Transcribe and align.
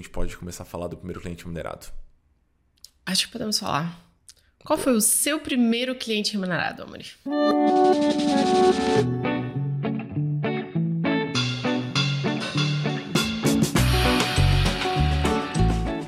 gente 0.00 0.10
pode 0.10 0.36
começar 0.36 0.62
a 0.62 0.66
falar 0.66 0.88
do 0.88 0.96
primeiro 0.96 1.20
cliente 1.20 1.44
remunerado. 1.44 1.86
Acho 3.04 3.26
que 3.26 3.32
podemos 3.32 3.58
falar. 3.58 4.00
Qual 4.64 4.78
foi 4.78 4.92
o 4.94 5.00
seu 5.00 5.40
primeiro 5.40 5.94
cliente 5.94 6.32
remunerado, 6.32 6.82
Amori? 6.82 7.06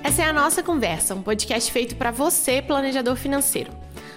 Essa 0.03 0.23
é 0.23 0.25
a 0.27 0.33
nossa 0.33 0.63
conversa, 0.63 1.15
um 1.15 1.23
podcast 1.23 1.71
feito 1.71 1.97
para 1.97 2.11
você, 2.11 2.61
planejador 2.61 3.17
financeiro. 3.17 3.73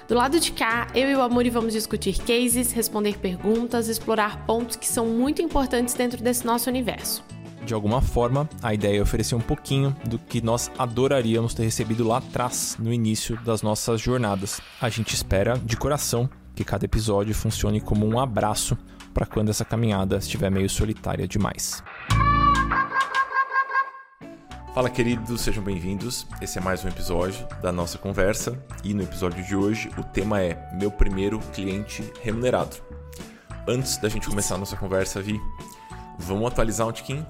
Do 0.08 0.16
lado 0.16 0.40
de 0.40 0.52
cá, 0.52 0.88
eu 0.94 1.10
e 1.10 1.16
o 1.16 1.22
Amori 1.22 1.50
vamos 1.50 1.74
discutir 1.74 2.20
cases, 2.20 2.72
responder 2.72 3.18
perguntas, 3.18 3.88
explorar 3.88 4.46
pontos 4.46 4.76
que 4.76 4.88
são 4.88 5.08
muito 5.08 5.42
importantes 5.42 5.96
dentro 5.96 6.22
desse 6.22 6.46
nosso 6.46 6.70
universo. 6.70 7.24
De 7.66 7.74
alguma 7.74 8.00
forma, 8.00 8.48
a 8.62 8.76
ideia 8.76 9.00
é 9.00 9.02
oferecer 9.02 9.34
um 9.34 9.42
pouquinho 9.42 9.96
do 10.06 10.20
que 10.20 10.40
nós 10.40 10.70
adoraríamos 10.78 11.56
ter 11.56 11.64
recebido 11.64 12.08
lá 12.08 12.20
atrás, 12.20 12.78
no 12.78 12.94
início 12.94 13.36
das 13.44 13.64
nossas 13.64 14.00
jornadas. 14.00 14.62
A 14.80 14.88
gente 14.88 15.16
espera, 15.16 15.58
de 15.58 15.76
coração, 15.76 16.30
que 16.54 16.64
cada 16.64 16.86
episódio 16.86 17.34
funcione 17.34 17.82
como 17.82 18.06
um 18.06 18.20
abraço 18.20 18.78
para 19.16 19.26
quando 19.26 19.50
essa 19.50 19.66
caminhada 19.66 20.18
estiver 20.18 20.52
meio 20.52 20.70
solitária 20.70 21.28
demais. 21.28 21.84
Fala, 24.76 24.88
queridos, 24.88 25.42
sejam 25.42 25.64
bem-vindos. 25.64 26.28
Esse 26.40 26.60
é 26.60 26.62
mais 26.62 26.86
um 26.86 26.88
episódio 26.88 27.48
da 27.64 27.72
nossa 27.72 27.98
conversa 27.98 28.64
e 28.84 28.94
no 28.94 29.02
episódio 29.02 29.44
de 29.44 29.56
hoje 29.56 29.90
o 29.98 30.04
tema 30.04 30.40
é 30.40 30.70
Meu 30.80 30.92
primeiro 30.92 31.40
cliente 31.52 32.04
remunerado. 32.22 32.76
Antes 33.68 33.98
da 33.98 34.08
gente 34.08 34.30
começar 34.30 34.54
a 34.54 34.60
nossa 34.60 34.76
conversa, 34.76 35.20
Vi, 35.20 35.42
vamos 36.20 36.46
atualizar 36.46 36.88
um 36.88 36.92
tiquinho? 36.92 37.26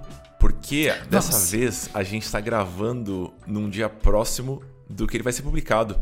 Porque 0.45 0.93
dessa 1.09 1.39
vez 1.57 1.89
a 1.91 2.03
gente 2.03 2.21
está 2.21 2.39
gravando 2.39 3.33
num 3.47 3.67
dia 3.67 3.89
próximo 3.89 4.61
do 4.87 5.07
que 5.07 5.17
ele 5.17 5.23
vai 5.23 5.33
ser 5.33 5.41
publicado. 5.41 5.99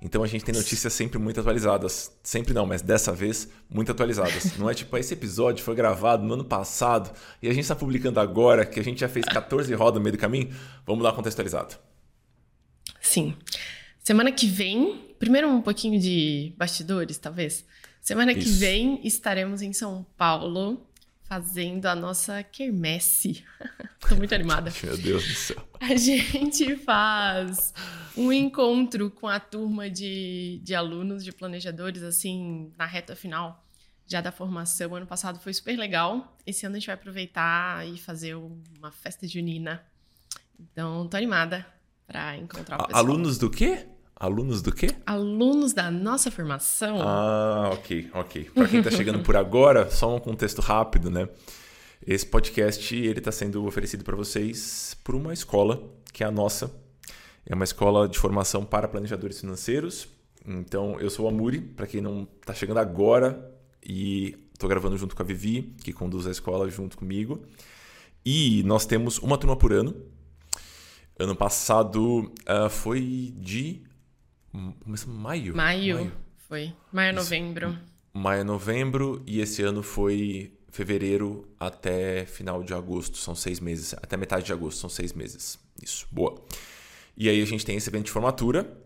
Então 0.00 0.22
a 0.22 0.26
gente 0.26 0.42
tem 0.42 0.54
notícias 0.54 0.94
sempre 0.94 1.18
muito 1.18 1.38
atualizadas. 1.38 2.10
Sempre 2.22 2.54
não, 2.54 2.64
mas 2.64 2.80
dessa 2.80 3.12
vez 3.12 3.50
muito 3.68 3.92
atualizadas. 3.92 4.56
Não 4.56 4.70
é 4.70 4.72
tipo, 4.72 4.96
esse 4.96 5.12
episódio 5.12 5.62
foi 5.62 5.74
gravado 5.74 6.24
no 6.24 6.32
ano 6.32 6.44
passado 6.44 7.14
e 7.42 7.48
a 7.48 7.52
gente 7.52 7.64
está 7.64 7.76
publicando 7.76 8.18
agora, 8.18 8.64
que 8.64 8.80
a 8.80 8.82
gente 8.82 8.98
já 8.98 9.10
fez 9.10 9.26
14 9.26 9.74
rodas 9.74 9.98
no 9.98 10.00
meio 10.00 10.16
do 10.16 10.18
caminho. 10.18 10.48
Vamos 10.86 11.04
lá 11.04 11.12
contextualizado. 11.12 11.76
Sim. 12.98 13.36
Semana 14.02 14.32
que 14.32 14.46
vem, 14.46 15.14
primeiro 15.18 15.50
um 15.50 15.60
pouquinho 15.60 16.00
de 16.00 16.54
bastidores, 16.56 17.18
talvez. 17.18 17.62
Semana 18.00 18.32
Isso. 18.32 18.40
que 18.40 18.48
vem 18.58 19.06
estaremos 19.06 19.60
em 19.60 19.74
São 19.74 20.06
Paulo 20.16 20.80
fazendo 21.32 21.86
a 21.86 21.94
nossa 21.94 22.42
quermesse. 22.42 23.42
Tô 24.06 24.14
muito 24.16 24.34
animada. 24.34 24.70
Meu 24.84 24.98
Deus 24.98 25.26
do 25.26 25.34
céu. 25.34 25.68
A 25.80 25.96
gente 25.96 26.76
faz 26.76 27.72
um 28.14 28.30
encontro 28.30 29.10
com 29.10 29.26
a 29.26 29.40
turma 29.40 29.88
de, 29.88 30.60
de 30.62 30.74
alunos, 30.74 31.24
de 31.24 31.32
planejadores, 31.32 32.02
assim, 32.02 32.70
na 32.76 32.84
reta 32.84 33.16
final 33.16 33.64
já 34.06 34.20
da 34.20 34.30
formação. 34.30 34.94
Ano 34.94 35.06
passado 35.06 35.38
foi 35.38 35.54
super 35.54 35.74
legal. 35.78 36.36
Esse 36.46 36.66
ano 36.66 36.76
a 36.76 36.78
gente 36.78 36.86
vai 36.86 36.96
aproveitar 36.96 37.88
e 37.88 37.96
fazer 37.96 38.34
uma 38.34 38.92
festa 38.92 39.26
junina. 39.26 39.82
Então, 40.60 41.08
tô 41.08 41.16
animada 41.16 41.66
para 42.06 42.36
encontrar 42.36 42.78
o 42.78 42.86
pessoal. 42.88 43.06
Alunos 43.06 43.38
do 43.38 43.48
quê? 43.48 43.86
Alunos 44.22 44.62
do 44.62 44.70
quê? 44.70 44.86
Alunos 45.04 45.72
da 45.72 45.90
nossa 45.90 46.30
formação. 46.30 47.02
Ah, 47.02 47.70
ok, 47.72 48.08
ok. 48.14 48.50
Para 48.54 48.68
quem 48.68 48.78
está 48.78 48.92
chegando 48.96 49.18
por 49.18 49.34
agora, 49.34 49.90
só 49.90 50.14
um 50.14 50.20
contexto 50.20 50.60
rápido, 50.62 51.10
né? 51.10 51.28
Esse 52.06 52.24
podcast 52.24 52.94
ele 52.94 53.18
está 53.18 53.32
sendo 53.32 53.66
oferecido 53.66 54.04
para 54.04 54.14
vocês 54.14 54.96
por 55.02 55.16
uma 55.16 55.32
escola 55.32 55.82
que 56.12 56.22
é 56.22 56.26
a 56.28 56.30
nossa. 56.30 56.72
É 57.44 57.52
uma 57.52 57.64
escola 57.64 58.08
de 58.08 58.16
formação 58.16 58.64
para 58.64 58.86
planejadores 58.86 59.40
financeiros. 59.40 60.06
Então, 60.46 61.00
eu 61.00 61.10
sou 61.10 61.24
o 61.24 61.28
Amuri, 61.28 61.60
para 61.60 61.88
quem 61.88 62.00
não 62.00 62.28
está 62.40 62.54
chegando 62.54 62.78
agora, 62.78 63.52
e 63.84 64.36
estou 64.54 64.68
gravando 64.68 64.96
junto 64.96 65.16
com 65.16 65.22
a 65.24 65.26
Vivi, 65.26 65.74
que 65.82 65.92
conduz 65.92 66.28
a 66.28 66.30
escola 66.30 66.70
junto 66.70 66.96
comigo. 66.96 67.42
E 68.24 68.62
nós 68.66 68.86
temos 68.86 69.18
uma 69.18 69.36
turma 69.36 69.56
por 69.56 69.72
ano. 69.72 69.96
Ano 71.18 71.34
passado 71.34 72.32
uh, 72.48 72.70
foi 72.70 73.34
de 73.36 73.82
Maio? 74.52 75.54
Maio. 75.56 75.94
Maio. 75.96 76.12
Foi. 76.48 76.74
Maio, 76.92 77.14
novembro. 77.14 77.78
Maio, 78.12 78.44
novembro. 78.44 79.22
E 79.26 79.40
esse 79.40 79.62
ano 79.62 79.82
foi 79.82 80.52
fevereiro 80.70 81.48
até 81.58 82.26
final 82.26 82.62
de 82.62 82.74
agosto. 82.74 83.16
São 83.16 83.34
seis 83.34 83.58
meses. 83.58 83.94
Até 83.94 84.16
metade 84.16 84.44
de 84.44 84.52
agosto. 84.52 84.78
São 84.78 84.90
seis 84.90 85.12
meses. 85.12 85.58
Isso. 85.82 86.06
Boa. 86.10 86.34
E 87.16 87.28
aí 87.28 87.40
a 87.40 87.46
gente 87.46 87.64
tem 87.64 87.76
esse 87.76 87.88
evento 87.88 88.06
de 88.06 88.10
formatura. 88.10 88.76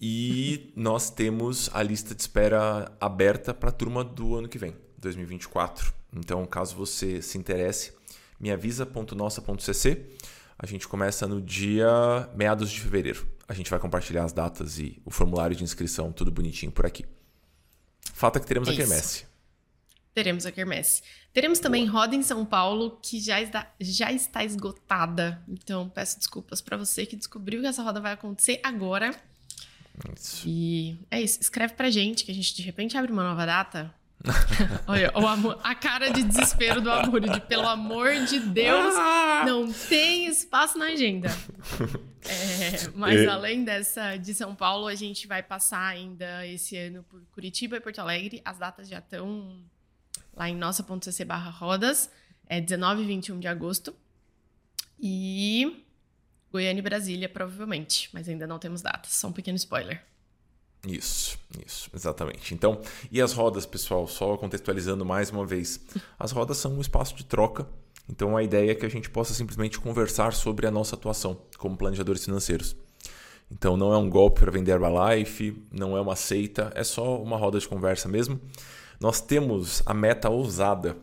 E 0.00 0.72
nós 0.76 1.10
temos 1.10 1.68
a 1.72 1.82
lista 1.82 2.14
de 2.14 2.20
espera 2.22 2.92
aberta 3.00 3.52
para 3.52 3.70
a 3.70 3.72
turma 3.72 4.04
do 4.04 4.36
ano 4.36 4.48
que 4.48 4.58
vem, 4.58 4.74
2024. 4.98 5.92
Então, 6.16 6.44
caso 6.46 6.74
você 6.74 7.20
se 7.20 7.36
interesse, 7.36 7.92
me 8.38 8.50
avisa.nossa.cc. 8.50 10.06
A 10.58 10.66
gente 10.66 10.86
começa 10.88 11.26
no 11.26 11.40
dia 11.40 12.28
meados 12.34 12.70
de 12.70 12.80
fevereiro. 12.80 13.26
A 13.50 13.52
gente 13.52 13.68
vai 13.68 13.80
compartilhar 13.80 14.22
as 14.22 14.32
datas 14.32 14.78
e 14.78 15.02
o 15.04 15.10
formulário 15.10 15.56
de 15.56 15.64
inscrição, 15.64 16.12
tudo 16.12 16.30
bonitinho 16.30 16.70
por 16.70 16.86
aqui. 16.86 17.04
Falta 18.14 18.38
que 18.38 18.46
teremos 18.46 18.68
Isso. 18.68 18.80
a 18.80 18.84
quermesse. 18.84 19.26
Teremos 20.14 20.46
a 20.46 20.52
quermesse. 20.52 21.02
Teremos 21.32 21.58
também 21.58 21.84
Boa. 21.84 22.02
roda 22.02 22.14
em 22.14 22.22
São 22.22 22.46
Paulo, 22.46 23.00
que 23.02 23.18
já 23.18 23.42
está, 23.42 23.68
já 23.80 24.12
está 24.12 24.44
esgotada. 24.44 25.42
Então, 25.48 25.88
peço 25.88 26.16
desculpas 26.16 26.60
para 26.60 26.76
você 26.76 27.04
que 27.04 27.16
descobriu 27.16 27.60
que 27.60 27.66
essa 27.66 27.82
roda 27.82 28.00
vai 28.00 28.12
acontecer 28.12 28.60
agora. 28.62 29.12
Isso. 30.16 30.46
E 30.46 31.00
é 31.10 31.20
isso. 31.20 31.40
Escreve 31.40 31.74
pra 31.74 31.90
gente 31.90 32.24
que 32.24 32.30
a 32.30 32.34
gente 32.34 32.54
de 32.54 32.62
repente 32.62 32.96
abre 32.96 33.10
uma 33.10 33.24
nova 33.24 33.44
data. 33.44 33.92
Olha, 34.86 35.10
o 35.14 35.26
amor, 35.26 35.58
a 35.62 35.74
cara 35.74 36.10
de 36.10 36.22
desespero 36.22 36.80
do 36.80 36.90
amor, 36.90 37.20
de 37.20 37.40
pelo 37.42 37.66
amor 37.66 38.12
de 38.26 38.38
Deus, 38.38 38.94
ah! 38.96 39.44
não 39.46 39.72
tem 39.72 40.26
espaço 40.26 40.78
na 40.78 40.86
agenda. 40.86 41.28
É, 42.22 42.90
mas 42.94 43.26
além 43.26 43.64
dessa 43.64 44.16
de 44.16 44.34
São 44.34 44.54
Paulo, 44.54 44.86
a 44.86 44.94
gente 44.94 45.26
vai 45.26 45.42
passar 45.42 45.86
ainda 45.86 46.46
esse 46.46 46.76
ano 46.76 47.02
por 47.04 47.22
Curitiba 47.32 47.76
e 47.76 47.80
Porto 47.80 47.98
Alegre. 47.98 48.42
As 48.44 48.58
datas 48.58 48.88
já 48.88 48.98
estão 48.98 49.64
lá 50.36 50.48
em 50.48 50.54
nossa.cc 50.54 51.24
barra 51.24 51.50
rodas. 51.50 52.10
É 52.46 52.60
19 52.60 53.02
e 53.02 53.06
21 53.06 53.40
de 53.40 53.48
agosto. 53.48 53.94
E 54.98 55.84
Goiânia 56.52 56.80
e 56.80 56.82
Brasília, 56.82 57.28
provavelmente. 57.28 58.10
Mas 58.12 58.28
ainda 58.28 58.46
não 58.46 58.58
temos 58.58 58.82
datas. 58.82 59.12
Só 59.12 59.28
um 59.28 59.32
pequeno 59.32 59.56
spoiler. 59.56 60.09
Isso, 60.86 61.38
isso, 61.64 61.90
exatamente. 61.94 62.54
Então, 62.54 62.80
e 63.10 63.20
as 63.20 63.32
rodas, 63.32 63.66
pessoal, 63.66 64.06
só 64.08 64.36
contextualizando 64.36 65.04
mais 65.04 65.30
uma 65.30 65.44
vez. 65.44 65.80
As 66.18 66.32
rodas 66.32 66.56
são 66.56 66.72
um 66.72 66.80
espaço 66.80 67.14
de 67.14 67.24
troca. 67.24 67.66
Então, 68.08 68.36
a 68.36 68.42
ideia 68.42 68.72
é 68.72 68.74
que 68.74 68.86
a 68.86 68.88
gente 68.88 69.10
possa 69.10 69.34
simplesmente 69.34 69.78
conversar 69.78 70.32
sobre 70.32 70.66
a 70.66 70.70
nossa 70.70 70.96
atuação 70.96 71.42
como 71.58 71.76
planejadores 71.76 72.24
financeiros. 72.24 72.74
Então, 73.50 73.76
não 73.76 73.92
é 73.92 73.98
um 73.98 74.08
golpe 74.08 74.40
para 74.40 74.50
vender 74.50 74.72
Herbalife, 74.72 75.62
não 75.70 75.96
é 75.96 76.00
uma 76.00 76.16
seita, 76.16 76.72
é 76.74 76.82
só 76.82 77.20
uma 77.20 77.36
roda 77.36 77.58
de 77.58 77.68
conversa 77.68 78.08
mesmo. 78.08 78.40
Nós 78.98 79.20
temos 79.20 79.82
a 79.84 79.92
meta 79.92 80.30
ousada 80.30 80.96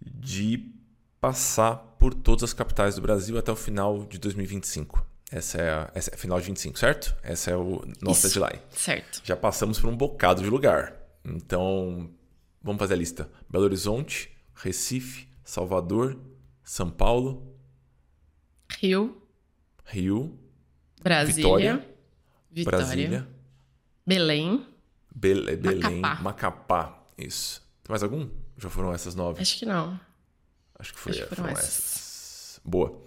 de 0.00 0.72
passar 1.20 1.76
por 1.98 2.14
todas 2.14 2.44
as 2.44 2.52
capitais 2.52 2.94
do 2.94 3.02
Brasil 3.02 3.36
até 3.36 3.50
o 3.50 3.56
final 3.56 4.04
de 4.04 4.18
2025. 4.18 5.09
Essa 5.30 5.58
é, 5.58 5.70
a, 5.70 5.90
essa 5.94 6.12
é 6.12 6.16
final 6.16 6.40
de 6.40 6.46
25, 6.46 6.78
certo? 6.78 7.14
Essa 7.22 7.52
é 7.52 7.56
o 7.56 7.84
nosso 8.02 8.26
Isso, 8.26 8.40
deadline. 8.40 8.62
Certo. 8.70 9.22
Já 9.24 9.36
passamos 9.36 9.78
por 9.78 9.88
um 9.88 9.96
bocado 9.96 10.42
de 10.42 10.50
lugar. 10.50 10.96
Então, 11.24 12.10
vamos 12.60 12.80
fazer 12.80 12.94
a 12.94 12.96
lista. 12.96 13.30
Belo 13.48 13.64
Horizonte, 13.64 14.30
Recife, 14.54 15.28
Salvador, 15.44 16.18
São 16.64 16.90
Paulo, 16.90 17.54
Rio, 18.78 19.22
Rio, 19.84 20.38
Brasília, 21.02 21.34
Vitória, 21.34 21.88
Vitória 22.50 22.78
Brasília, 22.78 23.28
Belém, 24.06 24.66
Be 25.14 25.56
Belém, 25.56 26.00
Macapá. 26.00 26.22
Macapá. 26.22 27.04
Isso. 27.16 27.60
Tem 27.82 27.92
mais 27.92 28.02
algum? 28.02 28.28
Já 28.56 28.68
foram 28.68 28.92
essas 28.92 29.14
nove? 29.14 29.40
Acho 29.40 29.58
que 29.58 29.66
não. 29.66 29.98
Acho 30.78 30.92
que, 30.92 30.98
foi, 30.98 31.12
Acho 31.12 31.22
que 31.22 31.28
foram, 31.28 31.42
foram 31.42 31.52
essas. 31.52 31.68
essas. 31.68 32.60
Boa. 32.64 33.00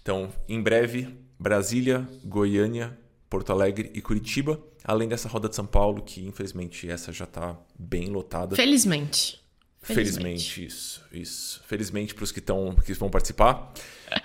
Então, 0.00 0.32
em 0.48 0.62
breve, 0.62 1.25
Brasília, 1.38 2.08
Goiânia, 2.24 2.98
Porto 3.28 3.50
Alegre 3.52 3.90
e 3.94 4.00
Curitiba, 4.00 4.60
além 4.84 5.08
dessa 5.08 5.28
roda 5.28 5.48
de 5.48 5.56
São 5.56 5.66
Paulo, 5.66 6.02
que 6.02 6.26
infelizmente 6.26 6.88
essa 6.88 7.12
já 7.12 7.24
está 7.24 7.58
bem 7.78 8.08
lotada. 8.08 8.56
Felizmente. 8.56 9.44
Felizmente, 9.86 10.50
Felizmente 10.50 10.66
isso, 10.66 11.04
isso. 11.12 11.62
Felizmente 11.64 12.14
para 12.14 12.24
os 12.24 12.32
que, 12.32 12.40
que 12.40 12.92
vão 12.94 13.08
participar, 13.08 13.72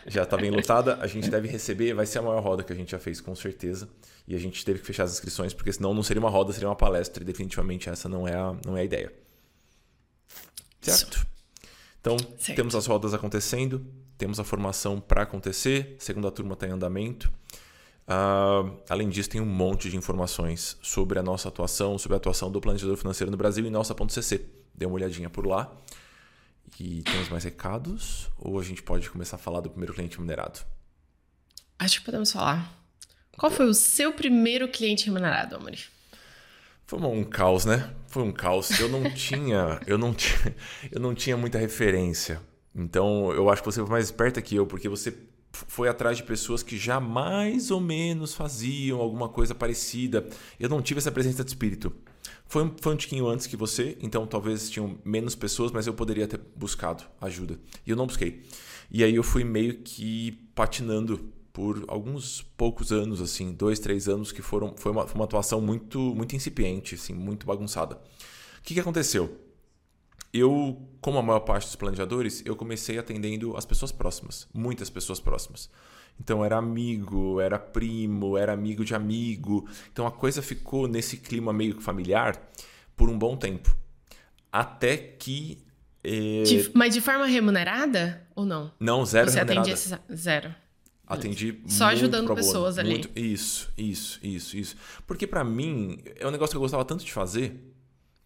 já 0.07 0.23
está 0.23 0.35
bem 0.35 0.49
lotada. 0.49 0.95
A 0.95 1.05
gente 1.05 1.29
deve 1.29 1.47
receber, 1.47 1.93
vai 1.93 2.07
ser 2.07 2.17
a 2.17 2.21
maior 2.23 2.41
roda 2.41 2.63
que 2.63 2.73
a 2.73 2.75
gente 2.75 2.91
já 2.91 2.97
fez, 2.97 3.21
com 3.21 3.35
certeza. 3.35 3.87
E 4.27 4.33
a 4.33 4.39
gente 4.39 4.65
teve 4.65 4.79
que 4.79 4.85
fechar 4.85 5.03
as 5.03 5.11
inscrições, 5.11 5.53
porque 5.53 5.71
senão 5.71 5.93
não 5.93 6.01
seria 6.01 6.19
uma 6.19 6.31
roda, 6.31 6.51
seria 6.51 6.67
uma 6.67 6.75
palestra. 6.75 7.21
E 7.21 7.25
definitivamente 7.25 7.89
essa 7.89 8.09
não 8.09 8.27
é 8.27 8.33
a, 8.33 8.55
não 8.65 8.75
é 8.75 8.81
a 8.81 8.83
ideia. 8.83 9.13
Certo? 10.81 11.27
Então, 11.99 12.17
certo. 12.17 12.55
temos 12.55 12.73
as 12.73 12.87
rodas 12.87 13.13
acontecendo 13.13 13.85
temos 14.21 14.39
a 14.39 14.43
formação 14.43 15.01
para 15.01 15.23
acontecer, 15.23 15.95
segunda 15.97 16.29
turma 16.29 16.53
está 16.53 16.67
em 16.67 16.69
andamento. 16.69 17.33
Uh, 18.07 18.79
além 18.87 19.09
disso, 19.09 19.27
tem 19.27 19.41
um 19.41 19.47
monte 19.47 19.89
de 19.89 19.97
informações 19.97 20.77
sobre 20.79 21.17
a 21.17 21.23
nossa 21.23 21.47
atuação, 21.47 21.97
sobre 21.97 22.13
a 22.13 22.17
atuação 22.17 22.51
do 22.51 22.61
planejador 22.61 22.95
financeiro 22.97 23.31
no 23.31 23.37
Brasil 23.37 23.65
em 23.65 23.71
nossa.cc. 23.71 24.45
Dê 24.75 24.85
uma 24.85 24.93
olhadinha 24.93 25.27
por 25.27 25.47
lá. 25.47 25.75
E 26.79 27.01
temos 27.01 27.29
mais 27.29 27.43
recados? 27.43 28.29
Ou 28.37 28.59
a 28.59 28.63
gente 28.63 28.83
pode 28.83 29.09
começar 29.09 29.37
a 29.37 29.39
falar 29.39 29.59
do 29.59 29.71
primeiro 29.71 29.91
cliente 29.91 30.17
remunerado? 30.17 30.59
Acho 31.79 31.97
que 31.97 32.05
podemos 32.05 32.31
falar. 32.31 32.71
Qual 33.35 33.51
foi 33.51 33.65
o 33.65 33.73
seu 33.73 34.13
primeiro 34.13 34.67
cliente 34.67 35.07
remunerado, 35.07 35.55
Amori? 35.55 35.79
Foi 36.85 36.99
um 36.99 37.23
caos, 37.23 37.65
né? 37.65 37.91
Foi 38.07 38.21
um 38.21 38.31
caos. 38.31 38.79
Eu 38.79 38.87
não 38.87 39.09
tinha, 39.15 39.81
eu 39.87 39.97
não 39.97 40.13
tinha, 40.13 40.55
eu 40.91 41.01
não 41.01 41.15
tinha 41.15 41.35
muita 41.35 41.57
referência. 41.57 42.39
Então, 42.73 43.31
eu 43.33 43.49
acho 43.49 43.61
que 43.61 43.71
você 43.71 43.81
foi 43.81 43.89
mais 43.89 44.05
esperta 44.05 44.41
que 44.41 44.55
eu, 44.55 44.65
porque 44.65 44.87
você 44.87 45.13
foi 45.51 45.89
atrás 45.89 46.17
de 46.17 46.23
pessoas 46.23 46.63
que 46.63 46.77
já 46.77 46.99
mais 46.99 47.71
ou 47.71 47.79
menos 47.79 48.33
faziam 48.33 48.99
alguma 48.99 49.27
coisa 49.27 49.53
parecida. 49.53 50.27
Eu 50.59 50.69
não 50.69 50.81
tive 50.81 50.99
essa 50.99 51.11
presença 51.11 51.43
de 51.43 51.49
espírito. 51.49 51.93
Foi 52.45 52.63
um, 52.63 52.75
foi 52.79 52.93
um 52.93 52.97
tiquinho 52.97 53.27
antes 53.27 53.47
que 53.47 53.55
você, 53.55 53.97
então 54.01 54.25
talvez 54.25 54.69
tinham 54.69 54.97
menos 55.03 55.35
pessoas, 55.35 55.71
mas 55.71 55.87
eu 55.87 55.93
poderia 55.93 56.27
ter 56.27 56.39
buscado 56.55 57.03
ajuda. 57.19 57.59
E 57.85 57.91
eu 57.91 57.95
não 57.95 58.07
busquei. 58.07 58.43
E 58.89 59.03
aí 59.03 59.15
eu 59.15 59.23
fui 59.23 59.43
meio 59.43 59.79
que 59.79 60.31
patinando 60.53 61.31
por 61.53 61.83
alguns 61.87 62.41
poucos 62.57 62.91
anos, 62.91 63.21
assim, 63.21 63.53
dois, 63.53 63.79
três 63.79 64.07
anos, 64.07 64.31
que 64.31 64.41
foram 64.41 64.73
foi 64.77 64.91
uma, 64.91 65.07
foi 65.07 65.15
uma 65.15 65.25
atuação 65.25 65.61
muito 65.61 65.99
muito 66.15 66.35
incipiente, 66.35 66.95
assim, 66.95 67.13
muito 67.13 67.45
bagunçada. 67.45 67.95
O 67.95 68.63
que, 68.63 68.73
que 68.73 68.79
aconteceu? 68.79 69.37
Eu, 70.33 70.87
como 71.01 71.17
a 71.17 71.21
maior 71.21 71.41
parte 71.41 71.65
dos 71.65 71.75
planejadores, 71.75 72.41
eu 72.45 72.55
comecei 72.55 72.97
atendendo 72.97 73.55
as 73.57 73.65
pessoas 73.65 73.91
próximas, 73.91 74.47
muitas 74.53 74.89
pessoas 74.89 75.19
próximas. 75.19 75.69
Então 76.19 76.45
era 76.45 76.57
amigo, 76.57 77.39
era 77.41 77.57
primo, 77.57 78.37
era 78.37 78.53
amigo 78.53 78.85
de 78.85 78.93
amigo. 78.93 79.67
Então 79.91 80.05
a 80.05 80.11
coisa 80.11 80.41
ficou 80.41 80.87
nesse 80.87 81.17
clima 81.17 81.51
meio 81.51 81.79
familiar 81.81 82.39
por 82.95 83.09
um 83.09 83.17
bom 83.17 83.35
tempo. 83.35 83.75
Até 84.51 84.97
que. 84.97 85.63
Eh... 86.03 86.43
De, 86.43 86.71
mas 86.73 86.93
de 86.93 87.01
forma 87.01 87.25
remunerada 87.25 88.25
ou 88.35 88.45
não? 88.45 88.71
Não, 88.79 89.05
zero 89.05 89.29
Você 89.29 89.39
remunerada. 89.39 89.75
Você 89.75 89.93
atendia 89.93 90.15
zero. 90.15 90.55
Atendi 91.07 91.61
Só 91.67 91.87
ajudando 91.87 92.33
pessoas 92.33 92.77
ali. 92.77 92.91
Muito, 92.91 93.09
isso, 93.19 93.69
isso, 93.77 94.17
isso, 94.23 94.55
isso. 94.55 94.75
Porque 95.05 95.27
para 95.27 95.43
mim, 95.43 96.01
é 96.15 96.25
um 96.25 96.31
negócio 96.31 96.53
que 96.53 96.57
eu 96.57 96.61
gostava 96.61 96.85
tanto 96.85 97.03
de 97.03 97.11
fazer, 97.11 97.70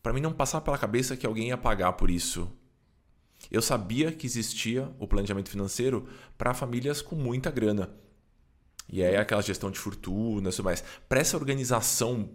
para 0.05 0.13
mim 0.13 0.21
não 0.21 0.31
passava 0.31 0.63
pela 0.63 0.77
cabeça 0.77 1.17
que 1.17 1.25
alguém 1.25 1.47
ia 1.47 1.57
pagar 1.57 1.93
por 1.93 2.11
isso. 2.11 2.47
Eu 3.49 3.59
sabia 3.59 4.11
que 4.11 4.27
existia 4.27 4.87
o 4.99 5.07
planejamento 5.07 5.49
financeiro 5.49 6.07
para 6.37 6.53
famílias 6.53 7.01
com 7.01 7.15
muita 7.15 7.49
grana. 7.49 7.89
E 8.87 9.03
aí 9.03 9.15
aquela 9.15 9.41
gestão 9.41 9.71
de 9.71 9.79
fortuna 9.79 10.49
e 10.49 10.51
tudo 10.51 10.63
mais. 10.63 10.83
Para 11.09 11.19
essa 11.19 11.35
organização 11.35 12.29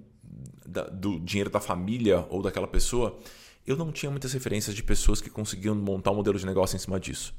da, 0.67 0.83
do 0.89 1.21
dinheiro 1.21 1.49
da 1.49 1.61
família 1.61 2.27
ou 2.29 2.43
daquela 2.43 2.67
pessoa, 2.67 3.17
eu 3.65 3.77
não 3.77 3.93
tinha 3.93 4.11
muitas 4.11 4.33
referências 4.33 4.75
de 4.75 4.83
pessoas 4.83 5.21
que 5.21 5.31
conseguiam 5.31 5.77
montar 5.77 6.11
um 6.11 6.17
modelo 6.17 6.41
de 6.41 6.47
negócio 6.47 6.75
em 6.75 6.81
cima 6.81 6.99
disso. 6.99 7.33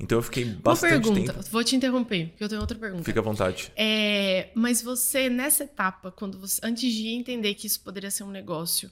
Então 0.00 0.16
eu 0.16 0.22
fiquei 0.22 0.46
bastante 0.46 0.94
Uma 0.94 1.02
pergunta, 1.02 1.34
tempo... 1.34 1.50
vou 1.50 1.62
te 1.62 1.76
interromper, 1.76 2.28
porque 2.28 2.44
eu 2.44 2.48
tenho 2.48 2.62
outra 2.62 2.78
pergunta. 2.78 3.04
Fica 3.04 3.20
à 3.20 3.22
vontade. 3.22 3.70
É, 3.76 4.48
mas 4.54 4.80
você, 4.80 5.28
nessa 5.28 5.64
etapa, 5.64 6.10
quando 6.10 6.38
você, 6.38 6.58
antes 6.64 6.90
de 6.90 7.08
entender 7.08 7.52
que 7.52 7.66
isso 7.66 7.82
poderia 7.82 8.10
ser 8.10 8.24
um 8.24 8.30
negócio, 8.30 8.90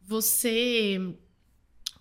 você 0.00 1.14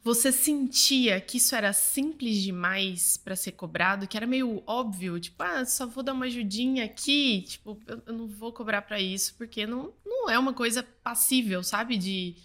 você 0.03 0.31
sentia 0.31 1.19
que 1.19 1.37
isso 1.37 1.53
era 1.55 1.73
simples 1.73 2.41
demais 2.41 3.17
para 3.17 3.35
ser 3.35 3.51
cobrado, 3.51 4.07
que 4.07 4.15
era 4.15 4.25
meio 4.25 4.63
óbvio, 4.65 5.19
tipo, 5.19 5.41
ah, 5.43 5.65
só 5.65 5.85
vou 5.85 6.01
dar 6.01 6.13
uma 6.13 6.25
ajudinha 6.25 6.85
aqui, 6.85 7.43
tipo, 7.43 7.77
eu, 7.85 8.13
não 8.13 8.27
vou 8.27 8.53
cobrar 8.53 8.81
para 8.81 8.99
isso, 8.99 9.35
porque 9.37 9.67
não, 9.67 9.93
não 10.05 10.29
é 10.29 10.39
uma 10.39 10.53
coisa 10.53 10.83
passível, 11.03 11.61
sabe, 11.63 11.97
de, 11.97 12.35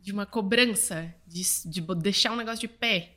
de 0.00 0.12
uma 0.12 0.24
cobrança, 0.24 1.14
de, 1.26 1.42
de 1.66 1.80
deixar 1.96 2.32
um 2.32 2.36
negócio 2.36 2.60
de 2.60 2.68
pé. 2.68 3.12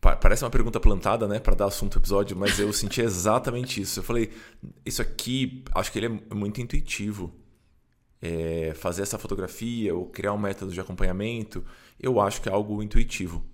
Parece 0.00 0.44
uma 0.44 0.50
pergunta 0.50 0.78
plantada, 0.78 1.26
né, 1.26 1.38
para 1.38 1.54
dar 1.54 1.66
assunto 1.66 1.96
ao 1.96 2.00
episódio, 2.00 2.36
mas 2.36 2.58
eu 2.58 2.72
senti 2.72 3.00
exatamente 3.00 3.80
isso. 3.80 3.98
Eu 3.98 4.04
falei, 4.04 4.32
isso 4.84 5.02
aqui, 5.02 5.64
acho 5.74 5.90
que 5.90 5.98
ele 5.98 6.06
é 6.30 6.34
muito 6.34 6.60
intuitivo. 6.60 7.34
É, 8.28 8.74
fazer 8.74 9.02
essa 9.02 9.18
fotografia 9.18 9.94
ou 9.94 10.06
criar 10.06 10.32
um 10.32 10.38
método 10.38 10.72
de 10.72 10.80
acompanhamento, 10.80 11.64
eu 12.00 12.20
acho 12.20 12.40
que 12.40 12.48
é 12.48 12.52
algo 12.52 12.82
intuitivo. 12.82 13.44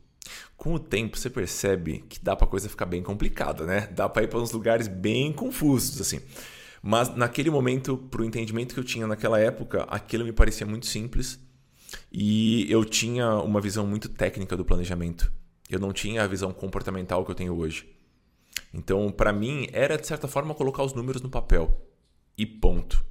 Com 0.56 0.74
o 0.74 0.78
tempo, 0.78 1.18
você 1.18 1.28
percebe 1.28 2.04
que 2.08 2.22
dá 2.22 2.36
para 2.36 2.46
coisa 2.46 2.68
ficar 2.68 2.86
bem 2.86 3.02
complicada, 3.02 3.66
né? 3.66 3.88
Dá 3.88 4.08
para 4.08 4.22
ir 4.22 4.28
para 4.28 4.38
uns 4.38 4.52
lugares 4.52 4.88
bem 4.88 5.32
confusos, 5.32 6.00
assim. 6.00 6.20
Mas 6.82 7.14
naquele 7.14 7.50
momento, 7.50 7.96
para 7.96 8.22
o 8.22 8.24
entendimento 8.24 8.74
que 8.74 8.80
eu 8.80 8.84
tinha 8.84 9.06
naquela 9.06 9.38
época, 9.38 9.82
aquilo 9.84 10.24
me 10.24 10.32
parecia 10.32 10.66
muito 10.66 10.86
simples 10.86 11.38
e 12.10 12.70
eu 12.70 12.84
tinha 12.84 13.34
uma 13.36 13.60
visão 13.60 13.86
muito 13.86 14.08
técnica 14.08 14.56
do 14.56 14.64
planejamento 14.64 15.30
eu 15.74 15.80
não 15.80 15.92
tinha 15.92 16.22
a 16.22 16.26
visão 16.26 16.52
comportamental 16.52 17.24
que 17.24 17.30
eu 17.30 17.34
tenho 17.34 17.56
hoje. 17.56 17.88
Então, 18.72 19.10
para 19.10 19.32
mim, 19.32 19.66
era 19.72 19.96
de 19.96 20.06
certa 20.06 20.28
forma 20.28 20.54
colocar 20.54 20.82
os 20.82 20.92
números 20.92 21.22
no 21.22 21.30
papel 21.30 21.90
e 22.36 22.44
ponto. 22.44 23.04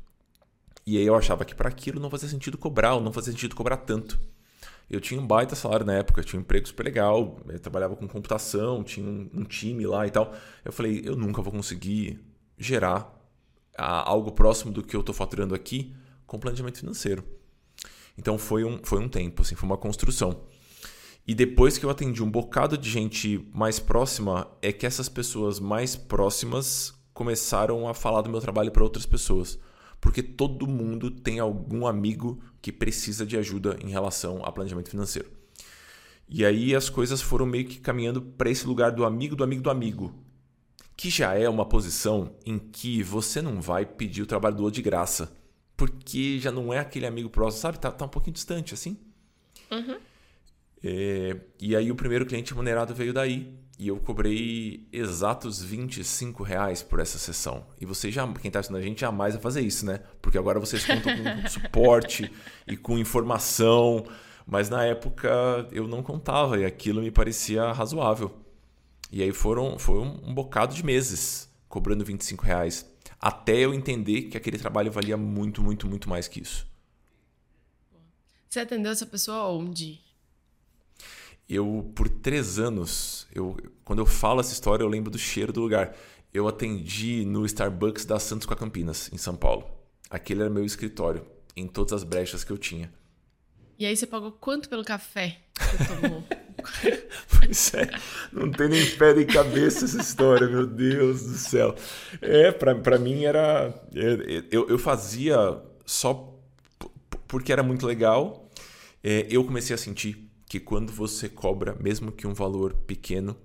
E 0.86 0.98
aí 0.98 1.06
eu 1.06 1.16
achava 1.16 1.45
que 1.45 1.54
para 1.54 1.69
aquilo 1.69 2.00
não 2.00 2.10
fazia 2.10 2.28
sentido 2.28 2.57
cobrar, 2.57 2.95
ou 2.95 3.01
não 3.01 3.13
fazia 3.13 3.31
sentido 3.31 3.56
cobrar 3.56 3.78
tanto. 3.78 4.19
Eu 4.89 5.00
tinha 5.00 5.22
um 5.22 5.25
baita 5.25 5.56
salário 5.56 5.86
na 5.86 5.94
época, 5.94 6.24
tinha 6.24 6.38
um 6.39 6.44
emprego 6.44 6.68
super 6.68 6.83
legal, 6.83 7.38
trabalhava 7.62 7.95
com 7.95 8.07
computação, 8.07 8.83
tinha 8.83 9.06
um, 9.06 9.30
um 9.33 9.44
time 9.44 9.86
lá 9.86 10.06
e 10.06 10.12
tal. 10.12 10.33
Eu 10.66 10.72
falei, 10.74 11.01
eu 11.06 11.16
nunca 11.16 11.42
vou 11.42 11.51
conseguir 11.51 12.19
gerar 12.57 13.18
algo 13.78 14.31
próximo 14.31 14.72
do 14.72 14.83
que 14.83 14.95
eu 14.95 15.00
estou 15.00 15.16
faturando 15.16 15.56
aqui 15.56 15.95
com 16.28 16.38
planejamento 16.38 16.80
financeiro. 16.80 17.24
Então 18.18 18.38
foi 18.38 18.63
um, 18.63 18.80
foi 18.83 19.00
um 19.00 19.07
tempo, 19.07 19.42
assim, 19.42 19.56
foi 19.56 19.68
uma 19.68 19.78
construção. 19.78 20.44
E 21.25 21.33
depois 21.33 21.78
que 21.78 21.86
eu 21.86 21.89
atendi 21.89 22.22
um 22.22 22.30
bocado 22.30 22.78
de 22.78 22.89
gente 22.89 23.48
mais 23.54 23.80
próxima, 23.80 24.48
é 24.62 24.72
que 24.74 24.86
essas 24.86 25.07
pessoas 25.07 25.60
mais 25.60 25.95
próximas 25.95 26.94
começaram 27.13 27.88
a 27.88 27.94
falar 27.94 28.22
do 28.22 28.30
meu 28.30 28.42
trabalho 28.42 28.72
para 28.72 28.83
outras 28.83 29.06
pessoas. 29.06 29.57
Porque 30.01 30.24
todo 30.24 30.68
mundo 30.68 31.12
tem 31.12 31.39
algum 31.39 31.86
amigo 31.86 32.42
que 32.59 32.71
precisa 32.71 33.24
de 33.24 33.38
ajuda 33.38 33.77
em 33.81 33.89
relação 33.89 34.44
a 34.44 34.51
planejamento 34.51 34.89
financeiro. 34.89 35.30
E 36.27 36.44
aí 36.44 36.75
as 36.75 36.89
coisas 36.89 37.21
foram 37.21 37.45
meio 37.45 37.65
que 37.65 37.80
caminhando 37.80 38.21
para 38.21 38.50
esse 38.50 38.65
lugar 38.65 38.92
do 38.92 39.06
amigo 39.06 39.36
do 39.36 39.44
amigo 39.44 39.62
do 39.62 39.69
amigo. 39.69 40.13
Que 40.98 41.09
já 41.09 41.36
é 41.36 41.48
uma 41.48 41.65
posição 41.65 42.36
em 42.45 42.57
que 42.57 43.03
você 43.03 43.42
não 43.42 43.61
vai 43.61 43.85
pedir 43.85 44.23
o 44.23 44.26
trabalho 44.26 44.56
do 44.56 44.64
outro 44.64 44.76
de 44.76 44.81
graça. 44.81 45.31
Porque 45.78 46.40
já 46.40 46.52
não 46.52 46.73
é 46.73 46.80
aquele 46.80 47.06
amigo 47.06 47.30
próximo, 47.30 47.61
sabe? 47.61 47.80
Tá, 47.80 47.92
tá 47.92 48.06
um 48.06 48.09
pouquinho 48.09 48.33
distante, 48.33 48.73
assim. 48.73 48.97
Uhum. 49.69 49.97
É, 50.83 51.37
e 51.59 51.76
aí 51.76 51.92
o 51.92 51.95
primeiro 51.95 52.26
cliente 52.26 52.52
remunerado 52.52 52.95
veio 52.95 53.14
daí. 53.14 53.54
E 53.81 53.88
eu 53.88 54.00
cobrei 54.00 54.88
exatos 54.94 55.59
25 55.59 56.44
reais 56.44 56.83
por 56.83 57.00
essa 57.00 57.18
sessão. 57.18 57.66
E 57.80 57.85
você 57.85 58.11
já, 58.11 58.31
quem 58.33 58.47
está 58.47 58.59
assistindo 58.59 58.78
a 58.78 58.81
gente, 58.83 59.02
jamais 59.02 59.33
vai 59.33 59.42
fazer 59.42 59.61
isso, 59.61 59.88
né? 59.88 60.02
Porque 60.21 60.38
agora 60.38 60.59
vocês 60.59 60.85
contam 60.85 61.11
com 61.18 61.23
suporte 61.50 62.31
e 62.68 62.78
com 62.78 63.00
informação. 63.00 64.06
Mas 64.45 64.69
na 64.69 64.85
época 64.85 65.68
eu 65.71 65.88
não 65.88 66.04
contava 66.04 66.59
e 66.59 66.64
aquilo 66.64 67.02
me 67.02 67.09
parecia 67.09 67.71
razoável. 67.71 68.31
E 69.11 69.23
aí 69.23 69.31
foram, 69.31 69.80
foi 69.80 69.97
um, 69.97 70.31
bocado 70.31 70.76
de 70.76 70.85
meses 70.85 71.50
cobrando 71.68 72.06
25 72.06 72.45
reais. 72.45 72.88
Até 73.19 73.61
eu 73.61 73.73
entender 73.73 74.26
que 74.26 74.38
aquele 74.38 74.59
trabalho 74.59 74.92
valia 74.92 75.18
muito, 75.18 75.59
muito, 75.59 75.90
muito 75.90 76.07
mais 76.07 76.28
que 76.28 76.40
isso. 76.40 76.68
Você 78.47 78.59
atendeu 78.59 78.92
essa 78.92 79.07
pessoa 79.07 79.47
onde? 79.47 80.00
Eu 81.48 81.92
por 81.95 82.07
três 82.10 82.60
anos, 82.60 83.28
eu, 83.33 83.57
quando 83.83 84.00
eu 84.00 84.06
falo 84.06 84.40
essa 84.40 84.54
história, 84.54 84.83
eu 84.83 84.88
lembro 84.88 85.12
do 85.12 85.18
cheiro 85.18 85.52
do 85.52 85.62
lugar. 85.62 85.95
Eu 86.33 86.48
atendi 86.48 87.26
no 87.26 87.45
Starbucks 87.45 88.06
da 88.06 88.18
Santos 88.18 88.45
com 88.45 88.54
a 88.54 88.57
Campinas, 88.57 89.10
em 89.12 89.18
São 89.18 89.36
Paulo. 89.36 89.69
Aquele 90.10 90.42
era 90.42 90.50
meu 90.50 90.64
escritório, 90.64 91.26
em 91.56 91.68
todas 91.68 91.94
as 91.94 92.04
brechas 92.04 92.44
que 92.44 92.52
eu 92.52 92.57
tinha. 92.57 92.92
E 93.78 93.86
aí 93.86 93.98
você 93.98 94.06
pagou 94.06 94.31
quanto 94.31 94.69
pelo 94.69 94.86
café 94.86 95.40
que 95.54 95.64
você 95.64 95.86
tomou? 95.86 96.24
pois 97.40 97.74
é, 97.74 97.90
não 98.31 98.52
tem 98.52 98.69
nem 98.69 98.86
pé 98.92 99.14
nem 99.14 99.26
cabeça 99.26 99.86
essa 99.86 100.00
história, 100.00 100.48
meu 100.48 100.68
Deus 100.68 101.24
do 101.24 101.33
céu. 101.33 101.76
É, 102.21 102.52
pra, 102.52 102.76
pra 102.76 103.00
mim 103.00 103.24
era. 103.26 103.74
É, 103.95 104.44
eu, 104.52 104.69
eu 104.69 104.78
fazia 104.78 105.60
só 105.86 106.40
porque 107.28 107.52
era 107.52 107.64
muito 107.64 107.86
legal. 107.88 108.50
É, 109.04 109.26
eu 109.30 109.44
comecei 109.44 109.74
a 109.74 109.78
sentir 109.78 110.31
que 110.52 110.60
quando 110.60 110.92
você 110.92 111.30
cobra, 111.30 111.78
mesmo 111.80 112.12
que 112.12 112.28
um 112.28 112.34
valor 112.34 112.74
pequeno, 112.74 113.38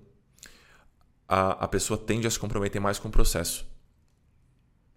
a, 1.25 1.51
a 1.51 1.65
pessoa 1.65 1.97
tende 1.97 2.27
a 2.27 2.29
se 2.29 2.37
comprometer 2.37 2.81
mais 2.81 2.99
com 2.99 3.07
o 3.07 3.11
processo. 3.11 3.65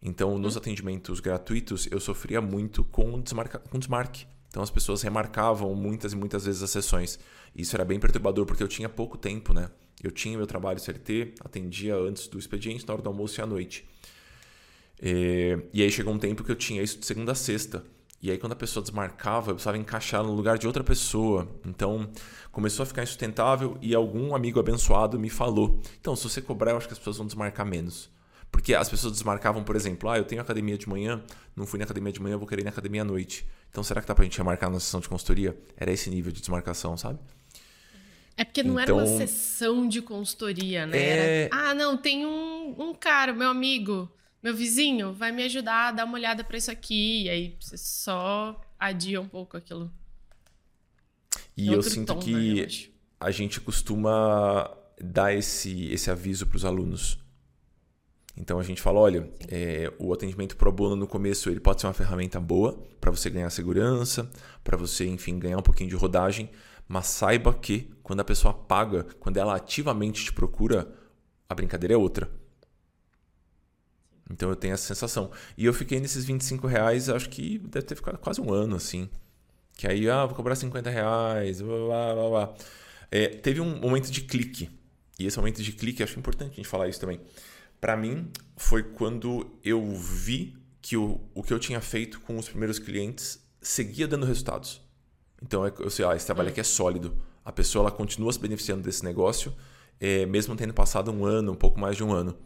Então, 0.02 0.37
nos 0.37 0.57
uhum. 0.57 0.61
atendimentos 0.61 1.21
gratuitos, 1.21 1.87
eu 1.88 2.00
sofria 2.00 2.40
muito 2.40 2.83
com, 2.83 3.21
desmarca, 3.21 3.61
com 3.61 3.79
desmarque. 3.79 4.26
Então, 4.49 4.61
as 4.61 4.71
pessoas 4.73 5.02
remarcavam 5.02 5.73
muitas 5.73 6.12
e 6.12 6.17
muitas 6.17 6.47
vezes 6.47 6.64
as 6.64 6.71
sessões. 6.71 7.17
Isso 7.55 7.76
era 7.76 7.85
bem 7.85 8.00
perturbador, 8.00 8.45
porque 8.45 8.64
eu 8.64 8.69
tinha 8.69 8.88
pouco 8.88 9.17
tempo, 9.17 9.55
né? 9.55 9.71
Eu 10.02 10.11
tinha 10.11 10.37
meu 10.37 10.49
trabalho 10.49 10.81
CLT, 10.81 11.37
atendia 11.45 11.95
antes 11.95 12.26
do 12.26 12.40
expediente, 12.40 12.85
na 12.88 12.95
hora 12.95 13.02
do 13.05 13.09
almoço 13.09 13.40
e 13.40 13.43
à 13.43 13.47
noite. 13.47 13.88
É, 15.00 15.62
e 15.73 15.81
aí 15.81 15.93
chegou 15.93 16.12
um 16.12 16.19
tempo 16.19 16.43
que 16.43 16.50
eu 16.50 16.57
tinha 16.57 16.83
isso 16.83 16.99
de 16.99 17.07
segunda 17.07 17.31
a 17.31 17.37
sexta. 17.37 17.85
E 18.22 18.30
aí, 18.30 18.36
quando 18.36 18.52
a 18.52 18.56
pessoa 18.56 18.82
desmarcava, 18.82 19.50
eu 19.50 19.54
precisava 19.54 19.78
encaixar 19.78 20.22
no 20.22 20.32
lugar 20.32 20.58
de 20.58 20.66
outra 20.66 20.84
pessoa. 20.84 21.48
Então, 21.64 22.10
começou 22.52 22.82
a 22.82 22.86
ficar 22.86 23.02
insustentável 23.02 23.78
e 23.80 23.94
algum 23.94 24.34
amigo 24.34 24.60
abençoado 24.60 25.18
me 25.18 25.30
falou: 25.30 25.80
Então, 25.98 26.14
se 26.14 26.24
você 26.24 26.42
cobrar, 26.42 26.72
eu 26.72 26.76
acho 26.76 26.86
que 26.86 26.92
as 26.92 26.98
pessoas 26.98 27.16
vão 27.16 27.26
desmarcar 27.26 27.64
menos. 27.64 28.10
Porque 28.50 28.74
as 28.74 28.90
pessoas 28.90 29.14
desmarcavam, 29.14 29.64
por 29.64 29.74
exemplo, 29.74 30.10
ah, 30.10 30.18
eu 30.18 30.24
tenho 30.24 30.42
academia 30.42 30.76
de 30.76 30.88
manhã, 30.88 31.22
não 31.56 31.66
fui 31.66 31.78
na 31.78 31.84
academia 31.84 32.12
de 32.12 32.20
manhã, 32.20 32.36
vou 32.36 32.46
querer 32.46 32.62
ir 32.62 32.64
na 32.64 32.70
academia 32.70 33.02
à 33.02 33.04
noite. 33.04 33.48
Então, 33.70 33.82
será 33.82 34.02
que 34.02 34.08
dá 34.08 34.14
pra 34.14 34.24
gente 34.24 34.42
marcar 34.42 34.68
na 34.68 34.80
sessão 34.80 35.00
de 35.00 35.08
consultoria? 35.08 35.56
Era 35.76 35.90
esse 35.90 36.10
nível 36.10 36.30
de 36.30 36.40
desmarcação, 36.40 36.96
sabe? 36.96 37.18
É 38.36 38.44
porque 38.44 38.62
não 38.62 38.80
então, 38.80 38.82
era 38.82 38.94
uma 38.94 39.04
então 39.04 39.26
sessão 39.26 39.88
de 39.88 40.02
consultoria, 40.02 40.84
né? 40.84 40.98
É... 40.98 41.42
Era, 41.44 41.70
ah, 41.70 41.74
não, 41.74 41.96
tem 41.96 42.26
um, 42.26 42.74
um 42.78 42.92
cara, 42.92 43.32
meu 43.32 43.48
amigo 43.48 44.10
meu 44.42 44.54
vizinho 44.54 45.12
vai 45.12 45.32
me 45.32 45.42
ajudar 45.44 45.88
a 45.88 45.92
dar 45.92 46.04
uma 46.04 46.14
olhada 46.14 46.42
para 46.42 46.56
isso 46.56 46.70
aqui. 46.70 47.25
E 47.25 47.30
aí 47.30 47.56
você 47.61 47.76
só 47.76 48.61
adia 48.78 49.20
um 49.20 49.28
pouco 49.28 49.56
aquilo. 49.56 49.90
E 51.56 51.68
eu 51.68 51.82
sinto 51.82 52.14
tom, 52.14 52.20
que 52.20 52.32
né, 52.32 52.62
eu 52.62 52.66
a 53.20 53.30
gente 53.30 53.61
costuma 53.61 54.75
dar 54.99 55.35
esse, 55.35 55.92
esse 55.92 56.11
aviso 56.11 56.47
para 56.47 56.56
os 56.56 56.64
alunos. 56.64 57.18
Então 58.35 58.59
a 58.59 58.62
gente 58.62 58.80
fala, 58.80 58.99
olha, 58.99 59.30
é, 59.49 59.92
o 59.99 60.12
atendimento 60.12 60.56
pro 60.56 60.73
bono 60.73 60.97
no 60.97 61.06
começo 61.06 61.50
ele 61.50 61.61
pode 61.61 61.80
ser 61.80 61.87
uma 61.87 61.92
ferramenta 61.92 62.40
boa 62.40 62.82
para 62.99 63.11
você 63.11 63.28
ganhar 63.28 63.50
segurança, 63.50 64.30
para 64.64 64.78
você, 64.78 65.06
enfim, 65.06 65.38
ganhar 65.38 65.59
um 65.59 65.62
pouquinho 65.62 65.90
de 65.90 65.97
rodagem, 65.97 66.49
mas 66.88 67.06
saiba 67.06 67.52
que 67.52 67.90
quando 68.02 68.20
a 68.20 68.25
pessoa 68.25 68.54
paga, 68.54 69.04
quando 69.18 69.37
ela 69.37 69.54
ativamente 69.54 70.25
te 70.25 70.32
procura, 70.32 70.90
a 71.49 71.54
brincadeira 71.54 71.92
é 71.92 71.97
outra. 71.97 72.30
Então 74.30 74.49
eu 74.49 74.56
tenho 74.56 74.75
essa 74.75 74.87
sensação. 74.87 75.30
E 75.58 75.66
eu 75.66 75.75
fiquei 75.75 75.99
nesses 76.00 76.25
25 76.25 76.66
reais, 76.66 77.08
acho 77.08 77.28
que 77.28 77.58
deve 77.58 77.87
ter 77.87 77.96
ficado 77.96 78.18
quase 78.18 78.40
um 78.40 78.52
ano, 78.52 78.76
assim. 78.76 79.08
Que 79.76 79.87
aí, 79.87 80.08
ah, 80.08 80.25
vou 80.26 80.37
cobrar 80.37 80.54
50 80.54 80.88
reais, 80.88 81.60
blá, 81.60 82.14
blá, 82.14 82.28
blá. 82.28 82.54
É, 83.10 83.28
teve 83.28 83.60
um 83.60 83.80
momento 83.80 84.10
de 84.10 84.20
clique. 84.22 84.70
E 85.18 85.26
esse 85.26 85.37
momento 85.37 85.62
de 85.62 85.72
clique, 85.72 86.02
acho 86.02 86.18
importante 86.18 86.52
a 86.52 86.56
gente 86.56 86.68
falar 86.68 86.88
isso 86.88 87.00
também. 87.00 87.20
Para 87.80 87.96
mim, 87.96 88.30
foi 88.56 88.82
quando 88.82 89.50
eu 89.64 89.90
vi 89.94 90.56
que 90.80 90.96
o, 90.96 91.20
o 91.34 91.42
que 91.42 91.52
eu 91.52 91.58
tinha 91.58 91.80
feito 91.80 92.20
com 92.20 92.38
os 92.38 92.49
primeiros 92.49 92.78
clientes 92.78 93.42
seguia 93.60 94.06
dando 94.06 94.26
resultados. 94.26 94.80
Então, 95.42 95.66
é 95.66 95.72
eu 95.78 95.90
sei, 95.90 96.04
ah, 96.04 96.14
esse 96.14 96.26
trabalho 96.26 96.49
hum. 96.49 96.52
aqui 96.52 96.60
é 96.60 96.64
sólido. 96.64 97.16
A 97.44 97.50
pessoa 97.50 97.84
ela 97.84 97.90
continua 97.90 98.32
se 98.32 98.38
beneficiando 98.38 98.82
desse 98.82 99.04
negócio, 99.04 99.54
é, 99.99 100.25
mesmo 100.26 100.54
tendo 100.54 100.72
passado 100.72 101.10
um 101.10 101.25
ano, 101.25 101.52
um 101.52 101.56
pouco 101.56 101.80
mais 101.80 101.96
de 101.96 102.04
um 102.04 102.12
ano. 102.12 102.37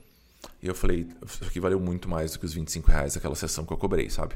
E 0.62 0.66
eu 0.66 0.74
falei, 0.74 1.06
isso 1.24 1.44
aqui 1.44 1.60
valeu 1.60 1.78
muito 1.78 2.08
mais 2.08 2.32
do 2.32 2.38
que 2.38 2.44
os 2.46 2.54
25 2.54 2.90
reais 2.90 3.14
daquela 3.14 3.34
sessão 3.34 3.64
que 3.64 3.72
eu 3.72 3.76
cobrei, 3.76 4.08
sabe? 4.08 4.34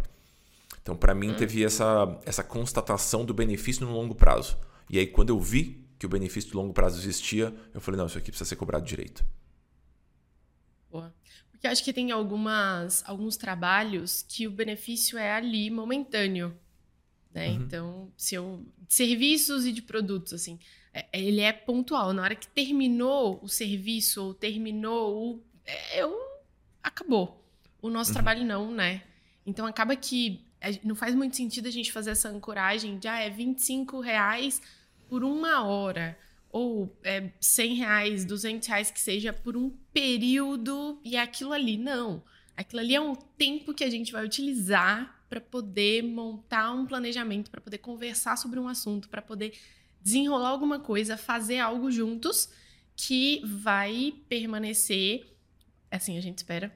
Então, 0.82 0.96
para 0.96 1.14
mim, 1.14 1.30
hum. 1.30 1.36
teve 1.36 1.64
essa, 1.64 2.18
essa 2.24 2.42
constatação 2.42 3.24
do 3.24 3.34
benefício 3.34 3.86
no 3.86 3.92
longo 3.92 4.14
prazo. 4.14 4.56
E 4.88 4.98
aí, 4.98 5.06
quando 5.06 5.30
eu 5.30 5.40
vi 5.40 5.86
que 5.98 6.06
o 6.06 6.08
benefício 6.08 6.50
do 6.50 6.58
longo 6.58 6.72
prazo 6.72 6.98
existia, 6.98 7.54
eu 7.74 7.80
falei, 7.80 7.98
não, 7.98 8.06
isso 8.06 8.16
aqui 8.16 8.30
precisa 8.30 8.48
ser 8.48 8.56
cobrado 8.56 8.84
direito. 8.84 9.24
Boa. 10.90 11.14
Porque 11.50 11.66
acho 11.66 11.82
que 11.82 11.92
tem 11.92 12.10
algumas, 12.10 13.02
alguns 13.06 13.36
trabalhos 13.36 14.24
que 14.26 14.46
o 14.46 14.50
benefício 14.50 15.18
é 15.18 15.32
ali, 15.32 15.70
momentâneo. 15.70 16.56
Né? 17.34 17.48
Uhum. 17.48 17.54
Então, 17.56 18.12
se 18.16 18.34
eu, 18.34 18.64
de 18.86 18.94
serviços 18.94 19.66
e 19.66 19.72
de 19.72 19.82
produtos, 19.82 20.32
assim, 20.32 20.58
é, 20.94 21.06
ele 21.12 21.40
é 21.40 21.52
pontual. 21.52 22.12
Na 22.12 22.22
hora 22.22 22.34
que 22.34 22.48
terminou 22.48 23.40
o 23.42 23.48
serviço 23.48 24.22
ou 24.24 24.34
terminou 24.34 25.34
o 25.34 25.42
é, 25.42 25.47
eu 25.94 26.18
acabou. 26.82 27.44
O 27.80 27.90
nosso 27.90 28.10
uhum. 28.10 28.14
trabalho 28.14 28.44
não, 28.44 28.70
né? 28.70 29.02
Então 29.46 29.66
acaba 29.66 29.94
que 29.94 30.44
não 30.82 30.94
faz 30.94 31.14
muito 31.14 31.36
sentido 31.36 31.68
a 31.68 31.70
gente 31.70 31.92
fazer 31.92 32.10
essa 32.10 32.28
ancoragem 32.28 32.98
de 32.98 33.06
ah, 33.06 33.20
é 33.20 33.30
25 33.30 34.00
reais 34.00 34.60
por 35.08 35.24
uma 35.24 35.64
hora. 35.64 36.18
Ou 36.50 36.96
é 37.04 37.30
100 37.40 37.74
reais, 37.74 38.24
200 38.24 38.66
reais 38.66 38.90
que 38.90 39.00
seja 39.00 39.32
por 39.32 39.56
um 39.56 39.70
período 39.92 41.00
e 41.04 41.16
é 41.16 41.20
aquilo 41.20 41.52
ali. 41.52 41.76
Não. 41.76 42.22
Aquilo 42.56 42.80
ali 42.80 42.94
é 42.94 43.00
um 43.00 43.14
tempo 43.14 43.72
que 43.72 43.84
a 43.84 43.90
gente 43.90 44.10
vai 44.10 44.24
utilizar 44.24 45.22
para 45.28 45.40
poder 45.40 46.02
montar 46.02 46.72
um 46.72 46.86
planejamento, 46.86 47.50
para 47.50 47.60
poder 47.60 47.78
conversar 47.78 48.36
sobre 48.36 48.58
um 48.58 48.66
assunto, 48.66 49.08
para 49.08 49.20
poder 49.20 49.52
desenrolar 50.00 50.48
alguma 50.48 50.80
coisa, 50.80 51.16
fazer 51.16 51.58
algo 51.58 51.90
juntos 51.90 52.48
que 52.96 53.40
vai 53.44 54.14
permanecer 54.28 55.37
assim 55.90 56.16
a 56.18 56.20
gente 56.20 56.38
espera, 56.38 56.72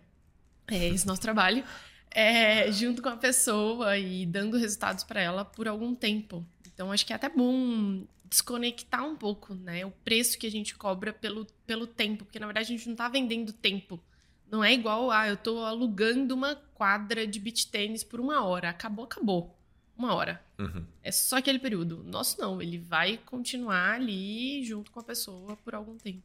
é 0.69 0.89
esse 0.89 1.07
nosso 1.07 1.21
trabalho, 1.21 1.65
é, 2.11 2.71
junto 2.71 3.03
com 3.03 3.09
a 3.09 3.17
pessoa 3.17 3.97
e 3.99 4.27
dando 4.27 4.57
resultados 4.57 5.05
para 5.05 5.21
ela 5.21 5.45
por 5.45 5.67
algum 5.67 5.95
tempo. 5.95 6.45
Então 6.67 6.93
acho 6.93 7.05
que 7.05 7.13
é 7.13 7.17
até 7.17 7.29
bom 7.29 8.05
desconectar 8.25 9.07
um 9.07 9.15
pouco, 9.15 9.55
né? 9.55 9.85
O 9.85 9.91
preço 9.91 10.39
que 10.39 10.47
a 10.47 10.51
gente 10.51 10.75
cobra 10.75 11.13
pelo, 11.13 11.47
pelo 11.67 11.87
tempo, 11.87 12.25
porque 12.25 12.39
na 12.39 12.47
verdade 12.47 12.67
a 12.67 12.77
gente 12.77 12.87
não 12.87 12.95
está 12.95 13.09
vendendo 13.09 13.53
tempo. 13.53 14.03
Não 14.51 14.63
é 14.63 14.73
igual, 14.73 15.11
ah, 15.11 15.29
eu 15.29 15.35
estou 15.35 15.65
alugando 15.65 16.35
uma 16.35 16.57
quadra 16.75 17.27
de 17.27 17.41
beach 17.41 17.69
tênis 17.69 18.05
por 18.05 18.21
uma 18.21 18.45
hora. 18.45 18.69
Acabou, 18.69 19.05
acabou. 19.05 19.59
Uma 19.97 20.15
hora. 20.15 20.43
Uhum. 20.59 20.85
É 21.03 21.13
só 21.13 21.37
aquele 21.37 21.59
período. 21.59 22.03
Nosso 22.05 22.41
não, 22.41 22.61
ele 22.61 22.79
vai 22.79 23.19
continuar 23.19 23.95
ali 23.95 24.65
junto 24.65 24.91
com 24.91 25.01
a 25.01 25.05
pessoa 25.05 25.57
por 25.57 25.75
algum 25.75 25.97
tempo. 25.97 26.23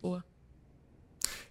Boa. 0.00 0.24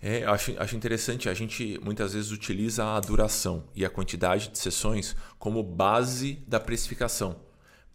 É, 0.02 0.24
acho, 0.26 0.54
acho 0.60 0.76
interessante, 0.76 1.28
a 1.28 1.34
gente 1.34 1.80
muitas 1.84 2.14
vezes 2.14 2.32
utiliza 2.32 2.86
a 2.86 3.00
duração 3.00 3.64
e 3.76 3.84
a 3.84 3.90
quantidade 3.90 4.50
de 4.50 4.58
sessões 4.60 5.16
como 5.40 5.64
base 5.64 6.44
da 6.48 6.60
precificação. 6.60 7.48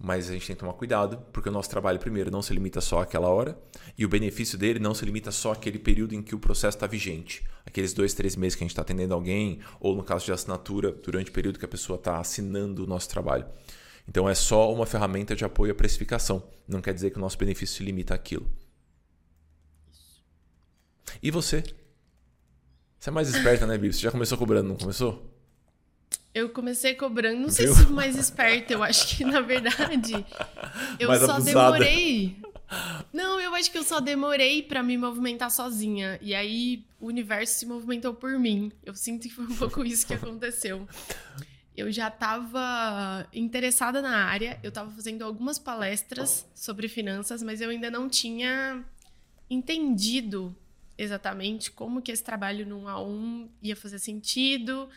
Mas 0.04 0.28
a 0.28 0.32
gente 0.32 0.49
tem 0.49 0.56
que 0.56 0.61
tomar 0.61 0.73
cuidado, 0.73 1.18
porque 1.32 1.49
o 1.49 1.52
nosso 1.52 1.71
trabalho, 1.71 2.00
primeiro, 2.00 2.28
não 2.28 2.42
se 2.42 2.52
limita 2.52 2.80
só 2.80 3.02
àquela 3.02 3.28
hora, 3.28 3.56
e 3.97 4.04
o 4.04 4.09
benefício 4.09 4.59
dele 4.59 4.80
não 4.80 4.94
se 4.94 5.04
limita 5.04 5.30
só 5.30 5.52
àquele 5.52 5.78
período 5.78 6.12
em 6.12 6.23
que 6.23 6.35
o 6.35 6.40
processo 6.40 6.76
está 6.76 6.88
vigente. 6.88 7.44
Aqueles 7.64 7.92
dois, 7.92 8.12
três 8.12 8.35
meses 8.35 8.56
que 8.56 8.64
a 8.64 8.66
gente 8.66 8.73
está 8.73 8.82
atendendo 8.82 9.14
alguém, 9.14 9.61
ou 9.78 9.94
no 9.94 10.02
caso 10.02 10.25
de 10.25 10.32
assinatura, 10.32 10.90
durante 10.90 11.30
o 11.30 11.32
período 11.32 11.56
que 11.56 11.64
a 11.64 11.68
pessoa 11.68 11.97
está 11.97 12.18
assinando 12.18 12.82
o 12.82 12.87
nosso 12.87 13.09
trabalho. 13.09 13.47
Então 14.09 14.28
é 14.28 14.35
só 14.35 14.75
uma 14.75 14.87
ferramenta 14.87 15.37
de 15.37 15.44
apoio 15.44 15.71
à 15.71 15.75
precificação. 15.76 16.42
Não 16.66 16.80
quer 16.80 16.92
dizer 16.92 17.11
que 17.11 17.18
o 17.18 17.21
nosso 17.21 17.38
benefício 17.38 17.76
se 17.76 17.85
limita 17.85 18.12
àquilo. 18.12 18.50
E 21.23 21.30
você? 21.30 21.62
Você 23.02 23.11
é 23.11 23.12
mais 23.12 23.28
esperta, 23.28 23.66
né, 23.66 23.76
Bibi? 23.76 23.92
Você 23.92 23.99
já 23.99 24.12
começou 24.12 24.38
cobrando, 24.38 24.68
não 24.68 24.76
começou? 24.76 25.28
Eu 26.32 26.50
comecei 26.50 26.94
cobrando, 26.94 27.40
não 27.40 27.49
sei 27.49 27.66
Viu? 27.66 27.75
se 27.75 27.87
mais 27.87 28.16
esperta. 28.16 28.75
Eu 28.75 28.80
acho 28.85 29.16
que, 29.16 29.25
na 29.25 29.40
verdade, 29.40 30.25
eu 31.00 31.09
mais 31.09 31.21
só 31.21 31.32
abusada. 31.32 31.73
demorei. 31.73 32.37
Não, 33.12 33.40
eu 33.40 33.56
acho 33.56 33.73
que 33.73 33.76
eu 33.76 33.82
só 33.82 33.99
demorei 33.99 34.62
para 34.62 34.85
me 34.85 34.97
movimentar 34.97 35.50
sozinha. 35.50 36.16
E 36.23 36.32
aí 36.32 36.85
o 37.00 37.09
universo 37.09 37.59
se 37.59 37.66
movimentou 37.66 38.14
por 38.14 38.38
mim. 38.38 38.71
Eu 38.85 38.94
sinto 38.94 39.23
que 39.23 39.35
foi 39.35 39.47
um 39.47 39.56
pouco 39.56 39.85
isso 39.85 40.06
que 40.06 40.14
aconteceu. 40.14 40.87
Eu 41.76 41.90
já 41.90 42.06
estava 42.06 43.26
interessada 43.35 44.00
na 44.00 44.26
área, 44.26 44.61
eu 44.62 44.68
estava 44.68 44.92
fazendo 44.92 45.23
algumas 45.23 45.59
palestras 45.59 46.47
sobre 46.54 46.87
finanças, 46.87 47.42
mas 47.42 47.61
eu 47.61 47.68
ainda 47.68 47.90
não 47.90 48.09
tinha 48.09 48.85
entendido 49.50 50.54
exatamente 51.02 51.71
como 51.71 52.00
que 52.02 52.12
esse 52.12 52.23
trabalho 52.23 52.66
1 52.66 52.88
a 52.88 53.02
1 53.02 53.49
ia 53.62 53.76
fazer 53.76 53.99
sentido. 53.99 54.88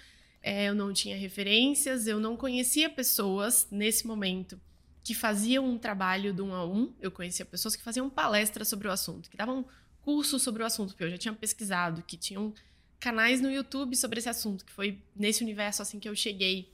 É, 0.41 0.65
eu 0.69 0.75
não 0.75 0.93
tinha 0.93 1.17
referências, 1.17 2.05
eu 2.07 2.19
não 2.19 2.37
conhecia 2.37 2.89
pessoas 2.89 3.67
nesse 3.71 4.05
momento 4.05 4.59
que 5.03 5.13
faziam 5.13 5.65
um 5.65 5.77
trabalho 5.77 6.33
do 6.33 6.45
1 6.45 6.53
a 6.53 6.65
1. 6.65 6.93
Eu 6.99 7.11
conhecia 7.11 7.45
pessoas 7.45 7.75
que 7.75 7.83
faziam 7.83 8.09
palestras 8.09 8.67
sobre 8.67 8.87
o 8.87 8.91
assunto, 8.91 9.29
que 9.29 9.37
davam 9.37 9.65
cursos 10.01 10.41
sobre 10.41 10.61
o 10.63 10.65
assunto, 10.65 10.95
que 10.95 11.03
eu 11.03 11.09
já 11.09 11.17
tinha 11.17 11.33
pesquisado, 11.33 12.03
que 12.03 12.15
tinham 12.17 12.53
canais 12.99 13.41
no 13.41 13.51
YouTube 13.51 13.95
sobre 13.95 14.19
esse 14.19 14.29
assunto, 14.29 14.65
que 14.65 14.71
foi 14.71 14.99
nesse 15.15 15.43
universo 15.43 15.81
assim 15.81 15.99
que 15.99 16.07
eu 16.07 16.15
cheguei. 16.15 16.71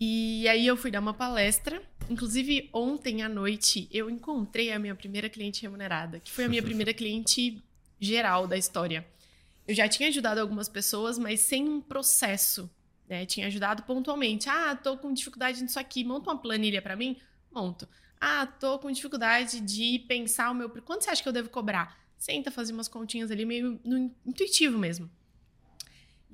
E 0.00 0.46
aí 0.48 0.66
eu 0.66 0.76
fui 0.76 0.90
dar 0.90 1.00
uma 1.00 1.14
palestra. 1.14 1.82
Inclusive, 2.08 2.68
ontem 2.72 3.22
à 3.22 3.28
noite 3.28 3.88
eu 3.90 4.10
encontrei 4.10 4.72
a 4.72 4.78
minha 4.78 4.94
primeira 4.94 5.28
cliente 5.28 5.62
remunerada, 5.62 6.20
que 6.20 6.30
foi 6.30 6.44
a 6.44 6.48
minha 6.48 6.62
primeira 6.64 6.92
cliente 6.92 7.62
geral 8.04 8.46
da 8.46 8.56
história. 8.56 9.06
Eu 9.66 9.74
já 9.74 9.88
tinha 9.88 10.08
ajudado 10.08 10.40
algumas 10.40 10.68
pessoas, 10.68 11.18
mas 11.18 11.40
sem 11.40 11.68
um 11.68 11.80
processo. 11.80 12.70
Né? 13.08 13.26
Tinha 13.26 13.46
ajudado 13.46 13.82
pontualmente. 13.82 14.48
Ah, 14.48 14.76
tô 14.76 14.96
com 14.96 15.12
dificuldade 15.12 15.62
nisso 15.62 15.78
aqui, 15.78 16.04
monta 16.04 16.30
uma 16.30 16.38
planilha 16.38 16.82
para 16.82 16.96
mim? 16.96 17.18
Monto. 17.50 17.88
Ah, 18.20 18.46
tô 18.46 18.78
com 18.78 18.90
dificuldade 18.90 19.60
de 19.60 19.98
pensar 20.08 20.50
o 20.50 20.54
meu. 20.54 20.68
Quanto 20.68 21.04
você 21.04 21.10
acha 21.10 21.22
que 21.22 21.28
eu 21.28 21.32
devo 21.32 21.50
cobrar? 21.50 21.98
Senta 22.16 22.50
fazer 22.50 22.72
umas 22.72 22.88
continhas 22.88 23.30
ali, 23.30 23.44
meio 23.44 23.80
no 23.84 24.10
intuitivo 24.24 24.78
mesmo. 24.78 25.10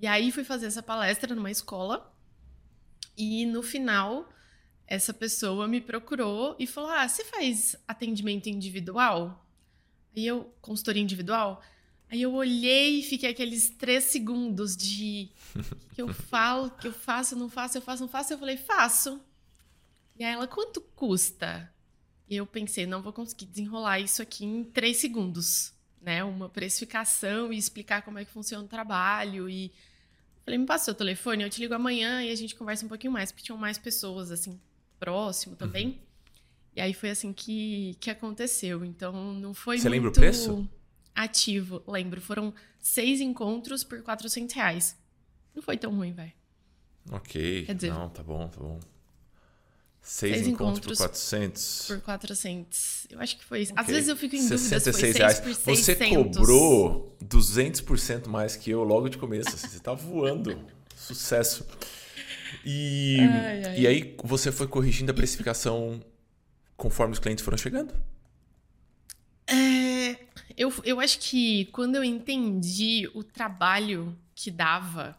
E 0.01 0.07
aí 0.07 0.31
fui 0.31 0.45
fazer 0.45 0.67
essa 0.67 0.83
palestra 0.83 1.35
numa 1.35 1.51
escola. 1.51 2.15
E 3.17 3.45
no 3.45 3.63
final, 3.63 4.29
essa 4.87 5.13
pessoa 5.13 5.69
me 5.69 5.81
procurou 5.81 6.57
e 6.59 6.67
falou: 6.67 6.91
Ah, 6.91 7.09
você 7.09 7.25
faz 7.25 7.77
atendimento 7.87 8.49
individual? 8.49 9.45
Aí 10.17 10.27
eu, 10.27 10.53
consultoria 10.61 11.03
individual, 11.03 11.63
aí 12.11 12.23
eu 12.23 12.33
olhei 12.33 13.01
e 13.01 13.03
fiquei 13.03 13.31
aqueles 13.31 13.71
três 13.71 14.05
segundos 14.05 14.77
de 14.77 15.31
que, 15.95 16.03
eu 16.03 16.13
falo, 16.13 16.71
que 16.71 16.89
eu 16.89 16.93
faço, 16.93 17.37
não 17.37 17.49
faço, 17.49 17.79
eu 17.79 17.83
faço, 17.83 18.03
não 18.03 18.09
faço. 18.09 18.33
Eu 18.33 18.39
falei, 18.39 18.57
faço. 18.57 19.21
E 20.19 20.25
aí 20.25 20.33
ela, 20.33 20.47
quanto 20.47 20.81
custa? 20.81 21.73
E 22.29 22.37
eu 22.37 22.47
pensei, 22.47 22.87
não 22.87 23.03
vou 23.03 23.13
conseguir 23.13 23.47
desenrolar 23.47 23.99
isso 23.99 24.23
aqui 24.23 24.45
em 24.45 24.63
três 24.63 24.99
segundos, 24.99 25.73
né? 26.01 26.23
Uma 26.23 26.49
precificação 26.49 27.53
e 27.53 27.59
explicar 27.59 28.03
como 28.03 28.19
é 28.19 28.25
que 28.25 28.31
funciona 28.31 28.65
o 28.65 28.69
trabalho. 28.69 29.49
E 29.49 29.73
falei, 30.45 30.59
me 30.59 30.67
passa 30.67 30.83
o 30.83 30.85
seu 30.87 30.95
telefone, 30.95 31.43
eu 31.43 31.51
te 31.51 31.61
ligo 31.61 31.75
amanhã 31.75 32.23
e 32.23 32.31
a 32.31 32.35
gente 32.35 32.55
conversa 32.55 32.85
um 32.85 32.89
pouquinho 32.89 33.13
mais, 33.13 33.33
porque 33.33 33.45
tinham 33.45 33.59
mais 33.59 33.79
pessoas, 33.79 34.31
assim, 34.31 34.61
próximo 34.99 35.57
também. 35.57 35.87
Uhum. 35.87 36.10
E 36.75 36.81
aí 36.81 36.95
foi 36.95 37.11
assim 37.11 37.33
que, 37.33 37.97
que 38.01 38.11
aconteceu. 38.11 38.85
Então 38.85 39.35
não 39.35 39.53
foi 39.53 39.79
Você 39.79 39.89
muito 39.89 39.93
lembra 39.93 40.11
o 40.11 40.13
preço? 40.13 40.69
ativo. 41.15 41.83
Lembro, 41.87 42.21
foram 42.21 42.55
seis 42.79 43.21
encontros 43.21 43.85
por 43.85 44.03
400 44.03 44.55
reais. 44.55 44.97
Não 45.55 45.63
foi 45.63 45.77
tão 45.77 45.95
ruim, 45.95 46.13
velho. 46.13 46.33
Ok. 47.11 47.65
Quer 47.67 47.75
dizer, 47.75 47.93
não, 47.93 48.09
tá 48.09 48.23
bom, 48.23 48.47
tá 48.49 48.61
bom. 48.61 48.79
Seis, 50.03 50.37
seis 50.37 50.47
encontros, 50.47 50.79
encontros 50.79 50.99
por 50.99 51.05
400. 51.09 51.85
Por 51.89 52.01
400. 52.01 53.07
Eu 53.11 53.21
acho 53.21 53.37
que 53.37 53.45
foi 53.45 53.63
isso. 53.63 53.73
Okay. 53.73 53.85
Às 53.85 53.91
vezes 53.91 54.09
eu 54.09 54.17
fico 54.17 54.35
em 54.35 54.49
dúvida 54.49 54.81
se 54.81 54.93
foi 54.93 55.01
6 55.01 55.17
reais. 55.17 55.41
por 55.41 55.55
600. 55.55 55.85
Você 55.85 55.97
cobrou 56.15 57.17
200% 57.23 58.27
mais 58.27 58.57
que 58.57 58.71
eu 58.71 58.83
logo 58.83 59.09
de 59.09 59.19
começo. 59.19 59.51
Assim, 59.51 59.69
você 59.69 59.79
tá 59.79 59.93
voando. 59.93 60.59
Sucesso. 60.97 61.67
E, 62.65 63.19
ai, 63.21 63.65
ai. 63.65 63.81
e 63.81 63.87
aí 63.87 64.17
você 64.25 64.51
foi 64.51 64.67
corrigindo 64.67 65.11
a 65.11 65.15
precificação 65.15 66.01
conforme 66.81 67.13
os 67.13 67.19
clientes 67.19 67.45
foram 67.45 67.59
chegando? 67.59 67.95
É, 69.47 70.17
eu, 70.57 70.73
eu 70.83 70.99
acho 70.99 71.19
que 71.19 71.67
quando 71.67 71.97
eu 71.97 72.03
entendi 72.03 73.09
o 73.15 73.23
trabalho 73.23 74.17
que 74.35 74.51
dava 74.51 75.17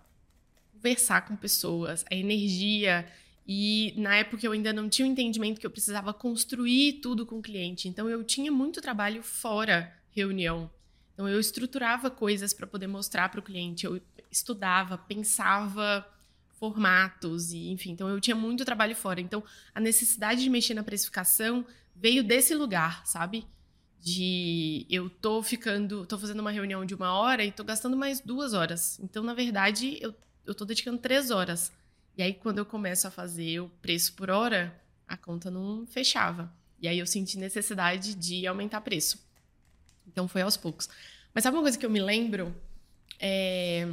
conversar 0.74 1.22
com 1.28 1.36
pessoas, 1.36 2.04
a 2.12 2.16
energia. 2.16 3.08
E 3.48 3.94
na 3.98 4.16
época 4.16 4.46
eu 4.46 4.52
ainda 4.52 4.74
não 4.74 4.90
tinha 4.90 5.08
o 5.08 5.12
entendimento 5.12 5.60
que 5.60 5.66
eu 5.66 5.72
precisava 5.72 6.12
construir 6.14 6.94
tudo 6.94 7.26
com 7.26 7.38
o 7.38 7.42
cliente. 7.42 7.88
Então 7.88 8.10
eu 8.10 8.24
tinha 8.24 8.52
muito 8.52 8.82
trabalho 8.82 9.22
fora 9.22 9.94
reunião. 10.10 10.70
Então 11.14 11.30
eu 11.30 11.40
estruturava 11.40 12.10
coisas 12.10 12.54
para 12.54 12.66
poder 12.66 12.88
mostrar 12.88 13.30
para 13.30 13.40
o 13.40 13.44
cliente. 13.44 13.86
Eu 13.86 14.02
estudava, 14.32 14.98
pensava 14.98 16.08
formatos 16.62 17.52
e 17.52 17.70
enfim. 17.72 17.90
Então 17.90 18.08
eu 18.08 18.22
tinha 18.22 18.36
muito 18.36 18.64
trabalho 18.64 18.96
fora. 18.96 19.20
Então 19.20 19.44
a 19.74 19.80
necessidade 19.80 20.44
de 20.44 20.50
mexer 20.50 20.76
na 20.76 20.84
precificação 20.84 21.66
veio 21.96 22.24
desse 22.24 22.54
lugar, 22.54 23.04
sabe? 23.04 23.48
De 24.00 24.86
eu 24.88 25.10
tô 25.10 25.42
ficando, 25.42 26.06
tô 26.06 26.20
fazendo 26.20 26.40
uma 26.40 26.52
reunião 26.52 26.86
de 26.86 26.94
uma 26.94 27.14
hora 27.14 27.44
e 27.44 27.52
tô 27.52 27.64
gastando 27.64 27.98
mais 27.98 28.20
duas 28.20 28.54
horas. 28.54 29.00
Então 29.00 29.24
na 29.24 29.34
verdade 29.34 29.98
eu 30.00 30.14
eu 30.46 30.54
tô 30.54 30.64
dedicando 30.64 31.00
três 31.00 31.32
horas. 31.32 31.72
E 32.16 32.22
aí 32.22 32.34
quando 32.36 32.60
eu 32.60 32.66
começo 32.66 33.08
a 33.08 33.12
fazer 33.12 33.60
o 33.60 33.70
preço 33.82 34.14
por 34.14 34.30
hora, 34.30 34.80
a 35.08 35.18
conta 35.18 35.50
não 35.50 35.88
fechava. 35.88 36.54
E 36.80 36.88
aí 36.88 37.00
eu 37.00 37.08
senti 37.08 37.40
necessidade 37.40 38.14
de 38.14 38.46
aumentar 38.46 38.82
preço. 38.82 39.20
Então 40.08 40.28
foi 40.28 40.44
aos 40.44 40.58
poucos. 40.58 40.88
Mas 41.34 41.44
sabe 41.44 41.58
uma 41.58 41.64
coisa 41.64 41.78
que 41.78 41.86
eu 41.86 41.90
me 41.90 42.02
lembro? 42.02 42.56
É, 43.20 43.88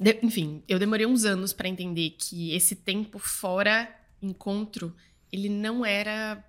de, 0.00 0.18
enfim, 0.22 0.62
eu 0.68 0.78
demorei 0.78 1.06
uns 1.06 1.24
anos 1.24 1.52
para 1.52 1.68
entender 1.68 2.10
que 2.10 2.54
esse 2.54 2.76
tempo 2.76 3.18
fora 3.18 3.88
encontro, 4.20 4.94
ele 5.32 5.48
não 5.48 5.84
era 5.84 6.44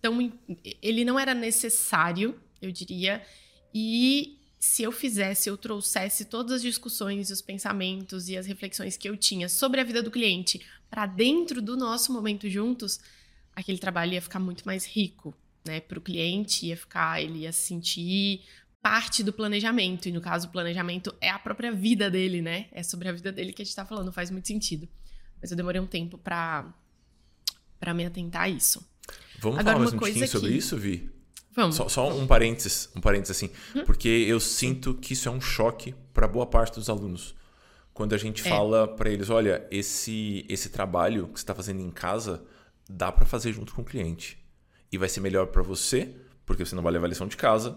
tão 0.00 0.32
ele 0.82 1.04
não 1.04 1.18
era 1.18 1.32
necessário, 1.32 2.38
eu 2.60 2.70
diria, 2.72 3.24
e 3.72 4.38
se 4.58 4.82
eu 4.82 4.92
fizesse, 4.92 5.48
eu 5.48 5.56
trouxesse 5.56 6.24
todas 6.24 6.52
as 6.56 6.62
discussões, 6.62 7.30
os 7.30 7.42
pensamentos 7.42 8.28
e 8.28 8.36
as 8.36 8.46
reflexões 8.46 8.96
que 8.96 9.08
eu 9.08 9.16
tinha 9.16 9.48
sobre 9.48 9.80
a 9.80 9.84
vida 9.84 10.02
do 10.02 10.10
cliente 10.10 10.60
para 10.90 11.06
dentro 11.06 11.60
do 11.62 11.76
nosso 11.76 12.12
momento 12.12 12.48
juntos, 12.48 13.00
aquele 13.56 13.78
trabalho 13.78 14.12
ia 14.12 14.22
ficar 14.22 14.38
muito 14.38 14.64
mais 14.64 14.84
rico, 14.84 15.34
né? 15.64 15.80
Para 15.80 15.98
o 15.98 16.02
cliente 16.02 16.66
ia 16.66 16.76
ficar, 16.76 17.22
ele 17.22 17.40
ia 17.40 17.52
se 17.52 17.62
sentir 17.62 18.42
parte 18.82 19.22
do 19.22 19.32
planejamento. 19.32 20.08
E 20.08 20.12
no 20.12 20.20
caso, 20.20 20.48
o 20.48 20.50
planejamento 20.50 21.14
é 21.20 21.30
a 21.30 21.38
própria 21.38 21.72
vida 21.72 22.10
dele, 22.10 22.42
né? 22.42 22.66
É 22.72 22.82
sobre 22.82 23.08
a 23.08 23.12
vida 23.12 23.30
dele 23.30 23.52
que 23.52 23.62
a 23.62 23.64
gente 23.64 23.70
está 23.70 23.86
falando, 23.86 24.12
faz 24.12 24.30
muito 24.30 24.48
sentido. 24.48 24.88
Mas 25.40 25.50
eu 25.50 25.56
demorei 25.56 25.80
um 25.80 25.86
tempo 25.86 26.18
para 26.18 26.74
para 27.78 27.92
me 27.92 28.04
atentar 28.04 28.42
a 28.42 28.48
isso. 28.48 28.86
Vamos 29.40 29.58
Agora, 29.58 29.74
falar 29.74 29.78
mais 29.80 29.92
um 29.92 29.98
pouquinho 29.98 30.28
sobre 30.28 30.52
isso, 30.52 30.76
Vi? 30.76 31.10
Vamos. 31.50 31.74
Só, 31.74 31.88
só 31.88 32.08
um 32.16 32.28
parênteses, 32.28 32.88
um 32.94 33.00
parênteses 33.00 33.36
assim, 33.36 33.50
hum? 33.74 33.84
porque 33.84 34.08
eu 34.08 34.38
sinto 34.38 34.94
que 34.94 35.14
isso 35.14 35.28
é 35.28 35.32
um 35.32 35.40
choque 35.40 35.92
para 36.14 36.28
boa 36.28 36.46
parte 36.46 36.76
dos 36.76 36.88
alunos. 36.88 37.34
Quando 37.92 38.14
a 38.14 38.18
gente 38.18 38.46
é. 38.46 38.48
fala 38.48 38.86
para 38.86 39.10
eles, 39.10 39.30
olha, 39.30 39.66
esse 39.70 40.46
esse 40.48 40.70
trabalho 40.70 41.26
que 41.26 41.40
você 41.40 41.42
está 41.42 41.54
fazendo 41.54 41.80
em 41.80 41.90
casa 41.90 42.44
dá 42.88 43.10
para 43.10 43.26
fazer 43.26 43.52
junto 43.52 43.74
com 43.74 43.82
o 43.82 43.84
cliente 43.84 44.38
e 44.90 44.96
vai 44.96 45.08
ser 45.08 45.20
melhor 45.20 45.48
para 45.48 45.62
você, 45.62 46.14
porque 46.46 46.64
você 46.64 46.74
não 46.74 46.82
vai 46.82 46.92
levar 46.92 47.06
a 47.06 47.08
lição 47.08 47.26
de 47.26 47.36
casa, 47.36 47.76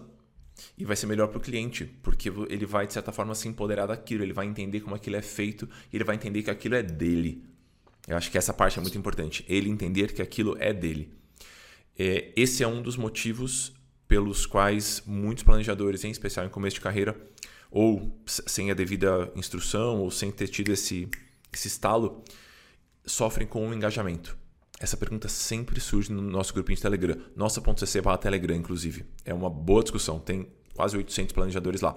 e 0.76 0.84
vai 0.84 0.96
ser 0.96 1.06
melhor 1.06 1.28
para 1.28 1.38
o 1.38 1.40
cliente, 1.40 1.84
porque 2.02 2.30
ele 2.48 2.66
vai, 2.66 2.86
de 2.86 2.92
certa 2.92 3.12
forma, 3.12 3.34
se 3.34 3.48
empoderar 3.48 3.86
daquilo, 3.86 4.22
ele 4.22 4.32
vai 4.32 4.46
entender 4.46 4.80
como 4.80 4.94
aquilo 4.94 5.16
é 5.16 5.22
feito 5.22 5.68
e 5.92 5.96
ele 5.96 6.04
vai 6.04 6.16
entender 6.16 6.42
que 6.42 6.50
aquilo 6.50 6.74
é 6.74 6.82
dele. 6.82 7.44
Eu 8.06 8.16
acho 8.16 8.30
que 8.30 8.38
essa 8.38 8.54
parte 8.54 8.78
é 8.78 8.82
muito 8.82 8.96
importante. 8.96 9.44
Ele 9.48 9.68
entender 9.68 10.12
que 10.12 10.22
aquilo 10.22 10.56
é 10.58 10.72
dele. 10.72 11.12
É, 11.98 12.32
esse 12.36 12.62
é 12.62 12.68
um 12.68 12.80
dos 12.80 12.96
motivos 12.96 13.72
pelos 14.06 14.46
quais 14.46 15.02
muitos 15.04 15.42
planejadores, 15.42 16.04
em 16.04 16.10
especial 16.10 16.46
em 16.46 16.50
começo 16.50 16.76
de 16.76 16.80
carreira, 16.80 17.16
ou 17.70 18.16
sem 18.26 18.70
a 18.70 18.74
devida 18.74 19.32
instrução, 19.34 20.00
ou 20.00 20.10
sem 20.10 20.30
ter 20.30 20.46
tido 20.48 20.72
esse, 20.72 21.08
esse 21.52 21.66
estalo, 21.66 22.22
sofrem 23.04 23.46
com 23.46 23.68
o 23.68 23.74
engajamento. 23.74 24.36
Essa 24.78 24.96
pergunta 24.96 25.28
sempre 25.28 25.80
surge 25.80 26.12
no 26.12 26.20
nosso 26.20 26.52
grupinho 26.52 26.76
de 26.76 26.82
Telegram. 26.82 27.16
Nossa.cc 27.34 28.00
barra 28.02 28.18
Telegram, 28.18 28.54
inclusive. 28.54 29.04
É 29.24 29.32
uma 29.32 29.48
boa 29.48 29.82
discussão. 29.82 30.18
Tem 30.18 30.48
quase 30.74 30.96
800 30.96 31.32
planejadores 31.32 31.80
lá. 31.80 31.94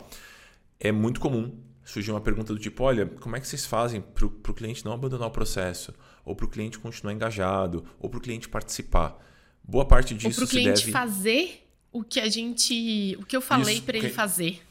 É 0.80 0.92
muito 0.92 1.20
comum 1.20 1.60
surgir 1.84 2.12
uma 2.12 2.22
pergunta 2.22 2.54
do 2.54 2.60
tipo: 2.60 2.84
olha, 2.84 3.06
como 3.06 3.36
é 3.36 3.40
que 3.40 3.48
vocês 3.48 3.66
fazem 3.66 4.02
para 4.02 4.26
o 4.26 4.54
cliente 4.54 4.86
não 4.86 4.94
abandonar 4.94 5.28
o 5.28 5.32
processo? 5.32 5.94
Ou 6.24 6.36
para 6.36 6.46
o 6.46 6.50
cliente 6.50 6.80
continuar 6.80 7.14
engajado? 7.14 7.84
Ou 8.00 8.10
para 8.10 8.18
o 8.18 8.22
cliente 8.22 8.48
participar? 8.48 9.18
Boa 9.62 9.86
parte 9.86 10.16
disso 10.16 10.28
ou 10.28 10.36
para 10.36 10.46
o 10.46 10.48
cliente 10.48 10.82
deve... 10.82 10.92
fazer 10.92 11.68
o 11.92 12.02
que 12.02 12.20
a 12.20 12.30
gente. 12.30 13.18
o 13.20 13.26
que 13.26 13.36
eu 13.36 13.42
falei 13.42 13.82
para 13.82 13.98
ele 13.98 14.10
fazer. 14.10 14.62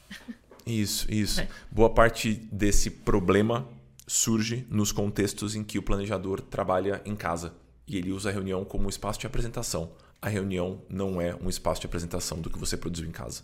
Isso, 0.67 1.11
isso. 1.11 1.41
É. 1.41 1.49
Boa 1.71 1.89
parte 1.89 2.35
desse 2.53 2.91
problema 2.91 3.67
surge 4.07 4.67
nos 4.69 4.93
contextos 4.93 5.55
em 5.55 5.65
que 5.65 5.79
o 5.79 5.83
planejador 5.83 6.41
trabalha 6.41 7.01
em 7.05 7.17
casa 7.17 7.55
e 7.89 7.97
ele 7.97 8.13
usa 8.13 8.29
a 8.29 8.33
reunião 8.33 8.65
como 8.65 8.85
um 8.85 8.89
espaço 8.89 9.19
de 9.19 9.27
apresentação. 9.27 9.91
A 10.21 10.29
reunião 10.29 10.83
não 10.89 11.21
é 11.21 11.35
um 11.35 11.49
espaço 11.49 11.81
de 11.81 11.87
apresentação 11.87 12.41
do 12.41 12.51
que 12.51 12.59
você 12.59 12.77
produziu 12.77 13.09
em 13.09 13.13
casa. 13.13 13.43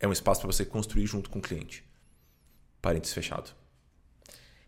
É 0.00 0.08
um 0.08 0.12
espaço 0.12 0.40
para 0.40 0.50
você 0.50 0.64
construir 0.64 1.06
junto 1.06 1.30
com 1.30 1.38
o 1.38 1.42
cliente. 1.42 1.84
Parênteses 2.82 3.14
fechado. 3.14 3.52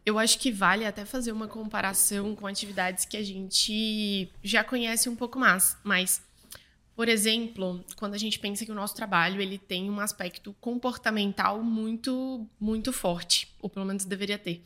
Eu 0.04 0.18
acho 0.18 0.38
que 0.38 0.52
vale 0.52 0.84
até 0.84 1.04
fazer 1.04 1.32
uma 1.32 1.48
comparação 1.48 2.36
com 2.36 2.46
atividades 2.46 3.04
que 3.04 3.16
a 3.16 3.22
gente 3.22 4.30
já 4.42 4.62
conhece 4.62 5.08
um 5.08 5.16
pouco 5.16 5.38
mais. 5.38 5.76
Mas, 5.82 6.22
por 6.94 7.08
exemplo, 7.08 7.84
quando 7.96 8.14
a 8.14 8.18
gente 8.18 8.38
pensa 8.38 8.64
que 8.64 8.72
o 8.72 8.74
nosso 8.74 8.94
trabalho 8.94 9.40
ele 9.40 9.58
tem 9.58 9.90
um 9.90 10.00
aspecto 10.00 10.54
comportamental 10.60 11.62
muito, 11.62 12.46
muito 12.60 12.92
forte, 12.92 13.48
ou 13.60 13.70
pelo 13.70 13.86
menos 13.86 14.04
deveria 14.04 14.38
ter. 14.38 14.62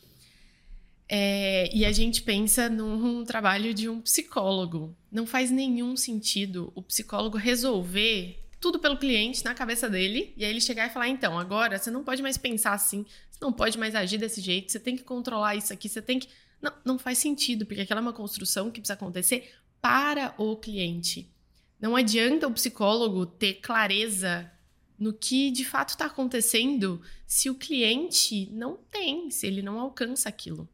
É, 1.09 1.71
e 1.73 1.85
a 1.85 1.93
gente 1.93 2.23
pensa 2.23 2.69
num 2.69 3.25
trabalho 3.25 3.73
de 3.73 3.89
um 3.89 4.01
psicólogo. 4.01 4.97
Não 5.11 5.27
faz 5.27 5.51
nenhum 5.51 5.97
sentido 5.97 6.73
o 6.75 6.83
psicólogo 6.83 7.39
resolver 7.39 8.43
tudo 8.61 8.79
pelo 8.79 8.97
cliente 8.97 9.45
na 9.45 9.55
cabeça 9.55 9.89
dele 9.89 10.33
e 10.37 10.45
aí 10.45 10.51
ele 10.51 10.61
chegar 10.61 10.89
e 10.89 10.93
falar: 10.93 11.09
então, 11.09 11.39
agora 11.39 11.79
você 11.79 11.91
não 11.91 12.03
pode 12.03 12.23
mais 12.23 12.37
pensar 12.37 12.73
assim, 12.73 13.07
você 13.31 13.39
não 13.41 13.53
pode 13.53 13.79
mais 13.79 13.95
agir 13.95 14.19
desse 14.19 14.41
jeito, 14.41 14.73
você 14.73 14.81
tem 14.81 14.97
que 14.97 15.05
controlar 15.05 15.55
isso 15.55 15.73
aqui, 15.73 15.89
você 15.89 16.03
tem 16.03 16.19
que. 16.19 16.29
Não, 16.61 16.73
não 16.85 16.99
faz 16.99 17.19
sentido, 17.19 17.67
porque 17.67 17.83
aquela 17.83 18.01
é 18.01 18.03
uma 18.03 18.13
construção 18.13 18.71
que 18.71 18.81
precisa 18.81 18.95
acontecer 18.95 19.53
para 19.81 20.35
o 20.39 20.57
cliente. 20.57 21.31
Não 21.81 21.95
adianta 21.95 22.49
o 22.49 22.53
psicólogo 22.53 23.27
ter 23.27 23.55
clareza 23.61 24.51
no 24.99 25.13
que 25.13 25.51
de 25.51 25.65
fato 25.65 25.91
está 25.91 26.07
acontecendo 26.07 27.03
se 27.27 27.51
o 27.51 27.55
cliente 27.55 28.49
não 28.51 28.79
tem, 28.91 29.31
se 29.31 29.47
ele 29.47 29.61
não 29.61 29.79
alcança 29.79 30.29
aquilo. 30.29 30.69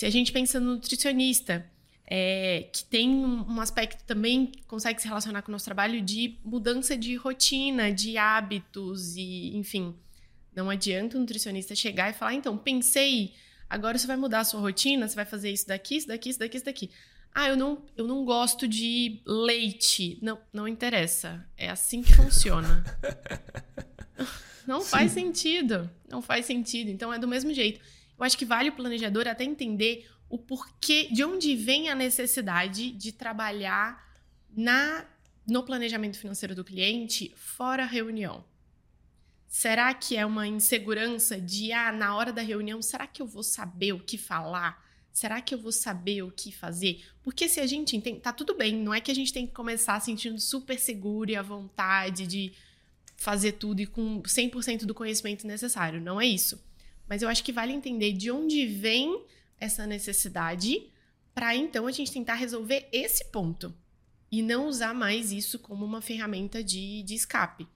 Se 0.00 0.06
a 0.06 0.10
gente 0.10 0.32
pensa 0.32 0.58
no 0.58 0.76
nutricionista, 0.76 1.70
é, 2.06 2.70
que 2.72 2.82
tem 2.84 3.10
um 3.10 3.60
aspecto 3.60 4.02
também 4.04 4.46
que 4.46 4.62
consegue 4.62 4.98
se 4.98 5.06
relacionar 5.06 5.42
com 5.42 5.50
o 5.50 5.52
nosso 5.52 5.66
trabalho 5.66 6.00
de 6.00 6.38
mudança 6.42 6.96
de 6.96 7.14
rotina, 7.16 7.92
de 7.92 8.16
hábitos 8.16 9.14
e, 9.14 9.54
enfim. 9.54 9.94
Não 10.56 10.70
adianta 10.70 11.18
o 11.18 11.20
nutricionista 11.20 11.74
chegar 11.74 12.08
e 12.08 12.14
falar, 12.14 12.32
então, 12.32 12.56
pensei, 12.56 13.34
agora 13.68 13.98
você 13.98 14.06
vai 14.06 14.16
mudar 14.16 14.40
a 14.40 14.44
sua 14.44 14.58
rotina, 14.58 15.06
você 15.06 15.14
vai 15.14 15.26
fazer 15.26 15.50
isso 15.50 15.68
daqui, 15.68 15.96
isso 15.96 16.08
daqui, 16.08 16.30
isso 16.30 16.38
daqui, 16.38 16.56
isso 16.56 16.64
daqui. 16.64 16.90
Ah, 17.34 17.50
eu 17.50 17.56
não, 17.58 17.84
eu 17.94 18.06
não 18.06 18.24
gosto 18.24 18.66
de 18.66 19.20
leite. 19.26 20.18
Não, 20.22 20.38
não 20.50 20.66
interessa. 20.66 21.46
É 21.58 21.68
assim 21.68 22.02
que 22.02 22.14
funciona. 22.14 22.82
não 24.66 24.80
Sim. 24.80 24.88
faz 24.88 25.12
sentido. 25.12 25.90
Não 26.08 26.22
faz 26.22 26.46
sentido. 26.46 26.88
Então 26.88 27.12
é 27.12 27.18
do 27.18 27.28
mesmo 27.28 27.52
jeito. 27.52 27.80
Eu 28.20 28.26
acho 28.26 28.36
que 28.36 28.44
vale 28.44 28.68
o 28.68 28.74
planejador 28.74 29.26
até 29.26 29.44
entender 29.44 30.06
o 30.28 30.36
porquê, 30.36 31.08
de 31.10 31.24
onde 31.24 31.56
vem 31.56 31.88
a 31.88 31.94
necessidade 31.94 32.90
de 32.92 33.12
trabalhar 33.12 34.06
na 34.54 35.06
no 35.46 35.64
planejamento 35.64 36.18
financeiro 36.18 36.54
do 36.54 36.62
cliente 36.62 37.32
fora 37.34 37.84
reunião. 37.84 38.44
Será 39.48 39.92
que 39.92 40.16
é 40.16 40.24
uma 40.24 40.46
insegurança 40.46 41.40
de, 41.40 41.72
ah, 41.72 41.90
na 41.90 42.14
hora 42.14 42.32
da 42.32 42.40
reunião, 42.40 42.80
será 42.80 43.06
que 43.06 43.20
eu 43.20 43.26
vou 43.26 43.42
saber 43.42 43.92
o 43.92 43.98
que 43.98 44.16
falar? 44.16 44.86
Será 45.12 45.40
que 45.40 45.52
eu 45.52 45.58
vou 45.58 45.72
saber 45.72 46.22
o 46.22 46.30
que 46.30 46.52
fazer? 46.52 47.04
Porque 47.20 47.48
se 47.48 47.58
a 47.58 47.66
gente 47.66 47.96
entende, 47.96 48.20
tá 48.20 48.32
tudo 48.32 48.54
bem, 48.54 48.76
não 48.76 48.94
é 48.94 49.00
que 49.00 49.10
a 49.10 49.14
gente 49.14 49.32
tem 49.32 49.44
que 49.44 49.52
começar 49.52 49.98
sentindo 49.98 50.38
super 50.38 50.78
seguro 50.78 51.30
e 51.30 51.36
à 51.36 51.42
vontade 51.42 52.28
de 52.28 52.52
fazer 53.16 53.52
tudo 53.52 53.80
e 53.80 53.86
com 53.86 54.22
100% 54.22 54.84
do 54.84 54.94
conhecimento 54.94 55.46
necessário, 55.46 56.00
não 56.00 56.20
é 56.20 56.26
isso. 56.26 56.62
Mas 57.10 57.22
eu 57.22 57.28
acho 57.28 57.42
que 57.42 57.52
vale 57.52 57.72
entender 57.72 58.12
de 58.12 58.30
onde 58.30 58.64
vem 58.68 59.24
essa 59.58 59.84
necessidade 59.84 60.86
para 61.34 61.56
então 61.56 61.88
a 61.88 61.90
gente 61.90 62.12
tentar 62.12 62.34
resolver 62.34 62.88
esse 62.92 63.24
ponto 63.32 63.74
e 64.30 64.42
não 64.42 64.68
usar 64.68 64.94
mais 64.94 65.32
isso 65.32 65.58
como 65.58 65.84
uma 65.84 66.00
ferramenta 66.00 66.62
de, 66.62 67.02
de 67.02 67.16
escape. 67.16 67.66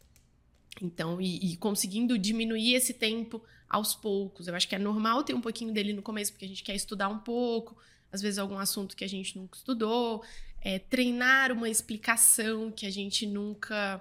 Então, 0.80 1.20
e, 1.20 1.52
e, 1.52 1.56
conseguindo 1.56 2.16
diminuir 2.16 2.74
esse 2.74 2.94
tempo 2.94 3.42
aos 3.68 3.92
poucos. 3.92 4.46
Eu 4.46 4.54
acho 4.54 4.68
que 4.68 4.76
é 4.76 4.78
normal 4.78 5.24
ter 5.24 5.34
um 5.34 5.40
pouquinho 5.40 5.72
dele 5.72 5.92
no 5.92 6.02
começo, 6.02 6.30
porque 6.30 6.44
a 6.44 6.48
gente 6.48 6.62
quer 6.62 6.76
estudar 6.76 7.08
um 7.08 7.18
pouco, 7.18 7.76
às 8.12 8.22
vezes 8.22 8.38
algum 8.38 8.58
assunto 8.58 8.96
que 8.96 9.04
a 9.04 9.08
gente 9.08 9.36
nunca 9.36 9.56
estudou, 9.56 10.22
é, 10.60 10.78
treinar 10.78 11.50
uma 11.50 11.68
explicação 11.68 12.70
que 12.70 12.86
a 12.86 12.90
gente 12.90 13.26
nunca 13.26 14.00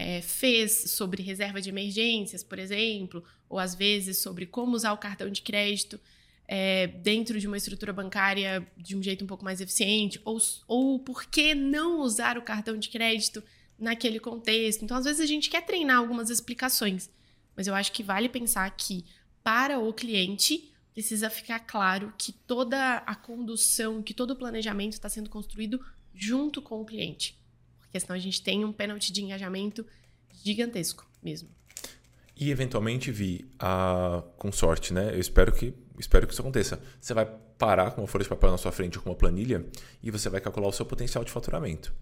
é, 0.00 0.22
fez 0.22 0.72
sobre 0.92 1.22
reserva 1.22 1.60
de 1.60 1.68
emergências, 1.68 2.42
por 2.42 2.58
exemplo, 2.58 3.22
ou 3.50 3.58
às 3.58 3.74
vezes 3.74 4.16
sobre 4.16 4.46
como 4.46 4.74
usar 4.74 4.94
o 4.94 4.98
cartão 4.98 5.28
de 5.28 5.42
crédito 5.42 6.00
é, 6.48 6.86
dentro 6.86 7.38
de 7.38 7.46
uma 7.46 7.58
estrutura 7.58 7.92
bancária 7.92 8.66
de 8.78 8.96
um 8.96 9.02
jeito 9.02 9.22
um 9.22 9.26
pouco 9.26 9.44
mais 9.44 9.60
eficiente, 9.60 10.18
ou, 10.24 10.38
ou 10.66 10.98
por 10.98 11.26
que 11.26 11.54
não 11.54 12.00
usar 12.00 12.38
o 12.38 12.42
cartão 12.42 12.78
de 12.78 12.88
crédito 12.88 13.42
naquele 13.78 14.18
contexto. 14.18 14.82
Então, 14.82 14.96
às 14.96 15.04
vezes, 15.04 15.20
a 15.20 15.26
gente 15.26 15.50
quer 15.50 15.66
treinar 15.66 15.98
algumas 15.98 16.30
explicações, 16.30 17.10
mas 17.54 17.66
eu 17.66 17.74
acho 17.74 17.92
que 17.92 18.02
vale 18.02 18.28
pensar 18.28 18.68
que, 18.70 19.04
para 19.44 19.78
o 19.78 19.92
cliente, 19.92 20.72
precisa 20.94 21.28
ficar 21.28 21.60
claro 21.60 22.12
que 22.16 22.32
toda 22.32 22.96
a 23.06 23.14
condução, 23.14 24.02
que 24.02 24.14
todo 24.14 24.30
o 24.30 24.36
planejamento 24.36 24.94
está 24.94 25.10
sendo 25.10 25.28
construído 25.28 25.78
junto 26.14 26.62
com 26.62 26.80
o 26.80 26.86
cliente. 26.86 27.39
Porque 27.90 27.98
senão 27.98 28.14
a 28.14 28.20
gente 28.20 28.40
tem 28.40 28.64
um 28.64 28.72
pênalti 28.72 29.12
de 29.12 29.20
engajamento 29.20 29.84
gigantesco 30.44 31.10
mesmo. 31.20 31.48
E 32.36 32.50
eventualmente 32.50 33.10
vi 33.10 33.44
a 33.58 34.22
com 34.38 34.52
sorte, 34.52 34.94
né? 34.94 35.12
Eu 35.12 35.18
espero 35.18 35.52
que 35.52 35.74
espero 35.98 36.24
que 36.24 36.32
isso 36.32 36.40
aconteça. 36.40 36.80
Você 37.00 37.12
vai 37.12 37.26
parar 37.58 37.90
com 37.90 38.00
uma 38.00 38.06
folha 38.06 38.22
de 38.22 38.30
papel 38.30 38.52
na 38.52 38.58
sua 38.58 38.70
frente 38.70 38.96
ou 38.96 39.02
com 39.02 39.10
uma 39.10 39.16
planilha 39.16 39.66
e 40.00 40.10
você 40.10 40.30
vai 40.30 40.40
calcular 40.40 40.68
o 40.68 40.72
seu 40.72 40.86
potencial 40.86 41.24
de 41.24 41.32
faturamento. 41.32 41.92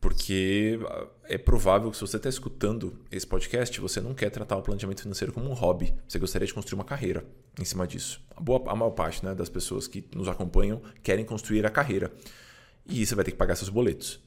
Porque 0.00 0.78
é 1.24 1.36
provável 1.36 1.90
que 1.90 1.96
se 1.96 2.02
você 2.02 2.18
está 2.18 2.28
escutando 2.28 3.04
esse 3.10 3.26
podcast, 3.26 3.80
você 3.80 4.00
não 4.00 4.14
quer 4.14 4.30
tratar 4.30 4.56
o 4.56 4.62
planejamento 4.62 5.02
financeiro 5.02 5.32
como 5.32 5.50
um 5.50 5.54
hobby. 5.54 5.92
Você 6.06 6.20
gostaria 6.20 6.46
de 6.46 6.54
construir 6.54 6.78
uma 6.78 6.84
carreira 6.84 7.26
em 7.60 7.64
cima 7.64 7.84
disso. 7.84 8.22
A, 8.30 8.40
boa, 8.40 8.62
a 8.70 8.76
maior 8.76 8.92
parte 8.92 9.24
né, 9.24 9.34
das 9.34 9.48
pessoas 9.48 9.88
que 9.88 10.08
nos 10.14 10.28
acompanham 10.28 10.80
querem 11.02 11.24
construir 11.24 11.66
a 11.66 11.70
carreira. 11.70 12.12
E 12.86 13.04
você 13.04 13.16
vai 13.16 13.24
ter 13.24 13.32
que 13.32 13.36
pagar 13.36 13.56
seus 13.56 13.68
boletos. 13.68 14.22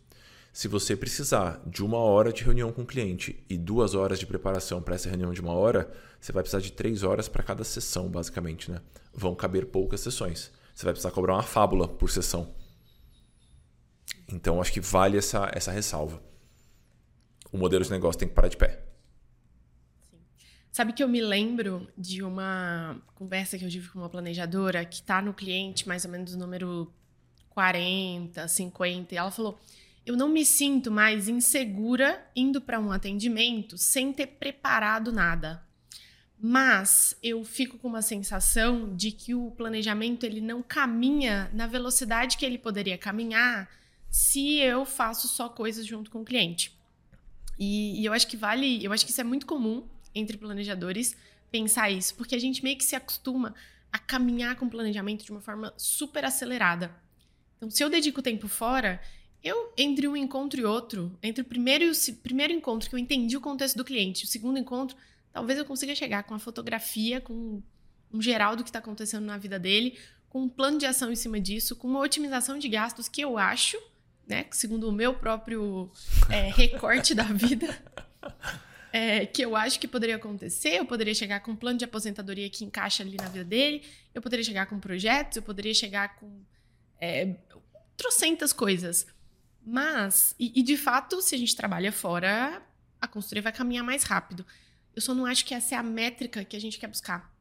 Se 0.54 0.68
você 0.68 0.98
precisar 0.98 1.62
de 1.66 1.84
uma 1.84 1.98
hora 1.98 2.34
de 2.34 2.44
reunião 2.44 2.74
com 2.74 2.82
o 2.82 2.86
cliente 2.86 3.42
e 3.50 3.58
duas 3.58 3.96
horas 3.96 4.20
de 4.20 4.26
preparação 4.26 4.82
para 4.82 4.96
essa 4.96 5.08
reunião 5.08 5.32
de 5.32 5.40
uma 5.40 5.54
hora, 5.54 5.90
você 6.20 6.34
vai 6.34 6.44
precisar 6.44 6.60
de 6.60 6.74
três 6.74 7.04
horas 7.04 7.30
para 7.30 7.42
cada 7.42 7.64
sessão, 7.64 8.10
basicamente. 8.10 8.70
Né? 8.70 8.82
Vão 9.14 9.34
caber 9.34 9.68
poucas 9.68 10.02
sessões. 10.02 10.52
Você 10.76 10.84
vai 10.84 10.94
precisar 10.94 11.12
cobrar 11.12 11.36
uma 11.36 11.44
fábula 11.44 11.88
por 11.88 12.10
sessão. 12.10 12.54
Então, 14.28 14.60
acho 14.60 14.74
que 14.74 14.82
vale 14.82 15.18
essa, 15.18 15.50
essa 15.54 15.72
ressalva. 15.72 16.22
O 17.50 17.58
modelo 17.58 17.84
de 17.84 17.92
negócio 17.92 18.20
tem 18.20 18.28
que 18.28 18.34
parar 18.34 18.50
de 18.50 18.58
pé. 18.58 18.84
Sim. 20.10 20.18
Sabe 20.70 20.92
que 20.92 21.04
eu 21.04 21.08
me 21.08 21.22
lembro 21.22 21.88
de 21.98 22.24
uma 22.24 23.02
conversa 23.16 23.58
que 23.58 23.64
eu 23.64 23.70
tive 23.70 23.88
com 23.90 24.00
uma 24.00 24.10
planejadora 24.10 24.84
que 24.84 24.96
está 24.96 25.22
no 25.22 25.34
cliente, 25.34 25.88
mais 25.88 26.04
ou 26.04 26.12
menos 26.12 26.36
número 26.36 26.92
40, 27.50 28.48
50, 28.48 29.14
e 29.14 29.18
ela 29.18 29.32
falou 29.32 29.60
eu 30.06 30.18
não 30.18 30.30
me 30.30 30.44
sinto 30.44 30.92
mais 30.92 31.28
insegura 31.28 32.26
indo 32.36 32.60
para 32.60 32.80
um 32.80 32.92
atendimento 32.92 33.78
sem 33.78 34.12
ter 34.12 34.28
preparado 34.28 35.12
nada. 35.12 35.64
Mas 36.40 37.16
eu 37.22 37.44
fico 37.44 37.78
com 37.78 37.88
uma 37.88 38.02
sensação 38.02 38.96
de 38.96 39.12
que 39.12 39.36
o 39.36 39.52
planejamento 39.52 40.26
ele 40.26 40.42
não 40.42 40.64
caminha 40.64 41.52
na 41.54 41.68
velocidade 41.68 42.36
que 42.36 42.46
ele 42.46 42.58
poderia 42.58 42.98
caminhar 42.98 43.70
se 44.10 44.58
eu 44.58 44.84
faço 44.84 45.28
só 45.28 45.48
coisas 45.48 45.86
junto 45.86 46.10
com 46.10 46.22
o 46.22 46.26
cliente. 46.26 46.76
E, 47.60 48.02
e 48.02 48.06
eu 48.06 48.12
acho 48.12 48.28
que 48.28 48.36
vale, 48.36 48.84
eu 48.84 48.92
acho 48.92 49.06
que 49.06 49.12
isso 49.12 49.22
é 49.22 49.24
muito 49.24 49.46
comum 49.46 49.88
entre 50.16 50.36
planejadores 50.36 51.16
pensar 51.52 51.92
isso, 51.92 52.16
porque 52.16 52.34
a 52.34 52.40
gente 52.40 52.64
meio 52.64 52.78
que 52.78 52.84
se 52.84 52.96
acostuma 52.96 53.54
a 53.92 54.00
caminhar 54.00 54.56
com 54.56 54.66
o 54.66 54.70
planejamento 54.70 55.24
de 55.24 55.32
uma 55.32 55.42
forma 55.42 55.72
super 55.78 56.26
acelerada. 56.26 56.92
Então, 57.58 57.70
se 57.70 57.84
eu 57.84 57.90
dedico 57.90 58.22
tempo 58.22 58.48
fora, 58.48 59.00
eu, 59.44 59.74
entre 59.78 60.08
um 60.08 60.16
encontro 60.16 60.60
e 60.60 60.66
outro, 60.66 61.18
entre 61.22 61.42
o 61.42 61.46
primeiro, 61.46 61.84
e 61.84 61.90
o 61.90 62.16
primeiro 62.18 62.54
encontro, 62.54 62.90
que 62.90 62.96
eu 62.96 63.00
entendi 63.00 63.36
o 63.36 63.42
contexto 63.42 63.76
do 63.76 63.84
cliente, 63.84 64.26
o 64.26 64.28
segundo 64.28 64.60
encontro, 64.60 64.96
talvez 65.34 65.58
eu 65.58 65.66
consiga 65.66 65.96
chegar 65.96 66.24
com 66.24 66.36
a 66.36 66.40
fotografia, 66.40 67.20
com 67.20 67.62
um 68.14 68.22
geral 68.22 68.56
do 68.56 68.64
que 68.64 68.70
está 68.70 68.80
acontecendo 68.80 69.26
na 69.26 69.38
vida 69.38 69.58
dele, 69.58 69.98
com 70.30 70.44
um 70.44 70.50
plano 70.50 70.78
de 70.78 70.86
ação 70.86 71.12
em 71.12 71.16
cima 71.16 71.40
disso, 71.40 71.76
com 71.76 71.88
uma 71.88 72.00
otimização 72.00 72.60
de 72.60 72.70
gastos 72.70 73.10
que 73.10 73.22
eu 73.22 73.38
acho, 73.38 73.78
né, 74.28 74.46
segundo 74.52 74.88
o 74.88 74.92
meu 74.92 75.14
próprio 75.14 75.90
é, 76.30 76.50
recorte 76.56 77.16
da 77.16 77.24
vida, 77.24 77.68
é, 78.94 79.26
que 79.26 79.42
eu 79.42 79.56
acho 79.56 79.80
que 79.80 79.88
poderia 79.88 80.18
acontecer. 80.18 80.76
Eu 80.76 80.86
poderia 80.86 81.14
chegar 81.16 81.40
com 81.40 81.52
um 81.52 81.56
plano 81.56 81.80
de 81.80 81.86
aposentadoria 81.86 82.50
que 82.50 82.64
encaixa 82.64 83.02
ali 83.02 83.18
na 83.18 83.28
vida 83.28 83.44
dele, 83.44 83.84
eu 84.14 84.22
poderia 84.22 84.44
chegar 84.44 84.68
com 84.68 84.80
projetos, 84.80 85.38
eu 85.38 85.44
poderia 85.44 85.74
chegar 85.74 86.16
com 86.18 86.42
é, 87.00 87.36
trocentas 87.98 88.54
coisas. 88.54 89.08
Mas, 89.66 90.36
e, 90.40 90.60
e, 90.60 90.64
de 90.64 90.76
fato, 90.76 91.22
se 91.22 91.36
a 91.36 91.38
gente 91.38 91.56
trabalha 91.56 91.92
fora, 91.92 92.62
a 93.00 93.08
consultoria 93.08 93.44
vai 93.44 93.52
caminhar 93.52 93.84
mais 93.84 94.04
rápido. 94.04 94.46
Eu 94.96 95.02
só 95.02 95.14
não 95.14 95.26
acho 95.26 95.46
que 95.46 95.54
essa 95.54 95.76
é 95.76 95.78
a 95.78 95.84
métrica 95.84 96.44
que 96.44 96.56
a 96.56 96.60
gente 96.60 96.80
quer 96.80 96.88
buscar. 96.88 97.32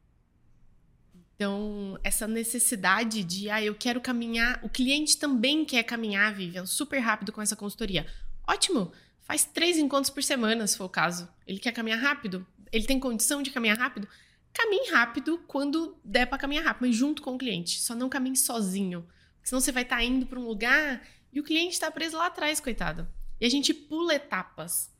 Então, 1.35 1.99
essa 2.05 2.29
necessidade 2.29 3.25
de, 3.25 3.49
ah, 3.49 3.63
eu 3.63 3.75
quero 3.75 4.01
caminhar, 4.01 4.61
o 4.63 4.69
cliente 4.69 5.17
também 5.17 5.65
quer 5.65 5.83
caminhar, 5.83 6.35
Vivian, 6.35 6.67
super 6.67 6.99
rápido 6.99 7.33
com 7.33 7.41
essa 7.41 7.57
consultoria. 7.57 8.07
Ótimo! 8.47 8.93
Faz 9.23 9.45
três 9.45 9.79
encontros 9.79 10.11
por 10.11 10.23
semana, 10.23 10.67
se 10.67 10.77
for 10.77 10.85
o 10.85 10.89
caso. 10.89 11.29
Ele 11.47 11.59
quer 11.59 11.73
caminhar 11.73 11.99
rápido? 11.99 12.47
Ele 12.71 12.85
tem 12.85 13.01
condição 13.01 13.43
de 13.43 13.51
caminhar 13.51 13.79
rápido? 13.79 14.07
Caminhe 14.53 14.91
rápido 14.91 15.39
quando 15.47 15.97
der 16.05 16.27
para 16.27 16.37
caminhar 16.37 16.65
rápido, 16.65 16.87
mas 16.87 16.97
junto 16.97 17.23
com 17.23 17.37
o 17.37 17.39
cliente. 17.39 17.81
Só 17.81 17.95
não 17.95 18.09
caminhe 18.09 18.37
sozinho. 18.37 19.03
Porque 19.37 19.49
senão 19.49 19.61
você 19.61 19.73
vai 19.73 19.85
estar 19.85 19.97
tá 19.97 20.05
indo 20.05 20.27
para 20.27 20.39
um 20.39 20.45
lugar 20.45 21.01
e 21.33 21.41
o 21.41 21.45
cliente 21.45 21.75
está 21.75 21.91
preso 21.91 22.17
lá 22.17 22.27
atrás, 22.27 22.61
coitado. 22.61 23.09
E 23.41 23.47
a 23.47 23.49
gente 23.49 23.73
pula 23.73 24.15
etapas. 24.15 24.91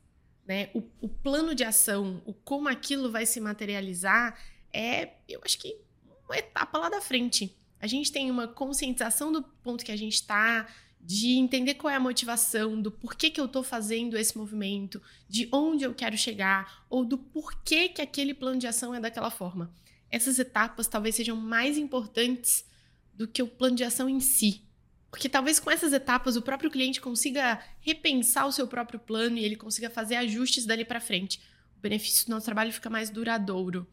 Né? 0.45 0.69
O, 0.73 0.83
o, 1.01 1.07
plano 1.07 1.53
de 1.53 1.63
ação, 1.63 2.21
o 2.25 2.33
como 2.33 2.67
aquilo 2.67 3.11
vai 3.11 3.25
se 3.25 3.39
materializar, 3.39 4.37
é, 4.73 5.13
eu 5.27 5.41
acho 5.43 5.57
que, 5.59 5.77
uma 6.25 6.37
etapa 6.37 6.77
lá 6.77 6.89
da 6.89 7.01
frente. 7.01 7.55
A 7.79 7.87
gente 7.87 8.11
tem 8.11 8.29
uma 8.29 8.47
conscientização 8.47 9.31
do 9.31 9.43
ponto 9.43 9.83
que 9.85 9.91
a 9.91 9.97
gente 9.97 10.15
está, 10.15 10.67
de 10.99 11.31
entender 11.33 11.75
qual 11.75 11.91
é 11.91 11.95
a 11.95 11.99
motivação, 11.99 12.79
do 12.81 12.91
porquê 12.91 13.29
que 13.29 13.41
eu 13.41 13.45
estou 13.45 13.63
fazendo 13.63 14.17
esse 14.17 14.37
movimento, 14.37 15.01
de 15.27 15.49
onde 15.51 15.83
eu 15.83 15.93
quero 15.93 16.17
chegar, 16.17 16.85
ou 16.89 17.03
do 17.03 17.17
porquê 17.17 17.89
que 17.89 18.01
aquele 18.01 18.33
plano 18.33 18.59
de 18.59 18.67
ação 18.67 18.93
é 18.93 18.99
daquela 18.99 19.31
forma. 19.31 19.73
Essas 20.09 20.37
etapas 20.37 20.87
talvez 20.87 21.15
sejam 21.15 21.35
mais 21.35 21.77
importantes 21.77 22.65
do 23.13 23.27
que 23.27 23.41
o 23.41 23.47
plano 23.47 23.75
de 23.75 23.83
ação 23.83 24.09
em 24.09 24.19
si. 24.19 24.63
Porque 25.11 25.27
talvez 25.27 25.59
com 25.59 25.69
essas 25.69 25.91
etapas 25.91 26.37
o 26.37 26.41
próprio 26.41 26.71
cliente 26.71 27.01
consiga 27.01 27.59
repensar 27.81 28.47
o 28.47 28.51
seu 28.51 28.65
próprio 28.65 28.97
plano 28.97 29.37
e 29.37 29.43
ele 29.43 29.57
consiga 29.57 29.89
fazer 29.89 30.15
ajustes 30.15 30.65
dali 30.65 30.85
para 30.85 31.01
frente. 31.01 31.41
O 31.77 31.81
benefício 31.81 32.25
do 32.25 32.29
nosso 32.29 32.45
trabalho 32.45 32.71
fica 32.71 32.89
mais 32.89 33.09
duradouro. 33.09 33.85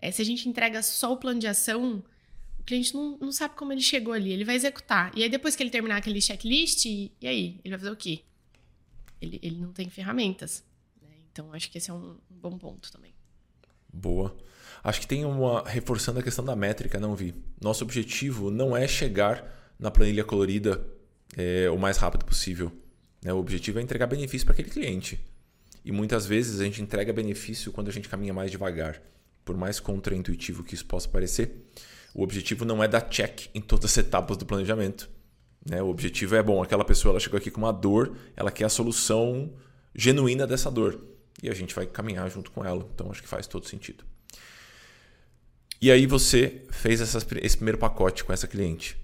É, 0.00 0.10
se 0.10 0.20
a 0.20 0.24
gente 0.24 0.46
entrega 0.46 0.82
só 0.82 1.12
o 1.12 1.16
plano 1.16 1.40
de 1.40 1.46
ação, 1.46 2.04
o 2.60 2.62
cliente 2.62 2.94
não, 2.94 3.16
não 3.18 3.32
sabe 3.32 3.54
como 3.56 3.72
ele 3.72 3.80
chegou 3.80 4.12
ali. 4.12 4.30
Ele 4.30 4.44
vai 4.44 4.56
executar. 4.56 5.10
E 5.16 5.22
aí, 5.22 5.28
depois 5.30 5.56
que 5.56 5.62
ele 5.62 5.70
terminar 5.70 5.96
aquele 5.96 6.20
checklist, 6.20 6.84
e, 6.84 7.10
e 7.20 7.26
aí? 7.26 7.60
Ele 7.64 7.70
vai 7.70 7.78
fazer 7.78 7.90
o 7.90 7.96
quê? 7.96 8.20
Ele, 9.20 9.40
ele 9.42 9.56
não 9.56 9.72
tem 9.72 9.88
ferramentas. 9.88 10.62
Né? 11.00 11.08
Então, 11.32 11.52
acho 11.54 11.70
que 11.70 11.78
esse 11.78 11.90
é 11.90 11.94
um, 11.94 12.18
um 12.30 12.36
bom 12.36 12.58
ponto 12.58 12.92
também. 12.92 13.14
Boa. 13.92 14.36
Acho 14.84 15.00
que 15.00 15.06
tem 15.06 15.24
uma. 15.24 15.66
Reforçando 15.66 16.20
a 16.20 16.22
questão 16.22 16.44
da 16.44 16.54
métrica, 16.54 17.00
não 17.00 17.16
vi. 17.16 17.34
Nosso 17.60 17.82
objetivo 17.82 18.50
não 18.50 18.76
é 18.76 18.86
chegar 18.86 19.57
na 19.78 19.90
planilha 19.90 20.24
colorida 20.24 20.84
é, 21.36 21.70
o 21.70 21.78
mais 21.78 21.96
rápido 21.96 22.24
possível. 22.24 22.72
Né? 23.22 23.32
O 23.32 23.38
objetivo 23.38 23.78
é 23.78 23.82
entregar 23.82 24.06
benefício 24.06 24.46
para 24.46 24.54
aquele 24.54 24.70
cliente. 24.70 25.20
E 25.84 25.92
muitas 25.92 26.26
vezes 26.26 26.60
a 26.60 26.64
gente 26.64 26.82
entrega 26.82 27.12
benefício 27.12 27.72
quando 27.72 27.88
a 27.88 27.92
gente 27.92 28.08
caminha 28.08 28.34
mais 28.34 28.50
devagar. 28.50 29.00
Por 29.44 29.56
mais 29.56 29.80
contraintuitivo 29.80 30.62
que 30.62 30.74
isso 30.74 30.84
possa 30.84 31.08
parecer, 31.08 31.50
o 32.14 32.22
objetivo 32.22 32.64
não 32.64 32.82
é 32.82 32.88
dar 32.88 33.02
check 33.02 33.48
em 33.54 33.60
todas 33.60 33.86
as 33.86 33.96
etapas 33.96 34.36
do 34.36 34.44
planejamento. 34.44 35.08
Né? 35.64 35.82
O 35.82 35.88
objetivo 35.88 36.34
é, 36.34 36.42
bom, 36.42 36.62
aquela 36.62 36.84
pessoa 36.84 37.12
ela 37.12 37.20
chegou 37.20 37.38
aqui 37.38 37.50
com 37.50 37.60
uma 37.60 37.72
dor, 37.72 38.16
ela 38.36 38.50
quer 38.50 38.64
a 38.64 38.68
solução 38.68 39.52
genuína 39.94 40.46
dessa 40.46 40.70
dor. 40.70 41.00
E 41.42 41.48
a 41.48 41.54
gente 41.54 41.74
vai 41.74 41.86
caminhar 41.86 42.28
junto 42.30 42.50
com 42.50 42.64
ela. 42.64 42.86
Então 42.94 43.10
acho 43.10 43.22
que 43.22 43.28
faz 43.28 43.46
todo 43.46 43.66
sentido. 43.66 44.04
E 45.80 45.90
aí 45.92 46.06
você 46.06 46.62
fez 46.70 47.00
esse 47.00 47.56
primeiro 47.56 47.78
pacote 47.78 48.24
com 48.24 48.32
essa 48.32 48.48
cliente. 48.48 48.98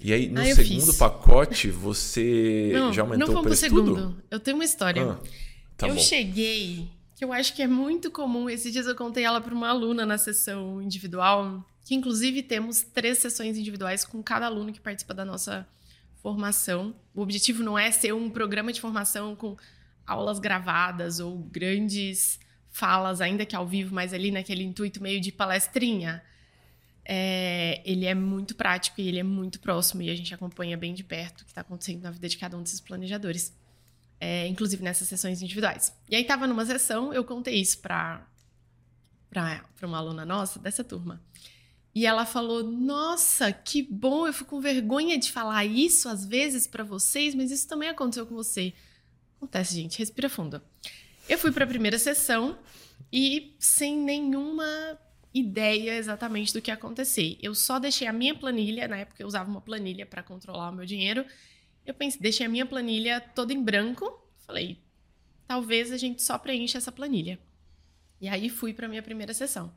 E 0.00 0.12
aí, 0.12 0.28
no 0.28 0.40
ah, 0.40 0.44
segundo 0.54 0.86
fiz. 0.86 0.96
pacote, 0.96 1.70
você 1.70 2.70
não, 2.74 2.92
já 2.92 3.02
aumentou 3.02 3.28
não 3.34 3.40
o 3.40 3.42
preço 3.42 3.62
segundo. 3.62 3.94
Tudo? 3.94 4.22
Eu 4.30 4.38
tenho 4.38 4.56
uma 4.56 4.64
história. 4.64 5.02
Ah, 5.02 5.18
tá 5.76 5.88
eu 5.88 5.94
bom. 5.94 6.00
cheguei, 6.00 6.88
que 7.16 7.24
eu 7.24 7.32
acho 7.32 7.54
que 7.54 7.62
é 7.62 7.66
muito 7.66 8.10
comum. 8.10 8.48
Esses 8.48 8.72
dias 8.72 8.86
eu 8.86 8.94
contei 8.94 9.24
ela 9.24 9.40
para 9.40 9.52
uma 9.52 9.68
aluna 9.68 10.06
na 10.06 10.16
sessão 10.16 10.80
individual, 10.80 11.64
que 11.84 11.96
inclusive 11.96 12.42
temos 12.42 12.82
três 12.82 13.18
sessões 13.18 13.56
individuais 13.56 14.04
com 14.04 14.22
cada 14.22 14.46
aluno 14.46 14.72
que 14.72 14.80
participa 14.80 15.12
da 15.12 15.24
nossa 15.24 15.66
formação. 16.22 16.94
O 17.12 17.20
objetivo 17.20 17.64
não 17.64 17.76
é 17.76 17.90
ser 17.90 18.14
um 18.14 18.30
programa 18.30 18.72
de 18.72 18.80
formação 18.80 19.34
com 19.34 19.56
aulas 20.06 20.38
gravadas 20.38 21.18
ou 21.18 21.38
grandes 21.38 22.38
falas, 22.70 23.20
ainda 23.20 23.44
que 23.44 23.56
ao 23.56 23.66
vivo, 23.66 23.92
mas 23.92 24.14
ali 24.14 24.30
naquele 24.30 24.62
intuito 24.62 25.02
meio 25.02 25.20
de 25.20 25.32
palestrinha 25.32 26.22
é, 27.10 27.80
ele 27.86 28.04
é 28.04 28.14
muito 28.14 28.54
prático 28.54 29.00
e 29.00 29.08
ele 29.08 29.18
é 29.18 29.22
muito 29.22 29.58
próximo 29.60 30.02
e 30.02 30.10
a 30.10 30.14
gente 30.14 30.34
acompanha 30.34 30.76
bem 30.76 30.92
de 30.92 31.02
perto 31.02 31.40
o 31.40 31.44
que 31.46 31.50
está 31.50 31.62
acontecendo 31.62 32.02
na 32.02 32.10
vida 32.10 32.28
de 32.28 32.36
cada 32.36 32.54
um 32.54 32.62
desses 32.62 32.80
planejadores, 32.80 33.56
é, 34.20 34.46
inclusive 34.46 34.84
nessas 34.84 35.08
sessões 35.08 35.40
individuais. 35.40 35.96
E 36.06 36.14
aí 36.14 36.20
estava 36.20 36.46
numa 36.46 36.66
sessão, 36.66 37.10
eu 37.14 37.24
contei 37.24 37.58
isso 37.58 37.78
para 37.78 38.26
para 39.30 39.86
uma 39.86 39.98
aluna 39.98 40.24
nossa 40.24 40.58
dessa 40.58 40.84
turma. 40.84 41.22
E 41.94 42.06
ela 42.06 42.26
falou: 42.26 42.62
Nossa, 42.62 43.52
que 43.52 43.82
bom! 43.82 44.26
Eu 44.26 44.32
fico 44.32 44.50
com 44.50 44.60
vergonha 44.60 45.18
de 45.18 45.32
falar 45.32 45.64
isso 45.64 46.08
às 46.08 46.26
vezes 46.26 46.66
para 46.66 46.84
vocês, 46.84 47.34
mas 47.34 47.50
isso 47.50 47.66
também 47.66 47.88
aconteceu 47.88 48.26
com 48.26 48.34
você. 48.34 48.74
Acontece, 49.36 49.74
gente, 49.74 49.98
respira 49.98 50.28
fundo. 50.28 50.60
Eu 51.28 51.38
fui 51.38 51.52
para 51.52 51.64
a 51.64 51.68
primeira 51.68 51.98
sessão 51.98 52.58
e 53.12 53.54
sem 53.58 53.96
nenhuma 53.96 54.98
ideia 55.32 55.96
exatamente 55.96 56.52
do 56.52 56.60
que 56.60 56.70
ia 56.70 56.74
acontecer. 56.74 57.38
Eu 57.40 57.54
só 57.54 57.78
deixei 57.78 58.06
a 58.06 58.12
minha 58.12 58.34
planilha, 58.34 58.88
na 58.88 58.98
época 58.98 59.22
eu 59.22 59.26
usava 59.26 59.50
uma 59.50 59.60
planilha 59.60 60.06
para 60.06 60.22
controlar 60.22 60.70
o 60.70 60.74
meu 60.74 60.86
dinheiro. 60.86 61.24
Eu 61.84 61.94
pensei, 61.94 62.20
deixei 62.20 62.46
a 62.46 62.48
minha 62.48 62.66
planilha 62.66 63.20
toda 63.20 63.52
em 63.52 63.62
branco. 63.62 64.22
Falei, 64.46 64.78
talvez 65.46 65.92
a 65.92 65.96
gente 65.96 66.22
só 66.22 66.38
preencha 66.38 66.78
essa 66.78 66.92
planilha. 66.92 67.38
E 68.20 68.28
aí 68.28 68.48
fui 68.48 68.72
para 68.72 68.88
minha 68.88 69.02
primeira 69.02 69.32
sessão. 69.32 69.72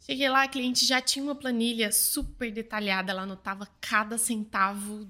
Cheguei 0.00 0.28
lá, 0.28 0.42
a 0.42 0.48
cliente 0.48 0.84
já 0.84 1.00
tinha 1.00 1.24
uma 1.24 1.34
planilha 1.34 1.92
super 1.92 2.50
detalhada, 2.52 3.12
ela 3.12 3.22
anotava 3.22 3.68
cada 3.80 4.18
centavo 4.18 5.08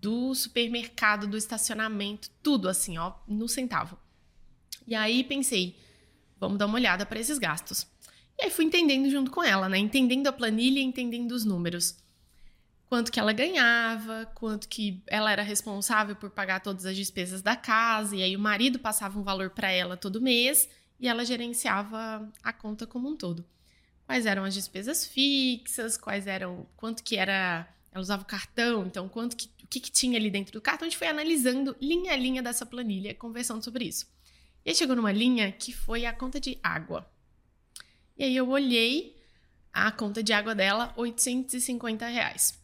do 0.00 0.34
supermercado, 0.34 1.26
do 1.26 1.38
estacionamento, 1.38 2.28
tudo 2.42 2.68
assim, 2.68 2.98
ó, 2.98 3.14
no 3.26 3.48
centavo. 3.48 3.98
E 4.86 4.94
aí 4.94 5.24
pensei, 5.24 5.78
vamos 6.38 6.58
dar 6.58 6.66
uma 6.66 6.74
olhada 6.74 7.06
para 7.06 7.18
esses 7.18 7.38
gastos. 7.38 7.86
E 8.38 8.44
aí 8.44 8.50
fui 8.50 8.64
entendendo 8.64 9.08
junto 9.10 9.30
com 9.30 9.42
ela, 9.42 9.68
né? 9.68 9.78
Entendendo 9.78 10.26
a 10.26 10.32
planilha 10.32 10.80
e 10.80 10.82
entendendo 10.82 11.32
os 11.32 11.44
números. 11.44 11.96
Quanto 12.86 13.10
que 13.10 13.18
ela 13.18 13.32
ganhava, 13.32 14.30
quanto 14.34 14.68
que 14.68 15.02
ela 15.06 15.32
era 15.32 15.42
responsável 15.42 16.14
por 16.14 16.30
pagar 16.30 16.60
todas 16.60 16.86
as 16.86 16.96
despesas 16.96 17.42
da 17.42 17.56
casa, 17.56 18.14
e 18.14 18.22
aí 18.22 18.36
o 18.36 18.40
marido 18.40 18.78
passava 18.78 19.18
um 19.18 19.22
valor 19.22 19.50
para 19.50 19.70
ela 19.70 19.96
todo 19.96 20.20
mês 20.20 20.68
e 21.00 21.08
ela 21.08 21.24
gerenciava 21.24 22.30
a 22.42 22.52
conta 22.52 22.86
como 22.86 23.08
um 23.08 23.16
todo. 23.16 23.44
Quais 24.06 24.26
eram 24.26 24.44
as 24.44 24.54
despesas 24.54 25.06
fixas, 25.06 25.96
quais 25.96 26.26
eram, 26.26 26.66
quanto 26.76 27.02
que 27.02 27.16
era, 27.16 27.66
ela 27.90 28.02
usava 28.02 28.22
o 28.22 28.26
cartão, 28.26 28.86
então 28.86 29.08
quanto 29.08 29.34
que, 29.34 29.46
o 29.62 29.66
que, 29.66 29.80
que 29.80 29.90
tinha 29.90 30.18
ali 30.18 30.30
dentro 30.30 30.52
do 30.52 30.60
cartão, 30.60 30.86
a 30.86 30.88
gente 30.88 30.98
foi 30.98 31.08
analisando 31.08 31.74
linha 31.80 32.12
a 32.12 32.16
linha 32.16 32.42
dessa 32.42 32.66
planilha, 32.66 33.14
conversando 33.14 33.64
sobre 33.64 33.86
isso. 33.86 34.06
E 34.64 34.70
aí 34.70 34.76
chegou 34.76 34.94
numa 34.94 35.12
linha 35.12 35.50
que 35.50 35.72
foi 35.72 36.04
a 36.06 36.12
conta 36.12 36.38
de 36.38 36.58
água. 36.62 37.10
E 38.16 38.24
aí 38.24 38.36
eu 38.36 38.48
olhei 38.48 39.20
a 39.72 39.90
conta 39.90 40.22
de 40.22 40.32
água 40.32 40.54
dela, 40.54 40.92
850 40.96 42.06
reais. 42.06 42.58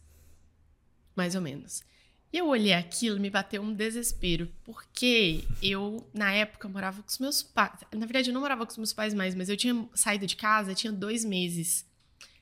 Mais 1.15 1.35
ou 1.35 1.41
menos. 1.41 1.83
E 2.31 2.37
eu 2.37 2.47
olhei 2.47 2.71
aquilo 2.71 3.17
e 3.17 3.19
me 3.19 3.29
bateu 3.29 3.61
um 3.61 3.73
desespero, 3.73 4.49
porque 4.63 5.43
eu, 5.61 6.09
na 6.13 6.31
época, 6.31 6.69
morava 6.69 7.03
com 7.03 7.09
os 7.09 7.19
meus 7.19 7.43
pais. 7.43 7.81
Na 7.91 8.05
verdade, 8.05 8.29
eu 8.29 8.33
não 8.33 8.39
morava 8.39 8.65
com 8.65 8.71
os 8.71 8.77
meus 8.77 8.93
pais 8.93 9.13
mais, 9.13 9.35
mas 9.35 9.49
eu 9.49 9.57
tinha 9.57 9.89
saído 9.93 10.25
de 10.25 10.37
casa, 10.37 10.73
tinha 10.73 10.93
dois 10.93 11.25
meses. 11.25 11.85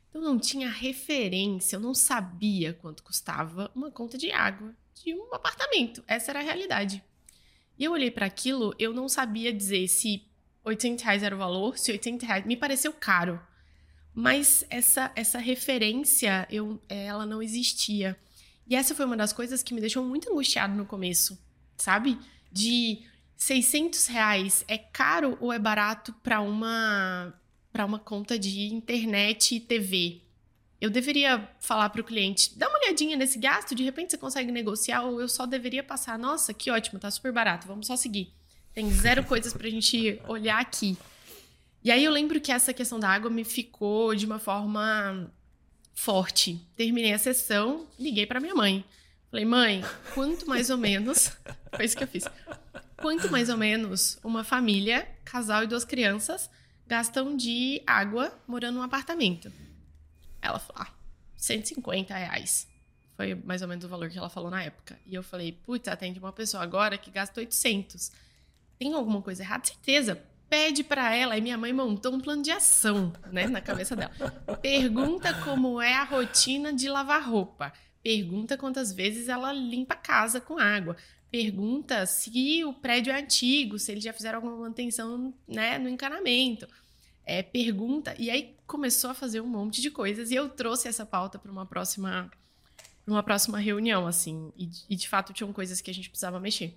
Então, 0.07 0.21
não 0.21 0.37
tinha 0.37 0.69
referência, 0.69 1.75
eu 1.75 1.79
não 1.79 1.95
sabia 1.95 2.73
quanto 2.73 3.01
custava 3.01 3.71
uma 3.73 3.89
conta 3.89 4.15
de 4.15 4.31
água 4.31 4.75
de 4.93 5.15
um 5.15 5.33
apartamento. 5.33 6.03
Essa 6.07 6.31
era 6.31 6.39
a 6.39 6.43
realidade. 6.43 7.03
E 7.77 7.83
eu 7.83 7.91
olhei 7.91 8.11
para 8.11 8.27
aquilo, 8.27 8.75
eu 8.77 8.93
não 8.93 9.09
sabia 9.09 9.51
dizer 9.51 9.87
se 9.87 10.28
800 10.69 11.03
reais 11.03 11.23
era 11.23 11.35
o 11.35 11.37
valor, 11.37 11.77
se 11.77 11.91
80 11.91 12.25
reais 12.25 12.45
me 12.45 12.55
pareceu 12.55 12.93
caro. 12.93 13.39
Mas 14.13 14.65
essa, 14.69 15.11
essa 15.15 15.37
referência, 15.37 16.47
eu, 16.49 16.81
ela 16.89 17.25
não 17.25 17.41
existia. 17.41 18.17
E 18.67 18.75
essa 18.75 18.93
foi 18.93 19.05
uma 19.05 19.17
das 19.17 19.33
coisas 19.33 19.63
que 19.63 19.73
me 19.73 19.81
deixou 19.81 20.03
muito 20.03 20.29
angustiado 20.31 20.75
no 20.75 20.85
começo, 20.85 21.39
sabe? 21.77 22.17
De 22.51 23.03
600 23.35 24.07
reais 24.07 24.65
é 24.67 24.77
caro 24.77 25.37
ou 25.39 25.51
é 25.51 25.59
barato 25.59 26.13
para 26.21 26.41
uma 26.41 27.33
para 27.71 27.85
uma 27.85 27.99
conta 27.99 28.37
de 28.37 28.73
internet 28.73 29.55
e 29.55 29.59
TV? 29.59 30.21
Eu 30.81 30.89
deveria 30.89 31.47
falar 31.59 31.89
para 31.89 32.01
o 32.01 32.03
cliente, 32.03 32.57
dá 32.57 32.67
uma 32.67 32.79
olhadinha 32.79 33.15
nesse 33.15 33.37
gasto, 33.37 33.75
de 33.75 33.83
repente 33.83 34.11
você 34.11 34.17
consegue 34.17 34.51
negociar, 34.51 35.03
ou 35.03 35.21
eu 35.21 35.27
só 35.27 35.45
deveria 35.45 35.83
passar, 35.83 36.17
nossa, 36.17 36.53
que 36.53 36.71
ótimo, 36.71 36.99
tá 36.99 37.11
super 37.11 37.31
barato, 37.31 37.67
vamos 37.67 37.85
só 37.85 37.95
seguir. 37.95 38.33
Tem 38.73 38.91
zero 38.91 39.23
coisas 39.23 39.53
pra 39.53 39.69
gente 39.69 40.21
olhar 40.27 40.59
aqui. 40.59 40.97
E 41.83 41.91
aí 41.91 42.03
eu 42.03 42.11
lembro 42.11 42.41
que 42.41 42.51
essa 42.51 42.73
questão 42.73 42.99
da 42.99 43.09
água 43.09 43.29
me 43.29 43.43
ficou 43.43 44.13
de 44.13 44.25
uma 44.25 44.39
forma 44.39 45.31
forte. 45.93 46.65
Terminei 46.75 47.13
a 47.13 47.17
sessão, 47.17 47.87
liguei 47.97 48.25
para 48.25 48.39
minha 48.39 48.55
mãe. 48.55 48.83
Falei, 49.29 49.45
mãe, 49.45 49.81
quanto 50.13 50.47
mais 50.47 50.69
ou 50.69 50.77
menos. 50.77 51.31
Foi 51.75 51.85
isso 51.85 51.95
que 51.95 52.03
eu 52.03 52.07
fiz. 52.07 52.25
Quanto 52.97 53.31
mais 53.31 53.49
ou 53.49 53.57
menos 53.57 54.19
uma 54.23 54.43
família, 54.43 55.07
casal 55.23 55.63
e 55.63 55.67
duas 55.67 55.85
crianças, 55.85 56.49
gastam 56.85 57.37
de 57.37 57.81
água 57.85 58.33
morando 58.47 58.75
num 58.75 58.81
apartamento? 58.81 59.51
Ela 60.41 60.59
falou, 60.59 60.81
ah, 60.81 60.93
150 61.37 62.13
reais. 62.13 62.67
Foi 63.15 63.35
mais 63.35 63.61
ou 63.61 63.67
menos 63.67 63.85
o 63.85 63.89
valor 63.89 64.09
que 64.09 64.17
ela 64.17 64.29
falou 64.29 64.49
na 64.49 64.63
época. 64.63 64.99
E 65.05 65.15
eu 65.15 65.23
falei, 65.23 65.51
putz, 65.51 65.87
atende 65.87 66.19
uma 66.19 66.33
pessoa 66.33 66.63
agora 66.63 66.97
que 66.97 67.11
gasta 67.11 67.39
800 67.39 68.11
tem 68.79 68.93
alguma 68.93 69.21
coisa 69.21 69.43
errada? 69.43 69.67
Certeza. 69.67 70.23
Pede 70.49 70.83
para 70.83 71.13
ela. 71.13 71.37
E 71.37 71.41
minha 71.41 71.57
mãe 71.57 71.71
montou 71.71 72.13
um 72.13 72.19
plano 72.19 72.41
de 72.41 72.49
ação, 72.49 73.13
né, 73.31 73.45
na 73.45 73.61
cabeça 73.61 73.95
dela. 73.95 74.11
Pergunta 74.61 75.33
como 75.43 75.79
é 75.79 75.93
a 75.93 76.03
rotina 76.05 76.73
de 76.73 76.89
lavar 76.89 77.29
roupa. 77.29 77.71
Pergunta 78.01 78.57
quantas 78.57 78.91
vezes 78.91 79.27
ela 79.27 79.51
limpa 79.51 79.93
a 79.93 79.97
casa 79.97 80.41
com 80.41 80.57
água. 80.57 80.95
Pergunta 81.29 82.05
se 82.07 82.63
o 82.63 82.73
prédio 82.73 83.13
é 83.13 83.19
antigo, 83.19 83.77
se 83.77 83.91
eles 83.91 84.03
já 84.03 84.13
fizeram 84.13 84.37
alguma 84.37 84.57
manutenção 84.57 85.31
né, 85.47 85.77
no 85.77 85.87
encanamento. 85.87 86.67
É, 87.23 87.43
pergunta. 87.43 88.15
E 88.17 88.31
aí 88.31 88.55
começou 88.65 89.11
a 89.11 89.13
fazer 89.13 89.41
um 89.41 89.47
monte 89.47 89.81
de 89.81 89.91
coisas. 89.91 90.31
E 90.31 90.35
eu 90.35 90.49
trouxe 90.49 90.87
essa 90.87 91.05
pauta 91.05 91.37
para 91.37 91.51
uma 91.51 91.65
próxima 91.65 92.31
uma 93.05 93.23
próxima 93.23 93.59
reunião, 93.59 94.07
assim. 94.07 94.51
E, 94.55 94.69
e 94.89 94.95
de 94.95 95.07
fato 95.09 95.33
tinham 95.33 95.51
coisas 95.51 95.81
que 95.81 95.91
a 95.91 95.93
gente 95.93 96.09
precisava 96.09 96.39
mexer. 96.39 96.75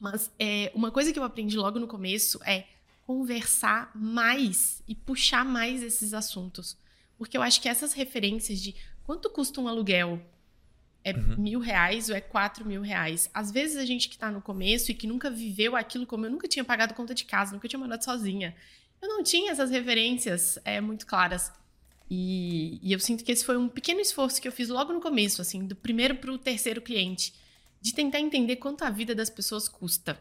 Mas 0.00 0.30
é, 0.38 0.70
uma 0.74 0.90
coisa 0.90 1.12
que 1.12 1.18
eu 1.18 1.24
aprendi 1.24 1.56
logo 1.56 1.78
no 1.78 1.86
começo 1.86 2.40
é 2.44 2.66
conversar 3.06 3.90
mais 3.94 4.82
e 4.88 4.94
puxar 4.94 5.44
mais 5.44 5.82
esses 5.82 6.14
assuntos. 6.14 6.76
Porque 7.16 7.36
eu 7.36 7.42
acho 7.42 7.60
que 7.60 7.68
essas 7.68 7.92
referências 7.92 8.60
de 8.60 8.74
quanto 9.04 9.30
custa 9.30 9.60
um 9.60 9.68
aluguel 9.68 10.20
é 11.04 11.12
uhum. 11.12 11.36
mil 11.36 11.60
reais 11.60 12.08
ou 12.08 12.16
é 12.16 12.20
quatro 12.20 12.64
mil 12.66 12.80
reais. 12.80 13.30
Às 13.32 13.50
vezes 13.50 13.76
a 13.76 13.84
gente 13.84 14.08
que 14.08 14.14
está 14.14 14.30
no 14.30 14.40
começo 14.40 14.90
e 14.90 14.94
que 14.94 15.06
nunca 15.06 15.30
viveu 15.30 15.76
aquilo, 15.76 16.06
como 16.06 16.24
eu 16.24 16.30
nunca 16.30 16.48
tinha 16.48 16.64
pagado 16.64 16.94
conta 16.94 17.14
de 17.14 17.24
casa, 17.24 17.52
nunca 17.52 17.68
tinha 17.68 17.78
morado 17.78 18.02
sozinha, 18.02 18.56
eu 19.00 19.08
não 19.08 19.22
tinha 19.22 19.52
essas 19.52 19.70
referências 19.70 20.58
é, 20.64 20.80
muito 20.80 21.06
claras. 21.06 21.52
E, 22.10 22.78
e, 22.82 22.92
eu 22.92 23.00
sinto 23.00 23.24
que 23.24 23.32
esse 23.32 23.44
foi 23.44 23.56
um 23.56 23.68
pequeno 23.68 24.00
esforço 24.00 24.40
que 24.40 24.48
eu 24.48 24.52
fiz 24.52 24.68
logo 24.68 24.92
no 24.92 25.00
começo, 25.00 25.40
assim, 25.42 25.66
do 25.66 25.74
primeiro 25.74 26.16
para 26.16 26.32
o 26.32 26.38
terceiro 26.38 26.80
cliente 26.80 27.32
de 27.84 27.92
tentar 27.92 28.18
entender 28.18 28.56
quanto 28.56 28.82
a 28.82 28.88
vida 28.88 29.14
das 29.14 29.28
pessoas 29.28 29.68
custa. 29.68 30.18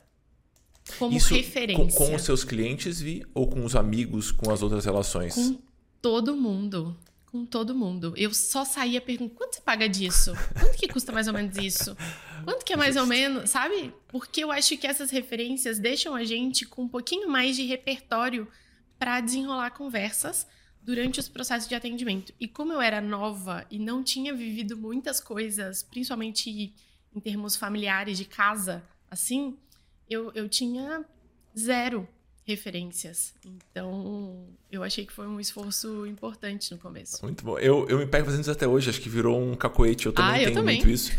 Como 0.99 1.15
Isso 1.15 1.33
referência. 1.33 1.97
Com, 1.97 2.07
com, 2.09 2.13
os 2.13 2.21
seus 2.21 2.43
clientes, 2.43 2.99
Vi, 2.99 3.25
ou 3.33 3.47
com 3.47 3.63
os 3.63 3.73
amigos, 3.73 4.33
com 4.33 4.51
as 4.51 4.61
outras 4.61 4.83
relações? 4.83 5.33
Com 5.33 5.57
todo 6.01 6.35
mundo. 6.35 6.99
com 7.25 7.45
todo 7.45 7.73
mundo. 7.73 8.13
Eu 8.17 8.33
só 8.33 8.65
saía 8.65 8.99
perguntando: 8.99 9.37
quanto 9.37 9.55
você 9.55 9.61
paga 9.61 9.87
disso? 9.87 10.33
Quanto 10.59 10.77
que 10.77 10.89
custa 10.89 11.13
mais 11.13 11.25
ou 11.29 11.33
menos 11.33 11.55
isso? 11.55 11.95
Quanto 12.43 12.65
que 12.65 12.73
é 12.73 12.75
mais 12.75 12.97
ou 12.97 13.05
menos, 13.05 13.49
sabe? 13.49 13.93
Porque 14.09 14.43
eu 14.43 14.51
acho 14.51 14.75
que 14.77 14.85
essas 14.85 15.09
referências 15.09 15.79
deixam 15.79 16.13
a 16.13 16.25
gente 16.25 16.65
com 16.65 16.83
um 16.83 16.89
pouquinho 16.89 17.29
mais 17.29 17.55
de 17.55 17.63
repertório 17.63 18.45
para 18.99 19.21
desenrolar 19.21 19.71
conversas 19.71 20.45
durante 20.81 21.21
os 21.21 21.29
processos 21.29 21.69
de 21.69 21.75
atendimento. 21.75 22.33
E 22.37 22.45
como 22.45 22.73
eu 22.73 22.81
era 22.81 22.99
nova 22.99 23.65
e 23.71 23.79
não 23.79 24.03
tinha 24.03 24.33
vivido 24.33 24.75
muitas 24.75 25.21
coisas, 25.21 25.81
principalmente 25.81 26.75
em 27.15 27.19
termos 27.19 27.55
familiares 27.55 28.17
de 28.17 28.25
casa, 28.25 28.83
assim, 29.09 29.57
eu, 30.09 30.31
eu 30.33 30.49
tinha 30.49 31.05
zero 31.57 32.07
referências. 32.45 33.33
Então, 33.45 34.45
eu 34.71 34.83
achei 34.83 35.05
que 35.05 35.13
foi 35.13 35.27
um 35.27 35.39
esforço 35.39 36.05
importante 36.05 36.71
no 36.71 36.77
começo. 36.77 37.23
Muito 37.23 37.43
bom. 37.43 37.57
Eu, 37.57 37.87
eu 37.87 37.97
me 37.97 38.05
pego 38.05 38.25
fazendo 38.25 38.41
isso 38.41 38.51
até 38.51 38.67
hoje, 38.67 38.89
acho 38.89 38.99
que 38.99 39.09
virou 39.09 39.41
um 39.41 39.55
cacoete. 39.55 40.07
Eu 40.07 40.13
também 40.13 40.31
ah, 40.31 40.37
tenho 40.37 40.49
eu 40.49 40.53
também. 40.53 40.75
muito 40.77 40.89
isso. 40.89 41.11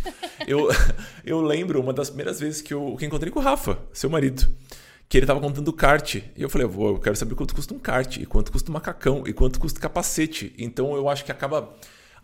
Eu, 0.47 0.69
eu 1.25 1.41
lembro 1.41 1.81
uma 1.81 1.93
das 1.93 2.11
primeiras 2.11 2.41
vezes 2.41 2.61
que 2.61 2.75
eu, 2.75 2.97
que 2.99 3.07
encontrei 3.07 3.33
com 3.33 3.41
o 3.41 3.43
Rafa, 3.43 3.79
seu 3.93 4.11
marido 4.11 4.47
que 5.09 5.19
ele 5.19 5.27
tava 5.27 5.41
contando 5.41 5.73
kart. 5.73 6.17
E 6.17 6.43
eu 6.43 6.49
falei, 6.49 6.67
eu 6.67 6.99
quero 6.99 7.17
saber 7.17 7.35
quanto 7.35 7.55
custa 7.55 7.75
um 7.75 7.79
kart, 7.79 8.17
e 8.17 8.27
quanto 8.27 8.51
custa 8.51 8.71
um 8.71 8.75
macacão, 8.75 9.25
e 9.27 9.33
quanto 9.33 9.61
custa 9.61 9.81
capacete. 9.81 10.53
Então 10.59 10.95
eu 10.97 11.09
acho 11.09 11.25
que 11.25 11.33
acaba. 11.33 11.75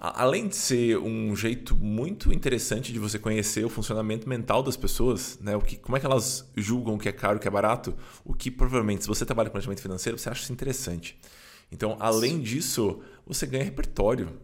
Além 0.02 0.48
de 0.48 0.56
ser 0.56 0.96
um 0.96 1.36
jeito 1.36 1.76
muito 1.76 2.32
interessante 2.32 2.90
de 2.90 2.98
você 2.98 3.18
conhecer 3.18 3.66
o 3.66 3.68
funcionamento 3.68 4.26
mental 4.26 4.62
das 4.62 4.74
pessoas, 4.74 5.38
né? 5.42 5.54
O 5.54 5.60
que, 5.60 5.76
como 5.76 5.94
é 5.94 6.00
que 6.00 6.06
elas 6.06 6.50
julgam 6.56 6.94
o 6.94 6.98
que 6.98 7.06
é 7.06 7.12
caro, 7.12 7.36
o 7.36 7.40
que 7.40 7.46
é 7.46 7.50
barato, 7.50 7.94
o 8.24 8.32
que 8.32 8.50
provavelmente, 8.50 9.02
se 9.02 9.08
você 9.08 9.26
trabalha 9.26 9.50
com 9.50 9.52
planejamento 9.52 9.82
financeiro, 9.82 10.16
você 10.16 10.30
acha 10.30 10.42
isso 10.42 10.52
interessante. 10.54 11.20
Então, 11.70 11.98
além 12.00 12.40
disso, 12.40 13.02
você 13.26 13.46
ganha 13.46 13.62
repertório. 13.62 14.40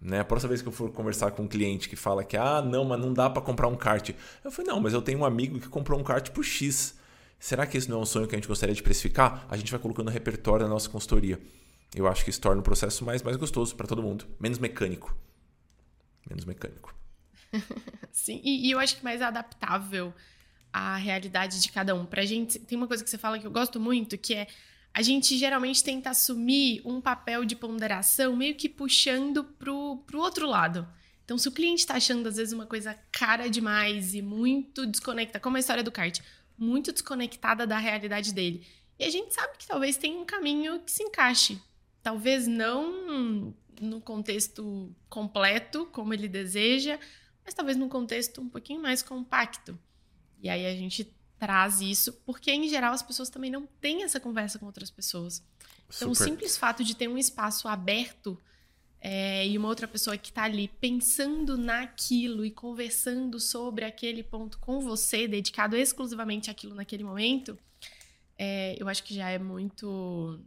Né? 0.00 0.18
A 0.18 0.24
próxima 0.24 0.48
vez 0.48 0.60
que 0.60 0.66
eu 0.66 0.72
for 0.72 0.90
conversar 0.90 1.30
com 1.30 1.44
um 1.44 1.48
cliente 1.48 1.88
que 1.88 1.94
fala 1.94 2.24
que, 2.24 2.36
ah, 2.36 2.60
não, 2.60 2.84
mas 2.84 3.00
não 3.00 3.12
dá 3.12 3.30
para 3.30 3.40
comprar 3.40 3.68
um 3.68 3.76
kart. 3.76 4.10
Eu 4.42 4.50
falei, 4.50 4.68
não, 4.68 4.80
mas 4.80 4.92
eu 4.92 5.00
tenho 5.00 5.20
um 5.20 5.24
amigo 5.24 5.60
que 5.60 5.68
comprou 5.68 6.00
um 6.00 6.02
kart 6.02 6.28
por 6.30 6.44
X. 6.44 6.96
Será 7.38 7.66
que 7.66 7.78
esse 7.78 7.88
não 7.88 8.00
é 8.00 8.02
um 8.02 8.06
sonho 8.06 8.26
que 8.26 8.34
a 8.34 8.38
gente 8.38 8.48
gostaria 8.48 8.74
de 8.74 8.82
precificar? 8.82 9.46
A 9.48 9.56
gente 9.56 9.70
vai 9.70 9.80
colocando 9.80 10.10
repertório 10.10 10.66
da 10.66 10.70
nossa 10.70 10.90
consultoria. 10.90 11.38
Eu 11.94 12.06
acho 12.06 12.24
que 12.24 12.30
isso 12.30 12.40
torna 12.40 12.60
o 12.60 12.64
processo 12.64 13.04
mais, 13.04 13.22
mais 13.22 13.36
gostoso 13.36 13.76
para 13.76 13.86
todo 13.86 14.02
mundo. 14.02 14.26
Menos 14.40 14.58
mecânico. 14.58 15.16
Menos 16.28 16.44
mecânico. 16.44 16.94
Sim, 18.10 18.40
e, 18.42 18.68
e, 18.68 18.70
eu 18.70 18.78
acho 18.78 18.96
que 18.96 19.04
mais 19.04 19.20
adaptável 19.20 20.12
à 20.72 20.96
realidade 20.96 21.60
de 21.60 21.70
cada 21.70 21.94
um. 21.94 22.06
Pra 22.06 22.24
gente, 22.24 22.58
tem 22.58 22.78
uma 22.78 22.88
coisa 22.88 23.04
que 23.04 23.10
você 23.10 23.18
fala 23.18 23.38
que 23.38 23.46
eu 23.46 23.50
gosto 23.50 23.78
muito, 23.78 24.16
que 24.16 24.34
é 24.34 24.46
a 24.94 25.00
gente 25.00 25.38
geralmente 25.38 25.82
tenta 25.82 26.10
assumir 26.10 26.82
um 26.84 27.00
papel 27.00 27.44
de 27.44 27.56
ponderação 27.56 28.36
meio 28.36 28.54
que 28.54 28.68
puxando 28.68 29.44
pro, 29.44 29.98
pro 30.06 30.20
outro 30.20 30.46
lado. 30.46 30.86
Então, 31.24 31.38
se 31.38 31.48
o 31.48 31.52
cliente 31.52 31.80
está 31.80 31.94
achando, 31.94 32.26
às 32.28 32.36
vezes, 32.36 32.52
uma 32.52 32.66
coisa 32.66 32.98
cara 33.10 33.48
demais 33.48 34.14
e 34.14 34.20
muito 34.20 34.86
desconecta, 34.86 35.40
como 35.40 35.56
a 35.56 35.60
história 35.60 35.82
do 35.82 35.90
kart, 35.90 36.20
muito 36.58 36.92
desconectada 36.92 37.66
da 37.66 37.78
realidade 37.78 38.34
dele. 38.34 38.66
E 38.98 39.04
a 39.04 39.10
gente 39.10 39.32
sabe 39.32 39.56
que 39.56 39.66
talvez 39.66 39.96
tenha 39.96 40.18
um 40.18 40.26
caminho 40.26 40.80
que 40.80 40.90
se 40.90 41.02
encaixe. 41.02 41.58
Talvez 42.02 42.46
não 42.46 43.54
no 43.80 44.00
contexto 44.00 44.94
completo, 45.08 45.86
como 45.86 46.14
ele 46.14 46.28
deseja, 46.28 46.98
mas 47.44 47.54
talvez 47.54 47.76
num 47.76 47.88
contexto 47.88 48.40
um 48.40 48.48
pouquinho 48.48 48.80
mais 48.80 49.02
compacto. 49.02 49.78
E 50.40 50.48
aí 50.48 50.66
a 50.66 50.74
gente 50.74 51.12
traz 51.38 51.80
isso, 51.80 52.12
porque 52.24 52.52
em 52.52 52.68
geral 52.68 52.92
as 52.92 53.02
pessoas 53.02 53.28
também 53.28 53.50
não 53.50 53.66
têm 53.80 54.04
essa 54.04 54.20
conversa 54.20 54.58
com 54.58 54.66
outras 54.66 54.90
pessoas. 54.90 55.42
Então, 55.88 56.14
Super. 56.14 56.24
o 56.24 56.28
simples 56.28 56.56
fato 56.56 56.84
de 56.84 56.94
ter 56.94 57.08
um 57.08 57.18
espaço 57.18 57.66
aberto 57.66 58.38
é, 59.00 59.46
e 59.48 59.58
uma 59.58 59.66
outra 59.66 59.88
pessoa 59.88 60.16
que 60.16 60.30
está 60.30 60.44
ali 60.44 60.68
pensando 60.68 61.58
naquilo 61.58 62.44
e 62.44 62.50
conversando 62.52 63.40
sobre 63.40 63.84
aquele 63.84 64.22
ponto 64.22 64.60
com 64.60 64.80
você, 64.80 65.26
dedicado 65.26 65.76
exclusivamente 65.76 66.48
àquilo 66.48 66.76
naquele 66.76 67.02
momento, 67.02 67.58
é, 68.38 68.76
eu 68.78 68.88
acho 68.88 69.02
que 69.02 69.12
já 69.12 69.28
é 69.28 69.38
muito. 69.38 70.40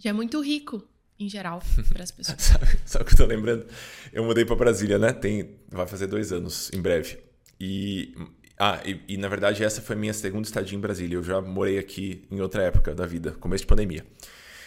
Já 0.00 0.10
é 0.10 0.12
muito 0.12 0.40
rico 0.40 0.82
em 1.18 1.28
geral 1.28 1.62
para 1.92 2.02
as 2.02 2.10
pessoas. 2.10 2.40
sabe, 2.42 2.66
sabe 2.84 3.04
o 3.04 3.06
que 3.06 3.12
eu 3.12 3.18
tô 3.18 3.26
lembrando? 3.26 3.66
Eu 4.12 4.24
mudei 4.24 4.44
para 4.44 4.56
Brasília, 4.56 4.98
né? 4.98 5.12
Tem, 5.12 5.56
vai 5.68 5.86
fazer 5.86 6.06
dois 6.06 6.32
anos 6.32 6.70
em 6.74 6.80
breve. 6.80 7.18
E 7.60 8.14
ah, 8.58 8.80
e, 8.84 9.00
e, 9.14 9.16
na 9.16 9.28
verdade 9.28 9.64
essa 9.64 9.80
foi 9.80 9.96
a 9.96 9.98
minha 9.98 10.12
segunda 10.12 10.46
estadia 10.46 10.76
em 10.76 10.80
Brasília. 10.80 11.16
Eu 11.16 11.22
já 11.22 11.40
morei 11.40 11.78
aqui 11.78 12.26
em 12.30 12.40
outra 12.40 12.62
época 12.62 12.94
da 12.94 13.06
vida, 13.06 13.32
começo 13.32 13.62
de 13.62 13.66
pandemia. 13.66 14.04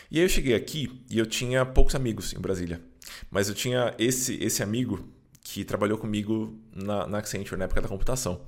E 0.10 0.20
aí 0.20 0.26
eu 0.26 0.30
cheguei 0.30 0.54
aqui 0.54 1.04
e 1.10 1.18
eu 1.18 1.26
tinha 1.26 1.66
poucos 1.66 1.96
amigos 1.96 2.34
em 2.34 2.40
Brasília. 2.40 2.80
Mas 3.30 3.50
eu 3.50 3.56
tinha 3.56 3.94
esse, 3.98 4.42
esse 4.44 4.62
amigo 4.62 5.08
que 5.44 5.66
trabalhou 5.66 5.98
comigo 5.98 6.60
na, 6.74 7.08
na 7.08 7.18
Accenture, 7.18 7.58
na 7.58 7.66
época 7.66 7.82
da 7.82 7.88
computação. 7.88 8.42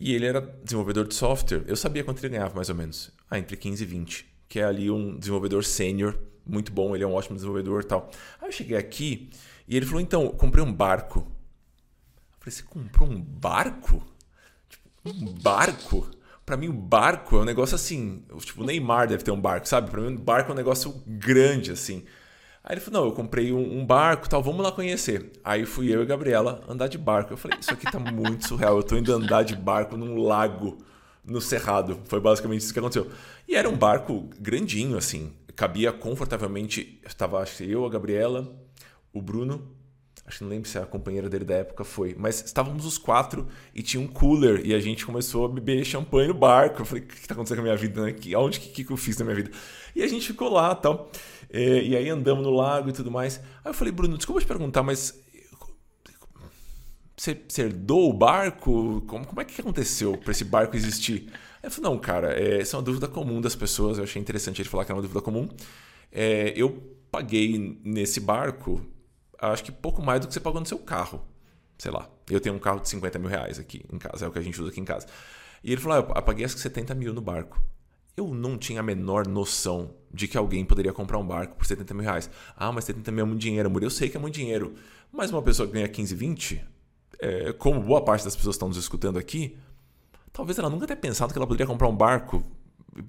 E 0.00 0.14
ele 0.14 0.26
era 0.26 0.40
desenvolvedor 0.40 1.06
de 1.06 1.14
software. 1.14 1.64
Eu 1.66 1.76
sabia 1.76 2.04
quanto 2.04 2.20
ele 2.20 2.30
ganhava, 2.30 2.54
mais 2.54 2.68
ou 2.68 2.74
menos. 2.74 3.10
Ah, 3.30 3.38
entre 3.38 3.56
15 3.56 3.82
e 3.82 3.86
20. 3.86 4.37
Que 4.48 4.60
é 4.60 4.64
ali 4.64 4.90
um 4.90 5.18
desenvolvedor 5.18 5.64
sênior, 5.64 6.18
muito 6.48 6.72
bom, 6.72 6.94
ele 6.94 7.04
é 7.04 7.06
um 7.06 7.12
ótimo 7.12 7.34
desenvolvedor 7.36 7.84
tal. 7.84 8.10
Aí 8.40 8.48
eu 8.48 8.52
cheguei 8.52 8.76
aqui 8.76 9.30
e 9.68 9.76
ele 9.76 9.84
falou: 9.84 10.00
então, 10.00 10.28
comprei 10.28 10.64
um 10.64 10.72
barco. 10.72 11.20
Eu 11.20 12.38
falei: 12.40 12.52
você 12.52 12.62
comprou 12.62 13.08
um 13.08 13.20
barco? 13.20 14.02
Tipo, 14.68 14.88
um 15.04 15.34
barco? 15.34 16.10
Pra 16.46 16.56
mim, 16.56 16.68
o 16.68 16.72
barco 16.72 17.36
é 17.36 17.40
um 17.40 17.44
negócio 17.44 17.74
assim. 17.74 18.24
Tipo, 18.38 18.62
o 18.62 18.64
Neymar 18.64 19.06
deve 19.06 19.22
ter 19.22 19.30
um 19.30 19.40
barco, 19.40 19.68
sabe? 19.68 19.90
Pra 19.90 20.00
mim, 20.00 20.08
um 20.08 20.16
barco 20.16 20.50
é 20.50 20.54
um 20.54 20.56
negócio 20.56 21.02
grande, 21.06 21.70
assim. 21.70 22.04
Aí 22.64 22.74
ele 22.74 22.80
falou: 22.80 23.02
Não, 23.02 23.08
eu 23.10 23.14
comprei 23.14 23.52
um, 23.52 23.80
um 23.80 23.84
barco 23.84 24.26
tal, 24.26 24.42
vamos 24.42 24.62
lá 24.62 24.72
conhecer. 24.72 25.32
Aí 25.44 25.66
fui 25.66 25.94
eu 25.94 26.00
e 26.00 26.02
a 26.02 26.06
Gabriela 26.06 26.64
andar 26.66 26.88
de 26.88 26.96
barco. 26.96 27.34
Eu 27.34 27.36
falei: 27.36 27.58
Isso 27.60 27.72
aqui 27.72 27.84
tá 27.84 27.98
muito 27.98 28.48
surreal. 28.48 28.76
Eu 28.78 28.82
tô 28.82 28.96
indo 28.96 29.12
andar 29.12 29.42
de 29.42 29.54
barco 29.54 29.98
num 29.98 30.16
lago 30.22 30.78
no 31.28 31.40
Cerrado. 31.40 32.00
Foi 32.04 32.20
basicamente 32.20 32.62
isso 32.62 32.72
que 32.72 32.78
aconteceu. 32.78 33.08
E 33.46 33.54
era 33.54 33.68
um 33.68 33.76
barco 33.76 34.28
grandinho, 34.38 34.96
assim. 34.96 35.32
Cabia 35.54 35.92
confortavelmente. 35.92 37.00
Estava, 37.06 37.40
acho 37.40 37.58
que 37.58 37.70
eu, 37.70 37.84
a 37.84 37.90
Gabriela, 37.90 38.50
o 39.12 39.20
Bruno. 39.20 39.76
Acho 40.26 40.38
que 40.38 40.44
não 40.44 40.50
lembro 40.50 40.68
se 40.68 40.76
a 40.78 40.84
companheira 40.84 41.28
dele 41.28 41.44
da 41.44 41.54
época 41.54 41.84
foi. 41.84 42.14
Mas 42.18 42.44
estávamos 42.44 42.84
os 42.84 42.98
quatro 42.98 43.46
e 43.74 43.82
tinha 43.82 44.02
um 44.02 44.06
cooler. 44.06 44.60
E 44.64 44.74
a 44.74 44.78
gente 44.78 45.06
começou 45.06 45.46
a 45.46 45.48
beber 45.48 45.84
champanhe 45.84 46.28
no 46.28 46.34
barco. 46.34 46.82
Eu 46.82 46.84
falei: 46.84 47.04
O 47.04 47.06
que 47.06 47.14
está 47.14 47.32
acontecendo 47.32 47.58
com 47.58 47.62
a 47.62 47.64
minha 47.64 47.76
vida? 47.76 48.02
Né? 48.02 48.14
Onde 48.36 48.60
que, 48.60 48.84
que 48.84 48.92
eu 48.92 48.96
fiz 48.96 49.16
na 49.18 49.24
minha 49.24 49.36
vida? 49.36 49.50
E 49.96 50.02
a 50.02 50.06
gente 50.06 50.26
ficou 50.26 50.50
lá 50.50 50.74
tal. 50.74 51.10
É, 51.50 51.82
e 51.82 51.96
aí 51.96 52.10
andamos 52.10 52.44
no 52.44 52.50
lago 52.50 52.90
e 52.90 52.92
tudo 52.92 53.10
mais. 53.10 53.38
Aí 53.64 53.70
eu 53.70 53.74
falei, 53.74 53.92
Bruno, 53.92 54.16
desculpa 54.18 54.40
te 54.40 54.46
perguntar, 54.46 54.82
mas 54.82 55.18
você, 57.18 57.62
herdou 57.62 58.08
o 58.08 58.12
barco? 58.12 59.02
Como, 59.06 59.26
como 59.26 59.40
é 59.40 59.44
que 59.44 59.60
aconteceu 59.60 60.16
para 60.16 60.30
esse 60.30 60.44
barco 60.44 60.76
existir? 60.76 61.32
Eu 61.62 61.70
falei, 61.70 61.90
não, 61.90 61.98
cara, 61.98 62.32
é, 62.32 62.60
essa 62.60 62.76
é 62.76 62.78
uma 62.78 62.84
dúvida 62.84 63.08
comum 63.08 63.40
das 63.40 63.56
pessoas. 63.56 63.98
Eu 63.98 64.04
achei 64.04 64.20
interessante 64.22 64.62
ele 64.62 64.68
falar 64.68 64.84
que 64.84 64.92
era 64.92 64.96
uma 64.96 65.02
dúvida 65.02 65.20
comum. 65.20 65.48
É, 66.12 66.52
eu 66.56 66.96
paguei 67.10 67.80
nesse 67.84 68.20
barco, 68.20 68.80
acho 69.38 69.64
que 69.64 69.72
pouco 69.72 70.00
mais 70.02 70.20
do 70.20 70.28
que 70.28 70.34
você 70.34 70.40
pagou 70.40 70.60
no 70.60 70.66
seu 70.66 70.78
carro. 70.78 71.26
Sei 71.76 71.90
lá, 71.90 72.08
eu 72.30 72.40
tenho 72.40 72.54
um 72.54 72.58
carro 72.58 72.80
de 72.80 72.88
50 72.88 73.18
mil 73.18 73.28
reais 73.28 73.58
aqui 73.58 73.84
em 73.92 73.98
casa, 73.98 74.24
é 74.24 74.28
o 74.28 74.32
que 74.32 74.38
a 74.38 74.42
gente 74.42 74.60
usa 74.60 74.70
aqui 74.70 74.80
em 74.80 74.84
casa. 74.84 75.06
E 75.62 75.72
ele 75.72 75.80
falou, 75.80 75.98
ah, 75.98 76.18
eu 76.18 76.22
paguei 76.22 76.44
acho 76.44 76.54
que 76.54 76.60
70 76.60 76.94
mil 76.94 77.12
no 77.12 77.20
barco. 77.20 77.60
Eu 78.16 78.34
não 78.34 78.58
tinha 78.58 78.80
a 78.80 78.82
menor 78.82 79.26
noção 79.28 79.94
de 80.12 80.26
que 80.26 80.36
alguém 80.36 80.64
poderia 80.64 80.92
comprar 80.92 81.18
um 81.18 81.26
barco 81.26 81.56
por 81.56 81.66
70 81.66 81.94
mil 81.94 82.02
reais. 82.02 82.28
Ah, 82.56 82.72
mas 82.72 82.84
70 82.84 83.12
mil 83.12 83.22
é 83.24 83.28
muito 83.28 83.40
dinheiro, 83.40 83.68
amor. 83.68 83.82
Eu 83.82 83.90
sei 83.90 84.08
que 84.08 84.16
é 84.16 84.20
muito 84.20 84.34
dinheiro. 84.34 84.74
Mas 85.12 85.30
uma 85.30 85.40
pessoa 85.40 85.68
que 85.68 85.74
ganha 85.74 85.88
15, 85.88 86.14
20, 86.16 86.64
é, 87.20 87.52
como 87.52 87.80
boa 87.80 88.04
parte 88.04 88.24
das 88.24 88.36
pessoas 88.36 88.56
estão 88.56 88.68
nos 88.68 88.76
escutando 88.76 89.18
aqui, 89.18 89.56
talvez 90.32 90.58
ela 90.58 90.70
nunca 90.70 90.86
tenha 90.86 90.96
pensado 90.96 91.32
que 91.32 91.38
ela 91.38 91.46
poderia 91.46 91.66
comprar 91.66 91.88
um 91.88 91.96
barco. 91.96 92.42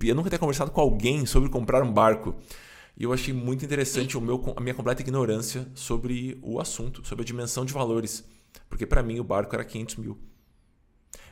E 0.02 0.14
nunca 0.14 0.30
tenha 0.30 0.40
conversado 0.40 0.72
com 0.72 0.82
alguém 0.82 1.26
sobre 1.26 1.50
comprar 1.50 1.82
um 1.84 1.92
barco. 1.92 2.36
E 2.98 3.04
eu 3.04 3.14
achei 3.14 3.34
muito 3.34 3.64
interessante 3.64 4.18
o 4.18 4.22
meu, 4.22 4.54
a 4.56 4.62
minha 4.62 4.74
completa 4.74 5.02
ignorância 5.02 5.68
sobre 5.74 6.38
o 6.42 6.60
assunto, 6.60 7.06
sobre 7.08 7.24
a 7.24 7.26
dimensão 7.26 7.66
de 7.66 7.74
valores. 7.74 8.26
Porque 8.70 8.86
para 8.86 9.02
mim 9.02 9.20
o 9.20 9.24
barco 9.24 9.56
era 9.56 9.64
500 9.64 9.96
mil. 9.96 10.18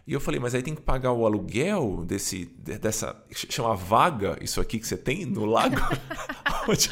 E 0.07 0.13
eu 0.13 0.21
falei, 0.21 0.39
mas 0.39 0.55
aí 0.55 0.63
tem 0.63 0.73
que 0.73 0.81
pagar 0.81 1.11
o 1.11 1.25
aluguel 1.25 2.05
desse, 2.05 2.45
dessa. 2.45 3.21
chama 3.29 3.75
vaga, 3.75 4.37
isso 4.41 4.61
aqui 4.61 4.79
que 4.79 4.87
você 4.87 4.95
tem 4.95 5.25
no 5.25 5.43
lago? 5.43 5.75
onde, 6.67 6.89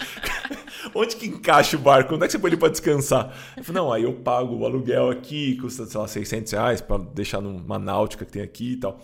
onde 0.93 1.15
que 1.15 1.27
encaixa 1.27 1.77
o 1.77 1.79
barco? 1.79 2.15
Onde 2.15 2.25
é 2.25 2.27
que 2.27 2.31
você 2.31 2.39
põe 2.39 2.49
ele 2.49 2.57
para 2.57 2.69
descansar? 2.69 3.35
Eu 3.55 3.63
falei, 3.63 3.81
não, 3.81 3.93
aí 3.93 4.03
eu 4.03 4.13
pago 4.13 4.55
o 4.55 4.65
aluguel 4.65 5.09
aqui, 5.09 5.55
custa, 5.57 5.85
sei 5.85 5.99
lá, 5.99 6.07
600 6.07 6.51
reais 6.51 6.81
para 6.81 6.97
deixar 6.97 7.41
numa 7.41 7.79
náutica 7.79 8.25
que 8.25 8.31
tem 8.31 8.41
aqui 8.41 8.73
e 8.73 8.77
tal. 8.77 8.99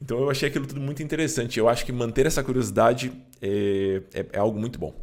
Então 0.00 0.18
eu 0.18 0.30
achei 0.30 0.48
aquilo 0.48 0.66
tudo 0.66 0.80
muito 0.80 1.02
interessante. 1.02 1.58
Eu 1.58 1.68
acho 1.68 1.84
que 1.84 1.92
manter 1.92 2.26
essa 2.26 2.42
curiosidade 2.42 3.12
é, 3.40 4.02
é, 4.12 4.26
é 4.32 4.38
algo 4.38 4.58
muito 4.58 4.78
bom. 4.78 4.94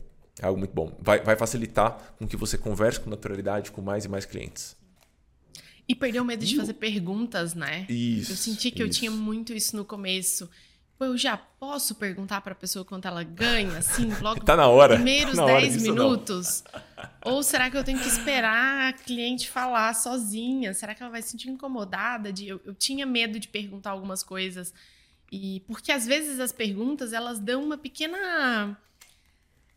É 0.42 0.46
algo 0.46 0.58
muito 0.58 0.74
bom. 0.74 0.98
Vai, 1.00 1.22
vai 1.22 1.36
facilitar 1.36 2.16
com 2.18 2.28
que 2.28 2.36
você 2.36 2.58
converse 2.58 3.00
com 3.00 3.10
naturalidade 3.10 3.72
com 3.72 3.82
mais 3.82 4.06
e 4.06 4.10
mais 4.10 4.26
clientes. 4.26 4.76
E 5.92 5.96
perder 5.96 6.22
o 6.22 6.26
medo 6.26 6.46
de 6.46 6.56
fazer 6.56 6.76
perguntas, 6.76 7.54
né? 7.54 7.86
Isso. 7.90 8.32
Eu 8.32 8.38
senti 8.38 8.72
que 8.72 8.82
isso. 8.82 8.88
eu 8.88 8.90
tinha 8.90 9.12
muito 9.12 9.52
isso 9.52 9.76
no 9.76 9.84
começo. 9.84 10.50
Pô, 10.98 11.04
eu 11.04 11.18
já 11.18 11.36
posso 11.36 11.96
perguntar 11.96 12.40
para 12.40 12.54
a 12.54 12.56
pessoa 12.56 12.86
quanto 12.86 13.10
ela 13.10 13.24
ganha, 13.24 13.80
assim, 13.80 14.10
logo 14.24 14.40
tá 14.40 14.56
na 14.56 14.68
hora. 14.68 14.96
primeiros 14.96 15.36
tá 15.36 15.46
10 15.48 15.82
minutos. 15.82 16.64
Não. 16.74 17.34
Ou 17.34 17.44
será 17.44 17.70
que 17.70 17.76
eu 17.76 17.84
tenho 17.84 18.00
que 18.00 18.08
esperar 18.08 18.88
a 18.88 18.94
cliente 18.94 19.50
falar 19.50 19.94
sozinha? 19.94 20.74
Será 20.74 20.96
que 20.96 21.04
ela 21.04 21.12
vai 21.12 21.22
se 21.22 21.32
sentir 21.32 21.50
incomodada? 21.50 22.32
De... 22.32 22.48
Eu, 22.48 22.62
eu 22.64 22.74
tinha 22.74 23.06
medo 23.06 23.38
de 23.38 23.50
perguntar 23.50 23.90
algumas 23.90 24.24
coisas. 24.24 24.74
E 25.30 25.60
porque 25.68 25.92
às 25.92 26.06
vezes 26.06 26.40
as 26.40 26.54
perguntas 26.54 27.12
elas 27.12 27.38
dão 27.38 27.62
uma 27.62 27.78
pequena. 27.78 28.78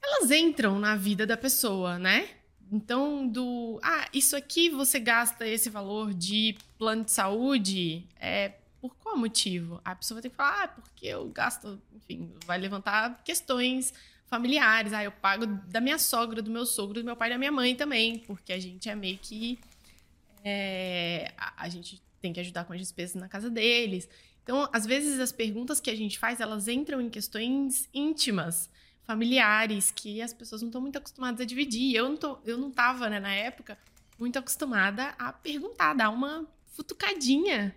Elas 0.00 0.30
entram 0.30 0.78
na 0.78 0.94
vida 0.94 1.26
da 1.26 1.36
pessoa, 1.36 1.98
né? 1.98 2.28
Então, 2.70 3.26
do. 3.26 3.78
Ah, 3.82 4.08
isso 4.12 4.36
aqui 4.36 4.70
você 4.70 4.98
gasta 4.98 5.46
esse 5.46 5.70
valor 5.70 6.12
de 6.12 6.56
plano 6.78 7.04
de 7.04 7.12
saúde? 7.12 8.06
É 8.18 8.54
por 8.84 8.94
qual 8.96 9.16
motivo? 9.16 9.80
A 9.82 9.94
pessoa 9.94 10.16
vai 10.16 10.22
ter 10.22 10.28
que 10.28 10.36
falar, 10.36 10.64
ah, 10.64 10.68
porque 10.68 11.06
eu 11.06 11.26
gasto. 11.28 11.80
Enfim, 11.94 12.30
vai 12.44 12.58
levantar 12.58 13.22
questões 13.24 13.94
familiares. 14.26 14.92
Ah, 14.92 15.02
eu 15.02 15.10
pago 15.10 15.46
da 15.46 15.80
minha 15.80 15.98
sogra, 15.98 16.42
do 16.42 16.50
meu 16.50 16.66
sogro, 16.66 17.00
do 17.00 17.04
meu 17.04 17.16
pai 17.16 17.30
e 17.30 17.32
da 17.32 17.38
minha 17.38 17.50
mãe 17.50 17.74
também, 17.74 18.18
porque 18.18 18.52
a 18.52 18.58
gente 18.58 18.86
é 18.90 18.94
meio 18.94 19.16
que. 19.16 19.58
É, 20.44 21.32
a, 21.38 21.64
a, 21.64 21.68
gente 21.70 22.02
tem 22.20 22.30
que 22.30 22.40
ajudar 22.40 22.66
com 22.66 22.74
as 22.74 22.78
despesas 22.78 23.14
na 23.14 23.26
casa 23.26 23.48
deles. 23.48 24.06
Então, 24.42 24.68
às 24.70 24.84
vezes, 24.84 25.18
as 25.18 25.32
perguntas 25.32 25.80
que 25.80 25.88
a 25.88 25.96
gente 25.96 26.18
faz, 26.18 26.38
elas 26.38 26.68
entram 26.68 27.00
em 27.00 27.08
questões 27.08 27.88
íntimas, 27.94 28.68
familiares, 29.06 29.90
que 29.90 30.20
as 30.20 30.32
pessoas 30.32 30.62
não 30.62 30.68
estão 30.68 30.80
muito 30.80 30.98
acostumadas 30.98 31.40
a 31.40 31.44
dividir. 31.44 31.94
Eu 31.94 32.08
não, 32.08 32.16
tô, 32.16 32.38
eu 32.44 32.58
não 32.58 32.70
tava, 32.70 33.08
né, 33.08 33.20
na 33.20 33.32
época, 33.32 33.78
muito 34.18 34.38
acostumada 34.38 35.14
a 35.18 35.32
perguntar, 35.32 35.94
dar 35.94 36.10
uma 36.10 36.46
futucadinha 36.66 37.74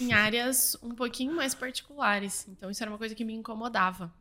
em 0.00 0.12
áreas 0.12 0.76
um 0.82 0.94
pouquinho 0.94 1.34
mais 1.34 1.54
particulares. 1.54 2.46
Então, 2.48 2.70
isso 2.70 2.82
era 2.82 2.90
uma 2.90 2.98
coisa 2.98 3.14
que 3.14 3.24
me 3.24 3.34
incomodava. 3.34 4.12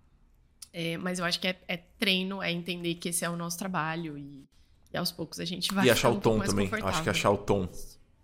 É, 0.73 0.97
mas 0.97 1.19
eu 1.19 1.25
acho 1.25 1.39
que 1.39 1.47
é, 1.47 1.59
é, 1.67 1.77
treino, 1.77 2.41
é 2.41 2.51
entender 2.51 2.95
que 2.95 3.09
esse 3.09 3.23
é 3.23 3.29
o 3.29 3.35
nosso 3.35 3.57
trabalho 3.57 4.17
e, 4.17 4.47
e 4.93 4.97
aos 4.97 5.11
poucos 5.11 5.39
a 5.39 5.45
gente 5.45 5.73
vai. 5.73 5.85
E 5.85 5.89
achar 5.89 6.09
o 6.09 6.19
tom 6.19 6.39
também. 6.39 6.69
Acho 6.83 7.03
que 7.03 7.09
achar 7.09 7.31
o 7.31 7.37
tom. 7.37 7.69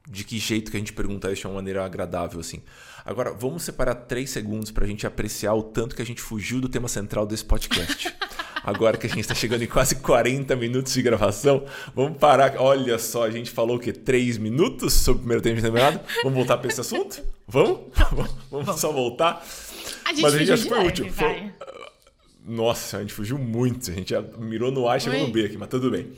De 0.07 0.23
que 0.23 0.37
jeito 0.37 0.69
que 0.69 0.77
a 0.77 0.79
gente 0.79 0.93
pergunta 0.93 1.31
isso 1.31 1.41
de 1.41 1.47
uma 1.47 1.55
maneira 1.55 1.85
agradável, 1.85 2.39
assim. 2.39 2.61
Agora, 3.05 3.31
vamos 3.31 3.63
separar 3.63 3.95
três 3.95 4.29
segundos 4.29 4.69
para 4.69 4.83
a 4.83 4.87
gente 4.87 5.07
apreciar 5.07 5.53
o 5.53 5.63
tanto 5.63 5.95
que 5.95 6.01
a 6.01 6.05
gente 6.05 6.21
fugiu 6.21 6.59
do 6.59 6.67
tema 6.67 6.87
central 6.87 7.25
desse 7.25 7.45
podcast. 7.45 8.13
Agora 8.63 8.97
que 8.97 9.05
a 9.05 9.09
gente 9.09 9.19
está 9.19 9.35
chegando 9.35 9.61
em 9.61 9.67
quase 9.67 9.95
40 9.95 10.55
minutos 10.55 10.93
de 10.93 11.01
gravação, 11.01 11.65
vamos 11.93 12.17
parar. 12.17 12.55
Olha 12.57 12.97
só, 12.97 13.25
a 13.25 13.29
gente 13.29 13.51
falou 13.51 13.75
o 13.75 13.79
quê? 13.79 13.91
Três 13.91 14.37
minutos 14.37 14.93
sobre 14.93 15.17
o 15.17 15.19
primeiro 15.19 15.41
tempo 15.41 15.57
de 15.57 15.61
temporada? 15.63 16.01
Vamos 16.23 16.37
voltar 16.37 16.57
para 16.57 16.69
esse 16.69 16.79
assunto? 16.79 17.21
Vamos? 17.45 17.79
Vamos, 18.11 18.35
vamos 18.49 18.79
só 18.79 18.91
voltar? 18.91 19.45
A 20.05 20.09
gente 20.09 20.21
Mas 20.21 20.33
a 20.33 20.37
gente 20.37 20.51
acha 20.51 20.63
que 20.63 20.69
foi 20.69 20.87
útil. 20.87 21.11
Foi, 21.11 21.51
nossa, 22.45 22.97
a 22.97 23.01
gente 23.01 23.13
fugiu 23.13 23.37
muito. 23.37 23.91
A 23.91 23.93
gente 23.93 24.11
já 24.11 24.21
mirou 24.21 24.71
no 24.71 24.87
A 24.87 24.97
e 24.97 24.99
chegou 25.01 25.19
no 25.19 25.27
B 25.27 25.45
aqui, 25.45 25.57
mas 25.57 25.69
tudo 25.69 25.91
bem. 25.91 26.11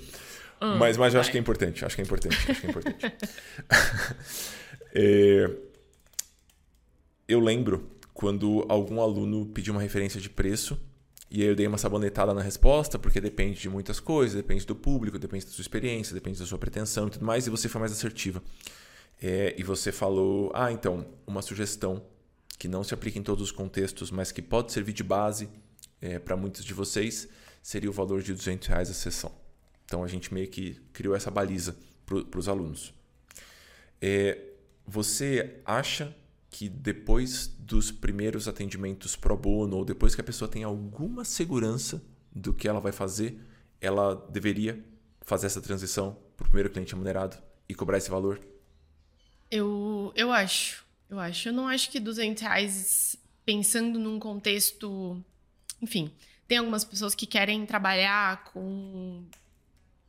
Hum, 0.61 0.77
mas, 0.77 0.97
mas 0.97 1.13
eu 1.13 1.19
acho 1.19 1.31
que 1.31 1.37
é 1.37 1.39
importante. 1.39 1.83
Acho 1.85 1.95
que 1.95 2.01
é 2.01 2.05
importante. 2.05 2.35
Acho 2.35 2.61
que 2.61 2.67
é 2.67 2.69
importante. 2.69 3.05
é, 4.95 5.49
eu 7.27 7.39
lembro 7.39 7.91
quando 8.13 8.65
algum 8.69 9.01
aluno 9.01 9.45
pediu 9.47 9.73
uma 9.73 9.81
referência 9.81 10.19
de 10.21 10.29
preço 10.29 10.79
e 11.29 11.41
aí 11.41 11.47
eu 11.47 11.55
dei 11.55 11.67
uma 11.67 11.77
sabonetada 11.77 12.33
na 12.33 12.41
resposta, 12.41 12.97
porque 12.97 13.19
depende 13.19 13.59
de 13.59 13.69
muitas 13.69 13.99
coisas, 13.99 14.35
depende 14.35 14.65
do 14.65 14.75
público, 14.75 15.17
depende 15.19 15.45
da 15.45 15.51
sua 15.51 15.61
experiência, 15.61 16.13
depende 16.13 16.39
da 16.39 16.45
sua 16.45 16.57
pretensão 16.57 17.07
e 17.07 17.11
tudo 17.11 17.25
mais, 17.25 17.47
e 17.47 17.49
você 17.49 17.67
foi 17.67 17.79
mais 17.79 17.91
assertiva. 17.91 18.41
É, 19.21 19.55
e 19.57 19.63
você 19.63 19.91
falou, 19.91 20.51
ah, 20.53 20.71
então, 20.71 21.05
uma 21.25 21.41
sugestão 21.41 22.05
que 22.57 22.67
não 22.67 22.83
se 22.83 22.93
aplica 22.93 23.17
em 23.17 23.23
todos 23.23 23.43
os 23.43 23.51
contextos, 23.51 24.11
mas 24.11 24.31
que 24.31 24.41
pode 24.41 24.71
servir 24.71 24.93
de 24.93 25.03
base 25.03 25.49
é, 26.01 26.19
para 26.19 26.37
muitos 26.37 26.63
de 26.63 26.73
vocês 26.73 27.27
seria 27.61 27.89
o 27.89 27.93
valor 27.93 28.21
de 28.21 28.33
200 28.33 28.67
reais 28.67 28.89
a 28.89 28.93
sessão. 28.93 29.31
Então 29.85 30.03
a 30.03 30.07
gente 30.07 30.33
meio 30.33 30.47
que 30.47 30.75
criou 30.91 31.15
essa 31.15 31.31
baliza 31.31 31.77
para 32.05 32.39
os 32.39 32.47
alunos. 32.47 32.93
É, 34.01 34.39
você 34.85 35.61
acha 35.65 36.15
que 36.49 36.69
depois 36.69 37.47
dos 37.47 37.91
primeiros 37.91 38.47
atendimentos 38.47 39.15
pro 39.15 39.35
bono, 39.35 39.77
ou 39.77 39.85
depois 39.85 40.15
que 40.15 40.21
a 40.21 40.23
pessoa 40.23 40.49
tem 40.49 40.63
alguma 40.63 41.25
segurança 41.25 42.01
do 42.31 42.53
que 42.53 42.67
ela 42.67 42.79
vai 42.79 42.91
fazer, 42.91 43.39
ela 43.81 44.15
deveria 44.29 44.83
fazer 45.21 45.47
essa 45.47 45.61
transição 45.61 46.17
para 46.37 46.45
o 46.45 46.49
primeiro 46.49 46.69
cliente 46.69 46.93
remunerado 46.93 47.37
e 47.67 47.73
cobrar 47.73 47.97
esse 47.97 48.09
valor? 48.09 48.39
Eu, 49.49 50.11
eu 50.15 50.31
acho. 50.31 50.85
Eu 51.09 51.19
acho. 51.19 51.49
Eu 51.49 51.53
não 51.53 51.67
acho 51.67 51.91
que 51.91 51.99
200 51.99 52.41
reais, 52.41 53.15
pensando 53.45 53.99
num 53.99 54.19
contexto 54.19 55.23
enfim, 55.81 56.11
tem 56.47 56.57
algumas 56.57 56.83
pessoas 56.83 57.15
que 57.15 57.25
querem 57.25 57.65
trabalhar 57.65 58.45
com 58.45 59.23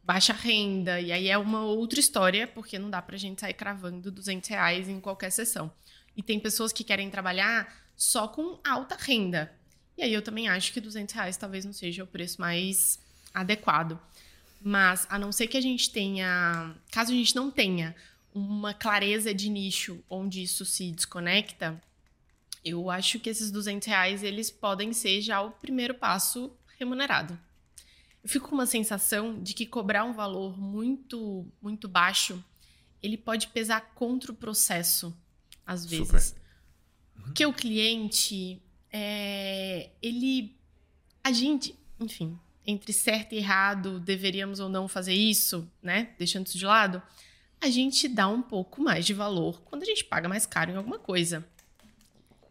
baixa 0.07 0.33
renda, 0.33 1.01
e 1.01 1.11
aí 1.11 1.29
é 1.29 1.37
uma 1.37 1.65
outra 1.65 1.99
história, 1.99 2.47
porque 2.47 2.79
não 2.79 2.89
dá 2.89 3.03
pra 3.03 3.17
gente 3.17 3.41
sair 3.41 3.55
cravando 3.55 4.09
200 4.09 4.49
reais 4.49 4.89
em 4.89 5.01
qualquer 5.01 5.31
sessão. 5.31 5.71
E 6.17 6.23
tem 6.23 6.39
pessoas 6.39 6.73
que 6.73 6.85
querem 6.85 7.11
trabalhar 7.11 7.75
só 7.97 8.29
com 8.29 8.61
alta 8.65 8.97
renda. 8.97 9.53
E 9.99 10.05
aí 10.05 10.13
eu 10.15 10.23
também 10.23 10.49
acho 10.49 10.73
que 10.73 10.81
200 10.81 11.13
reais 11.13 11.37
talvez 11.37 11.65
não 11.65 11.73
seja 11.73 12.05
o 12.05 12.07
preço 12.07 12.41
mais 12.41 13.01
adequado. 13.35 13.99
Mas, 14.63 15.07
a 15.11 15.19
não 15.19 15.33
ser 15.33 15.49
que 15.49 15.57
a 15.57 15.61
gente 15.61 15.91
tenha. 15.91 16.75
Caso 16.93 17.11
a 17.11 17.15
gente 17.15 17.35
não 17.35 17.51
tenha 17.51 17.95
uma 18.33 18.73
clareza 18.73 19.35
de 19.35 19.49
nicho 19.49 20.03
onde 20.09 20.43
isso 20.43 20.65
se 20.65 20.93
desconecta, 20.93 21.83
eu 22.65 22.91
acho 22.91 23.19
que 23.19 23.31
esses 23.31 23.51
200 23.51 23.89
reais 23.89 24.23
eles 24.23 24.51
podem 24.51 24.93
ser 24.93 25.21
já 25.21 25.41
o 25.41 25.51
primeiro 25.51 25.95
passo 25.95 26.53
remunerado. 26.79 27.39
Eu 28.27 28.29
fico 28.29 28.49
com 28.49 28.57
uma 28.57 28.67
sensação 28.67 29.41
de 29.41 29.55
que 29.55 29.65
cobrar 29.65 30.03
um 30.03 30.13
valor 30.13 30.59
muito 30.59 31.47
muito 31.63 31.87
baixo 31.87 32.45
ele 33.01 33.17
pode 33.17 33.47
pesar 33.47 33.93
contra 33.95 34.33
o 34.33 34.35
processo 34.35 35.17
às 35.65 35.87
vezes. 35.87 36.35
Uhum. 37.15 37.23
Porque 37.23 37.47
o 37.47 37.53
cliente 37.53 38.61
é, 38.93 39.91
ele 40.03 40.57
a 41.23 41.31
gente, 41.31 41.79
enfim, 42.01 42.37
entre 42.67 42.93
certo 42.93 43.33
e 43.33 43.39
errado, 43.39 44.01
deveríamos 44.01 44.59
ou 44.59 44.69
não 44.69 44.89
fazer 44.89 45.15
isso, 45.15 45.71
né? 45.81 46.13
Deixando 46.19 46.49
isso 46.49 46.59
de 46.59 46.67
lado, 46.67 47.01
a 47.61 47.69
gente 47.69 48.09
dá 48.09 48.27
um 48.27 48.43
pouco 48.43 48.83
mais 48.83 49.07
de 49.07 49.15
valor 49.15 49.63
quando 49.63 49.85
a 49.85 49.87
gente 49.87 50.05
paga 50.05 50.29
mais 50.29 50.45
caro 50.45 50.73
em 50.73 50.77
alguma 50.77 50.99
coisa. 50.99 51.47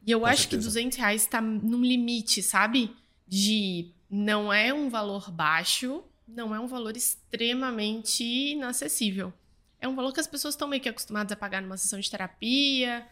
E 0.08 0.12
eu 0.12 0.22
Com 0.22 0.26
acho 0.26 0.44
certeza. 0.44 0.62
que 0.62 0.68
200 0.68 0.98
reais 0.98 1.22
está 1.24 1.42
num 1.42 1.84
limite, 1.84 2.42
sabe? 2.42 2.96
De 3.28 3.92
não 4.16 4.52
é 4.52 4.74
um 4.74 4.90
valor 4.90 5.30
baixo, 5.30 6.02
não 6.26 6.56
é 6.56 6.60
um 6.60 6.68
valor 6.68 6.96
extremamente 6.96 8.24
inacessível. 8.24 9.34
É 9.80 9.88
um 9.88 9.96
valor 9.96 10.14
que 10.14 10.22
as 10.22 10.28
pessoas 10.28 10.54
estão 10.54 10.68
meio 10.68 10.82
que 10.82 10.88
acostumadas 10.88 11.34
a 11.34 11.36
pagar 11.36 11.62
numa 11.62 11.76
sessão 11.76 12.00
de 12.00 12.10
terapia, 12.10 13.06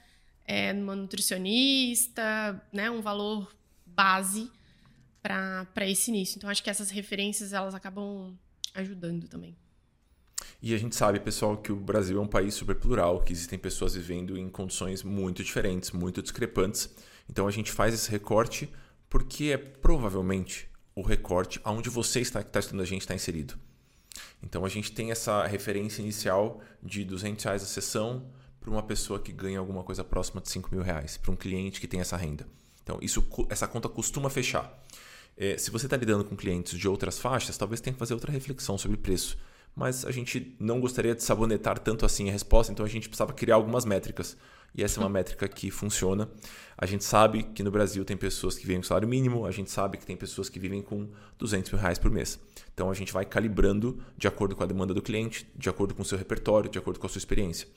é, 0.45 0.71
numa 0.71 0.95
nutricionista, 0.95 2.65
né? 2.71 2.89
Um 2.89 3.01
valor 3.01 3.53
base 3.85 4.49
para 5.21 5.67
esse 5.81 6.09
início. 6.09 6.37
Então, 6.37 6.49
acho 6.49 6.63
que 6.63 6.69
essas 6.69 6.89
referências 6.89 7.51
elas 7.53 7.75
acabam 7.75 8.33
ajudando 8.73 9.27
também. 9.27 9.55
E 10.61 10.73
a 10.73 10.77
gente 10.77 10.95
sabe, 10.95 11.19
pessoal, 11.19 11.57
que 11.57 11.71
o 11.71 11.75
Brasil 11.75 12.17
é 12.17 12.21
um 12.21 12.27
país 12.27 12.53
super 12.53 12.75
plural, 12.75 13.21
que 13.21 13.33
existem 13.33 13.59
pessoas 13.59 13.95
vivendo 13.95 14.37
em 14.37 14.49
condições 14.49 15.03
muito 15.03 15.43
diferentes, 15.43 15.91
muito 15.91 16.21
discrepantes. 16.21 16.89
Então 17.29 17.45
a 17.45 17.51
gente 17.51 17.71
faz 17.71 17.93
esse 17.93 18.09
recorte 18.09 18.69
porque 19.09 19.51
é 19.51 19.57
provavelmente 19.57 20.72
o 20.95 21.01
recorte 21.01 21.59
aonde 21.63 21.89
você 21.89 22.21
está, 22.21 22.41
que 22.41 22.49
está 22.49 22.59
estudando 22.59 22.81
a 22.81 22.85
gente 22.85 23.01
está 23.01 23.15
inserido. 23.15 23.55
Então 24.41 24.65
a 24.65 24.69
gente 24.69 24.91
tem 24.91 25.11
essa 25.11 25.45
referência 25.45 26.01
inicial 26.01 26.61
de 26.81 27.03
200 27.03 27.43
reais 27.43 27.63
a 27.63 27.65
sessão 27.65 28.25
para 28.59 28.69
uma 28.69 28.83
pessoa 28.83 29.19
que 29.19 29.31
ganha 29.31 29.59
alguma 29.59 29.83
coisa 29.83 30.03
próxima 30.03 30.41
de 30.41 30.49
5 30.49 30.69
mil 30.71 30.83
reais, 30.83 31.17
para 31.17 31.31
um 31.31 31.35
cliente 31.35 31.81
que 31.81 31.87
tem 31.87 31.99
essa 31.99 32.15
renda. 32.17 32.47
Então 32.83 32.99
isso, 33.01 33.25
essa 33.49 33.67
conta 33.67 33.89
costuma 33.89 34.29
fechar. 34.29 34.71
É, 35.35 35.57
se 35.57 35.71
você 35.71 35.87
está 35.87 35.97
lidando 35.97 36.23
com 36.23 36.35
clientes 36.35 36.77
de 36.77 36.87
outras 36.87 37.17
faixas, 37.17 37.57
talvez 37.57 37.81
tenha 37.81 37.93
que 37.93 37.99
fazer 37.99 38.13
outra 38.13 38.31
reflexão 38.31 38.77
sobre 38.77 38.97
preço 38.97 39.37
mas 39.75 40.05
a 40.05 40.11
gente 40.11 40.55
não 40.59 40.79
gostaria 40.79 41.15
de 41.15 41.23
sabonetar 41.23 41.79
tanto 41.79 42.05
assim 42.05 42.29
a 42.29 42.31
resposta, 42.31 42.71
então 42.71 42.85
a 42.85 42.89
gente 42.89 43.09
precisava 43.09 43.33
criar 43.33 43.55
algumas 43.55 43.85
métricas. 43.85 44.37
E 44.75 44.83
essa 44.83 44.99
é 44.99 45.03
uma 45.03 45.09
métrica 45.09 45.47
que 45.47 45.69
funciona. 45.69 46.27
A 46.75 46.85
gente 46.87 47.03
sabe 47.03 47.43
que 47.43 47.61
no 47.61 47.69
Brasil 47.69 48.03
tem 48.03 48.17
pessoas 48.17 48.55
que 48.55 48.65
vivem 48.65 48.81
com 48.81 48.87
salário 48.87 49.07
mínimo, 49.07 49.45
a 49.45 49.51
gente 49.51 49.69
sabe 49.69 49.97
que 49.97 50.05
tem 50.05 50.17
pessoas 50.17 50.49
que 50.49 50.59
vivem 50.59 50.81
com 50.81 51.09
200 51.37 51.71
mil 51.71 51.79
reais 51.79 51.99
por 51.99 52.09
mês. 52.09 52.39
Então 52.73 52.89
a 52.89 52.93
gente 52.93 53.13
vai 53.13 53.23
calibrando 53.23 53.99
de 54.17 54.27
acordo 54.27 54.55
com 54.55 54.63
a 54.63 54.65
demanda 54.65 54.93
do 54.93 55.01
cliente, 55.01 55.47
de 55.55 55.69
acordo 55.69 55.93
com 55.93 56.01
o 56.01 56.05
seu 56.05 56.17
repertório, 56.17 56.69
de 56.69 56.79
acordo 56.79 56.99
com 56.99 57.05
a 57.05 57.09
sua 57.09 57.19
experiência. 57.19 57.67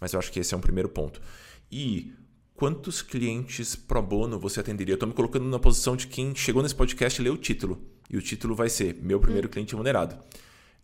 Mas 0.00 0.14
eu 0.14 0.18
acho 0.18 0.32
que 0.32 0.40
esse 0.40 0.54
é 0.54 0.56
um 0.56 0.60
primeiro 0.60 0.88
ponto. 0.88 1.20
E 1.70 2.14
quantos 2.54 3.02
clientes 3.02 3.76
pro 3.76 4.00
bono 4.00 4.38
você 4.38 4.60
atenderia? 4.60 4.92
Eu 4.92 4.96
estou 4.96 5.08
me 5.08 5.14
colocando 5.14 5.44
na 5.44 5.58
posição 5.58 5.94
de 5.94 6.06
quem 6.06 6.34
chegou 6.34 6.62
nesse 6.62 6.74
podcast 6.74 7.20
e 7.20 7.24
leu 7.24 7.34
o 7.34 7.38
título. 7.38 7.82
E 8.08 8.16
o 8.16 8.22
título 8.22 8.54
vai 8.54 8.70
ser 8.70 8.94
Meu 9.02 9.20
Primeiro 9.20 9.46
hum. 9.46 9.50
Cliente 9.50 9.72
Remunerado 9.72 10.16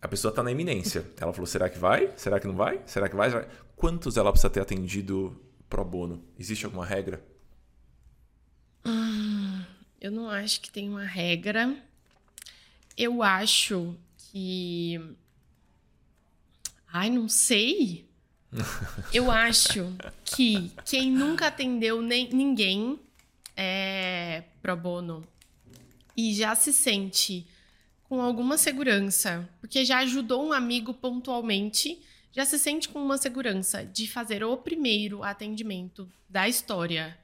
a 0.03 0.09
pessoa 0.09 0.31
está 0.31 0.43
na 0.43 0.51
iminência. 0.51 1.07
Ela 1.19 1.33
falou: 1.33 1.47
será 1.47 1.71
que 1.71 1.79
vai? 1.79 2.13
Será 2.17 2.41
que 2.41 2.47
não 2.47 2.57
vai? 2.57 2.83
Será 2.85 3.09
que 3.09 3.17
vai? 3.17 3.31
Quantos 3.77 4.17
ela 4.17 4.33
precisa 4.33 4.51
ter 4.51 4.61
atendido 4.61 5.41
pro 5.69 5.85
bono? 5.85 6.23
Existe 6.39 6.67
alguma 6.67 6.85
regra? 6.85 7.25
Hum, 8.85 9.63
eu 10.01 10.11
não 10.11 10.29
acho 10.29 10.61
que 10.61 10.71
tem 10.71 10.89
uma 10.89 11.05
regra. 11.05 11.75
Eu 12.97 13.23
acho 13.23 13.97
que 14.17 15.01
Ai, 16.93 17.09
não 17.09 17.27
sei. 17.27 18.07
Eu 19.15 19.31
acho 19.31 19.97
que 20.27 20.71
quem 20.85 21.11
nunca 21.11 21.47
atendeu 21.47 22.03
nem, 22.03 22.29
ninguém 22.29 23.01
é, 23.57 24.43
pro 24.61 24.77
bono 24.77 25.27
e 26.15 26.35
já 26.35 26.55
se 26.55 26.71
sente 26.71 27.47
com 28.13 28.21
alguma 28.21 28.59
segurança, 28.59 29.49
porque 29.59 29.87
já 29.87 30.01
ajudou 30.01 30.47
um 30.47 30.53
amigo 30.53 30.93
pontualmente, 30.93 31.99
já 32.31 32.45
se 32.45 32.59
sente 32.59 32.87
com 32.87 33.03
uma 33.03 33.17
segurança 33.17 33.87
de 33.87 34.07
fazer 34.07 34.45
o 34.45 34.55
primeiro 34.55 35.23
atendimento 35.23 36.07
da 36.29 36.47
história 36.47 37.19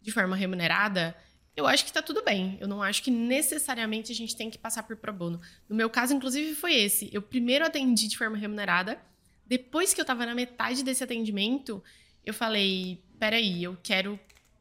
de 0.00 0.10
forma 0.10 0.34
remunerada, 0.34 1.14
eu 1.54 1.66
acho 1.66 1.84
que 1.84 1.92
tá 1.92 2.00
tudo 2.00 2.24
bem. 2.24 2.56
Eu 2.58 2.66
não 2.66 2.82
acho 2.82 3.02
que 3.02 3.10
necessariamente 3.10 4.12
a 4.12 4.14
gente 4.14 4.34
tem 4.34 4.48
que 4.48 4.56
passar 4.56 4.82
por 4.84 4.96
pro 4.96 5.12
bono. 5.12 5.38
No 5.68 5.76
meu 5.76 5.90
caso, 5.90 6.14
inclusive, 6.14 6.54
foi 6.54 6.72
esse. 6.72 7.10
Eu 7.12 7.20
primeiro 7.20 7.66
atendi 7.66 8.08
de 8.08 8.16
forma 8.16 8.38
remunerada, 8.38 8.98
depois 9.44 9.92
que 9.92 10.00
eu 10.00 10.06
tava 10.06 10.24
na 10.24 10.34
metade 10.34 10.82
desse 10.82 11.04
atendimento, 11.04 11.84
eu 12.24 12.32
falei: 12.32 13.04
peraí, 13.18 13.62
eu 13.62 13.76
quero 13.82 14.18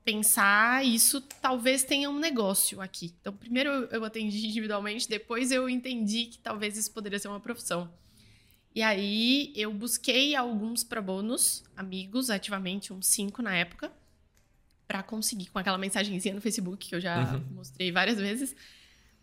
pensar 0.09 0.83
isso, 0.83 1.21
talvez 1.21 1.83
tenha 1.83 2.09
um 2.09 2.17
negócio 2.17 2.81
aqui. 2.81 3.13
Então, 3.21 3.31
primeiro 3.31 3.69
eu 3.91 4.03
atendi 4.03 4.47
individualmente, 4.47 5.07
depois 5.07 5.51
eu 5.51 5.69
entendi 5.69 6.25
que 6.25 6.39
talvez 6.39 6.75
isso 6.75 6.91
poderia 6.91 7.19
ser 7.19 7.27
uma 7.27 7.39
profissão. 7.39 7.91
E 8.73 8.81
aí 8.81 9.53
eu 9.55 9.71
busquei 9.71 10.35
alguns 10.35 10.83
pro 10.83 11.01
bonos, 11.01 11.63
amigos, 11.77 12.31
ativamente, 12.31 12.91
uns 12.91 13.05
cinco 13.05 13.43
na 13.43 13.55
época, 13.55 13.91
para 14.87 15.03
conseguir, 15.03 15.47
com 15.51 15.59
aquela 15.59 15.77
mensagenzinha 15.77 16.33
no 16.33 16.41
Facebook 16.41 16.87
que 16.87 16.95
eu 16.95 16.99
já 16.99 17.33
uhum. 17.33 17.43
mostrei 17.51 17.91
várias 17.91 18.17
vezes, 18.17 18.55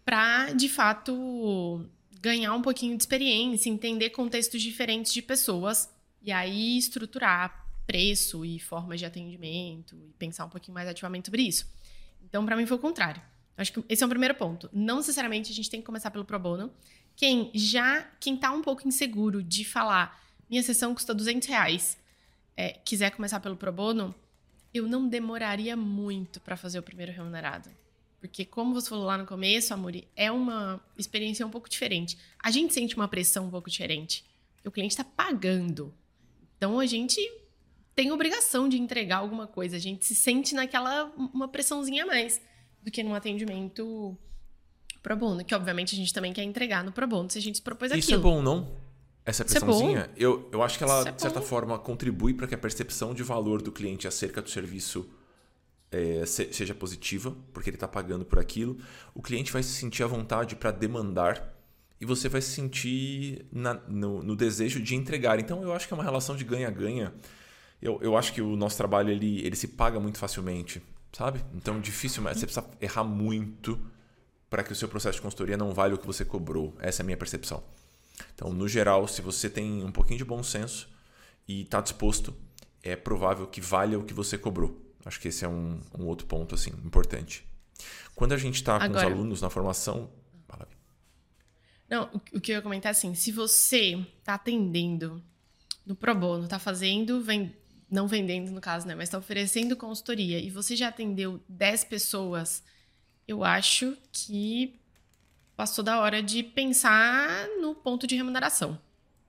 para 0.04 0.52
de 0.52 0.68
fato 0.68 1.84
ganhar 2.20 2.54
um 2.54 2.62
pouquinho 2.62 2.96
de 2.96 3.02
experiência, 3.02 3.68
entender 3.68 4.10
contextos 4.10 4.62
diferentes 4.62 5.12
de 5.12 5.20
pessoas 5.20 5.90
e 6.22 6.30
aí 6.30 6.78
estruturar 6.78 7.65
preço 7.86 8.44
e 8.44 8.58
formas 8.58 8.98
de 8.98 9.06
atendimento 9.06 9.96
e 9.96 10.12
pensar 10.18 10.44
um 10.44 10.48
pouquinho 10.48 10.74
mais 10.74 10.88
ativamente 10.88 11.26
sobre 11.26 11.42
isso. 11.42 11.66
Então, 12.22 12.44
para 12.44 12.56
mim 12.56 12.66
foi 12.66 12.76
o 12.76 12.80
contrário. 12.80 13.22
Acho 13.56 13.72
que 13.72 13.84
esse 13.88 14.02
é 14.02 14.06
o 14.06 14.08
primeiro 14.08 14.34
ponto. 14.34 14.68
Não 14.72 14.96
necessariamente 14.96 15.50
a 15.50 15.54
gente 15.54 15.70
tem 15.70 15.80
que 15.80 15.86
começar 15.86 16.10
pelo 16.10 16.24
pro 16.24 16.38
bono. 16.38 16.72
Quem 17.14 17.50
já, 17.54 18.02
quem 18.20 18.36
tá 18.36 18.52
um 18.52 18.60
pouco 18.60 18.86
inseguro 18.86 19.42
de 19.42 19.64
falar, 19.64 20.22
minha 20.50 20.62
sessão 20.62 20.92
custa 20.92 21.14
200 21.14 21.48
reais, 21.48 21.98
é, 22.56 22.72
quiser 22.84 23.10
começar 23.10 23.40
pelo 23.40 23.56
pro 23.56 23.72
bono, 23.72 24.14
eu 24.74 24.86
não 24.86 25.08
demoraria 25.08 25.76
muito 25.76 26.40
para 26.40 26.56
fazer 26.56 26.78
o 26.78 26.82
primeiro 26.82 27.12
remunerado. 27.12 27.70
Porque, 28.20 28.44
como 28.44 28.74
você 28.74 28.88
falou 28.88 29.04
lá 29.04 29.16
no 29.16 29.26
começo, 29.26 29.72
Amori, 29.72 30.08
é 30.16 30.30
uma 30.30 30.80
experiência 30.98 31.46
um 31.46 31.50
pouco 31.50 31.68
diferente. 31.68 32.18
A 32.42 32.50
gente 32.50 32.74
sente 32.74 32.96
uma 32.96 33.08
pressão 33.08 33.46
um 33.46 33.50
pouco 33.50 33.70
diferente. 33.70 34.24
O 34.64 34.70
cliente 34.70 34.92
está 34.92 35.04
pagando. 35.04 35.94
Então, 36.56 36.80
a 36.80 36.86
gente 36.86 37.20
tem 37.96 38.12
obrigação 38.12 38.68
de 38.68 38.78
entregar 38.78 39.16
alguma 39.16 39.46
coisa. 39.46 39.76
A 39.76 39.80
gente 39.80 40.04
se 40.04 40.14
sente 40.14 40.54
naquela 40.54 41.10
uma 41.16 41.48
pressãozinha 41.48 42.04
a 42.04 42.06
mais 42.06 42.40
do 42.82 42.90
que 42.90 43.02
num 43.02 43.14
atendimento 43.14 44.16
pro 45.02 45.16
bono, 45.16 45.42
que 45.42 45.54
obviamente 45.54 45.94
a 45.94 45.98
gente 45.98 46.12
também 46.12 46.32
quer 46.32 46.42
entregar 46.42 46.84
no 46.84 46.92
pro 46.92 47.06
bono 47.06 47.30
se 47.30 47.38
a 47.38 47.40
gente 47.40 47.56
se 47.56 47.62
propôs 47.62 47.90
Isso 47.90 47.98
aquilo. 47.98 48.20
Isso 48.20 48.28
é 48.28 48.30
bom, 48.30 48.42
não? 48.42 48.68
Essa 49.24 49.44
pressãozinha, 49.44 50.00
é 50.00 50.10
eu, 50.16 50.48
eu 50.52 50.62
acho 50.62 50.78
que 50.78 50.84
ela, 50.84 51.08
é 51.08 51.10
de 51.10 51.20
certa 51.20 51.40
forma, 51.40 51.76
contribui 51.78 52.32
para 52.34 52.46
que 52.46 52.54
a 52.54 52.58
percepção 52.58 53.12
de 53.12 53.24
valor 53.24 53.60
do 53.60 53.72
cliente 53.72 54.06
acerca 54.06 54.40
do 54.40 54.48
serviço 54.48 55.08
é, 55.90 56.24
seja 56.26 56.74
positiva, 56.74 57.36
porque 57.52 57.70
ele 57.70 57.76
está 57.76 57.88
pagando 57.88 58.24
por 58.24 58.38
aquilo. 58.38 58.78
O 59.14 59.22
cliente 59.22 59.50
vai 59.52 59.62
se 59.62 59.70
sentir 59.70 60.04
à 60.04 60.06
vontade 60.06 60.54
para 60.54 60.70
demandar 60.70 61.56
e 62.00 62.04
você 62.04 62.28
vai 62.28 62.40
se 62.40 62.50
sentir 62.50 63.46
na, 63.50 63.74
no, 63.74 64.22
no, 64.22 64.36
desejo 64.36 64.80
de 64.80 64.94
entregar. 64.94 65.40
Então, 65.40 65.62
eu 65.62 65.72
acho 65.72 65.88
que 65.88 65.94
é 65.94 65.96
uma 65.96 66.04
relação 66.04 66.36
de 66.36 66.44
ganha-ganha 66.44 67.12
eu, 67.80 67.98
eu 68.02 68.16
acho 68.16 68.32
que 68.32 68.40
o 68.40 68.56
nosso 68.56 68.76
trabalho 68.76 69.10
ele, 69.10 69.44
ele 69.44 69.56
se 69.56 69.68
paga 69.68 70.00
muito 70.00 70.18
facilmente, 70.18 70.82
sabe? 71.12 71.44
Então, 71.54 71.80
difícil, 71.80 72.22
mas 72.22 72.38
você 72.38 72.46
precisa 72.46 72.66
errar 72.80 73.04
muito 73.04 73.80
para 74.48 74.62
que 74.62 74.72
o 74.72 74.76
seu 74.76 74.88
processo 74.88 75.16
de 75.16 75.22
consultoria 75.22 75.56
não 75.56 75.72
valha 75.72 75.94
o 75.94 75.98
que 75.98 76.06
você 76.06 76.24
cobrou. 76.24 76.74
Essa 76.80 77.02
é 77.02 77.04
a 77.04 77.06
minha 77.06 77.16
percepção. 77.16 77.62
Então, 78.34 78.52
no 78.52 78.66
geral, 78.66 79.06
se 79.06 79.20
você 79.20 79.50
tem 79.50 79.84
um 79.84 79.92
pouquinho 79.92 80.18
de 80.18 80.24
bom 80.24 80.42
senso 80.42 80.88
e 81.46 81.62
está 81.62 81.80
disposto, 81.80 82.34
é 82.82 82.96
provável 82.96 83.46
que 83.46 83.60
valha 83.60 83.98
o 83.98 84.04
que 84.04 84.14
você 84.14 84.38
cobrou. 84.38 84.80
Acho 85.04 85.20
que 85.20 85.28
esse 85.28 85.44
é 85.44 85.48
um, 85.48 85.80
um 85.98 86.06
outro 86.06 86.26
ponto 86.26 86.54
assim 86.54 86.70
importante. 86.84 87.46
Quando 88.14 88.32
a 88.32 88.36
gente 88.36 88.56
está 88.56 88.88
com 88.88 88.94
os 88.94 89.02
alunos 89.02 89.42
na 89.42 89.50
formação. 89.50 90.10
Não, 91.88 92.10
o 92.32 92.40
que 92.40 92.50
eu 92.50 92.56
ia 92.56 92.62
comentar 92.62 92.90
é 92.90 92.92
assim: 92.92 93.14
se 93.14 93.30
você 93.30 94.04
está 94.18 94.34
atendendo 94.34 95.22
no 95.84 95.94
Pro 95.94 96.14
Bono, 96.14 96.44
está 96.44 96.58
fazendo, 96.58 97.22
vem, 97.22 97.54
não 97.90 98.08
vendendo 98.08 98.50
no 98.50 98.60
caso, 98.60 98.86
né, 98.86 98.94
mas 98.94 99.08
está 99.08 99.18
oferecendo 99.18 99.76
consultoria 99.76 100.38
e 100.38 100.50
você 100.50 100.74
já 100.74 100.88
atendeu 100.88 101.40
10 101.48 101.84
pessoas, 101.84 102.62
eu 103.26 103.44
acho 103.44 103.96
que 104.12 104.78
passou 105.56 105.82
da 105.84 106.00
hora 106.00 106.22
de 106.22 106.42
pensar 106.42 107.48
no 107.60 107.74
ponto 107.74 108.06
de 108.06 108.16
remuneração. 108.16 108.78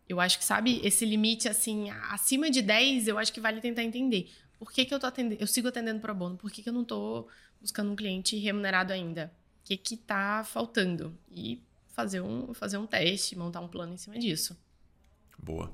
Eu 0.09 0.19
acho 0.19 0.39
que, 0.39 0.45
sabe, 0.45 0.79
esse 0.83 1.05
limite, 1.05 1.49
assim, 1.49 1.89
acima 2.09 2.49
de 2.49 2.61
10, 2.61 3.07
eu 3.07 3.17
acho 3.17 3.31
que 3.31 3.41
vale 3.41 3.59
tentar 3.59 3.83
entender. 3.83 4.31
Por 4.57 4.71
que, 4.71 4.85
que 4.85 4.93
eu 4.93 4.99
tô 4.99 5.05
atendendo, 5.05 5.41
eu 5.41 5.47
sigo 5.47 5.67
atendendo 5.67 5.99
pro 5.99 6.15
bono? 6.15 6.37
Por 6.37 6.49
que, 6.49 6.63
que 6.63 6.69
eu 6.69 6.73
não 6.73 6.83
tô 6.83 7.27
buscando 7.61 7.91
um 7.91 7.95
cliente 7.95 8.37
remunerado 8.37 8.93
ainda? 8.93 9.31
O 9.61 9.67
que 9.67 9.77
que 9.77 9.97
tá 9.97 10.43
faltando? 10.45 11.17
E 11.29 11.61
fazer 11.89 12.21
um, 12.21 12.53
fazer 12.53 12.77
um 12.77 12.87
teste, 12.87 13.37
montar 13.37 13.59
um 13.59 13.67
plano 13.67 13.93
em 13.93 13.97
cima 13.97 14.17
disso. 14.17 14.57
Boa. 15.37 15.71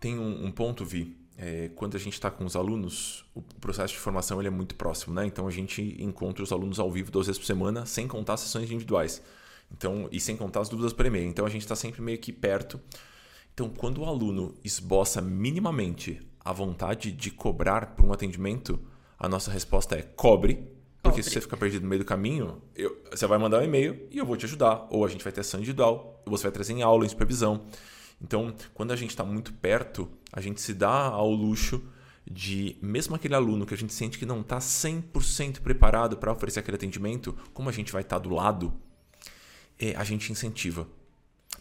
Tem 0.00 0.18
um, 0.18 0.46
um 0.46 0.50
ponto, 0.50 0.84
Vi, 0.84 1.16
é, 1.44 1.70
quando 1.74 1.96
a 1.96 1.98
gente 1.98 2.12
está 2.12 2.30
com 2.30 2.44
os 2.44 2.54
alunos, 2.54 3.24
o 3.34 3.42
processo 3.42 3.94
de 3.94 3.98
formação 3.98 4.40
ele 4.40 4.46
é 4.46 4.50
muito 4.50 4.76
próximo, 4.76 5.12
né? 5.12 5.26
Então 5.26 5.48
a 5.48 5.50
gente 5.50 5.96
encontra 5.98 6.40
os 6.40 6.52
alunos 6.52 6.78
ao 6.78 6.88
vivo 6.88 7.10
duas 7.10 7.26
vezes 7.26 7.38
por 7.40 7.46
semana, 7.46 7.84
sem 7.84 8.06
contar 8.06 8.36
sessões 8.36 8.70
individuais. 8.70 9.20
Então, 9.68 10.08
e 10.12 10.20
sem 10.20 10.36
contar 10.36 10.60
as 10.60 10.68
dúvidas 10.68 10.92
por 10.92 11.04
e-mail. 11.04 11.26
Então 11.26 11.44
a 11.44 11.48
gente 11.48 11.62
está 11.62 11.74
sempre 11.74 12.00
meio 12.00 12.16
que 12.18 12.32
perto. 12.32 12.80
Então, 13.52 13.68
quando 13.68 14.02
o 14.02 14.04
aluno 14.04 14.54
esboça 14.62 15.20
minimamente 15.20 16.20
a 16.44 16.52
vontade 16.52 17.10
de 17.10 17.30
cobrar 17.32 17.96
por 17.96 18.04
um 18.04 18.12
atendimento, 18.12 18.78
a 19.18 19.28
nossa 19.28 19.50
resposta 19.50 19.96
é 19.96 20.02
cobre. 20.02 20.54
Porque 21.02 21.16
cobre. 21.16 21.22
se 21.24 21.30
você 21.30 21.40
ficar 21.40 21.56
perdido 21.56 21.82
no 21.82 21.88
meio 21.88 22.02
do 22.02 22.06
caminho, 22.06 22.62
eu, 22.76 23.02
você 23.10 23.26
vai 23.26 23.38
mandar 23.38 23.58
um 23.58 23.64
e-mail 23.64 24.06
e 24.12 24.18
eu 24.18 24.24
vou 24.24 24.36
te 24.36 24.44
ajudar. 24.44 24.86
Ou 24.90 25.04
a 25.04 25.08
gente 25.08 25.24
vai 25.24 25.32
ter 25.32 25.40
ação 25.40 25.58
individual, 25.58 26.22
ou 26.24 26.30
você 26.30 26.44
vai 26.44 26.52
trazer 26.52 26.72
em 26.72 26.82
aula, 26.82 27.04
em 27.04 27.08
supervisão. 27.08 27.64
Então, 28.22 28.54
quando 28.72 28.92
a 28.92 28.96
gente 28.96 29.10
está 29.10 29.24
muito 29.24 29.52
perto, 29.54 30.08
a 30.32 30.40
gente 30.40 30.60
se 30.60 30.72
dá 30.72 31.06
ao 31.06 31.30
luxo 31.30 31.82
de, 32.30 32.76
mesmo 32.80 33.16
aquele 33.16 33.34
aluno 33.34 33.66
que 33.66 33.74
a 33.74 33.76
gente 33.76 33.92
sente 33.92 34.18
que 34.18 34.24
não 34.24 34.40
está 34.40 34.58
100% 34.58 35.60
preparado 35.60 36.16
para 36.16 36.32
oferecer 36.32 36.60
aquele 36.60 36.76
atendimento, 36.76 37.36
como 37.52 37.68
a 37.68 37.72
gente 37.72 37.92
vai 37.92 38.02
estar 38.02 38.20
tá 38.20 38.22
do 38.28 38.34
lado, 38.34 38.72
é, 39.78 39.94
a 39.96 40.04
gente 40.04 40.30
incentiva. 40.30 40.86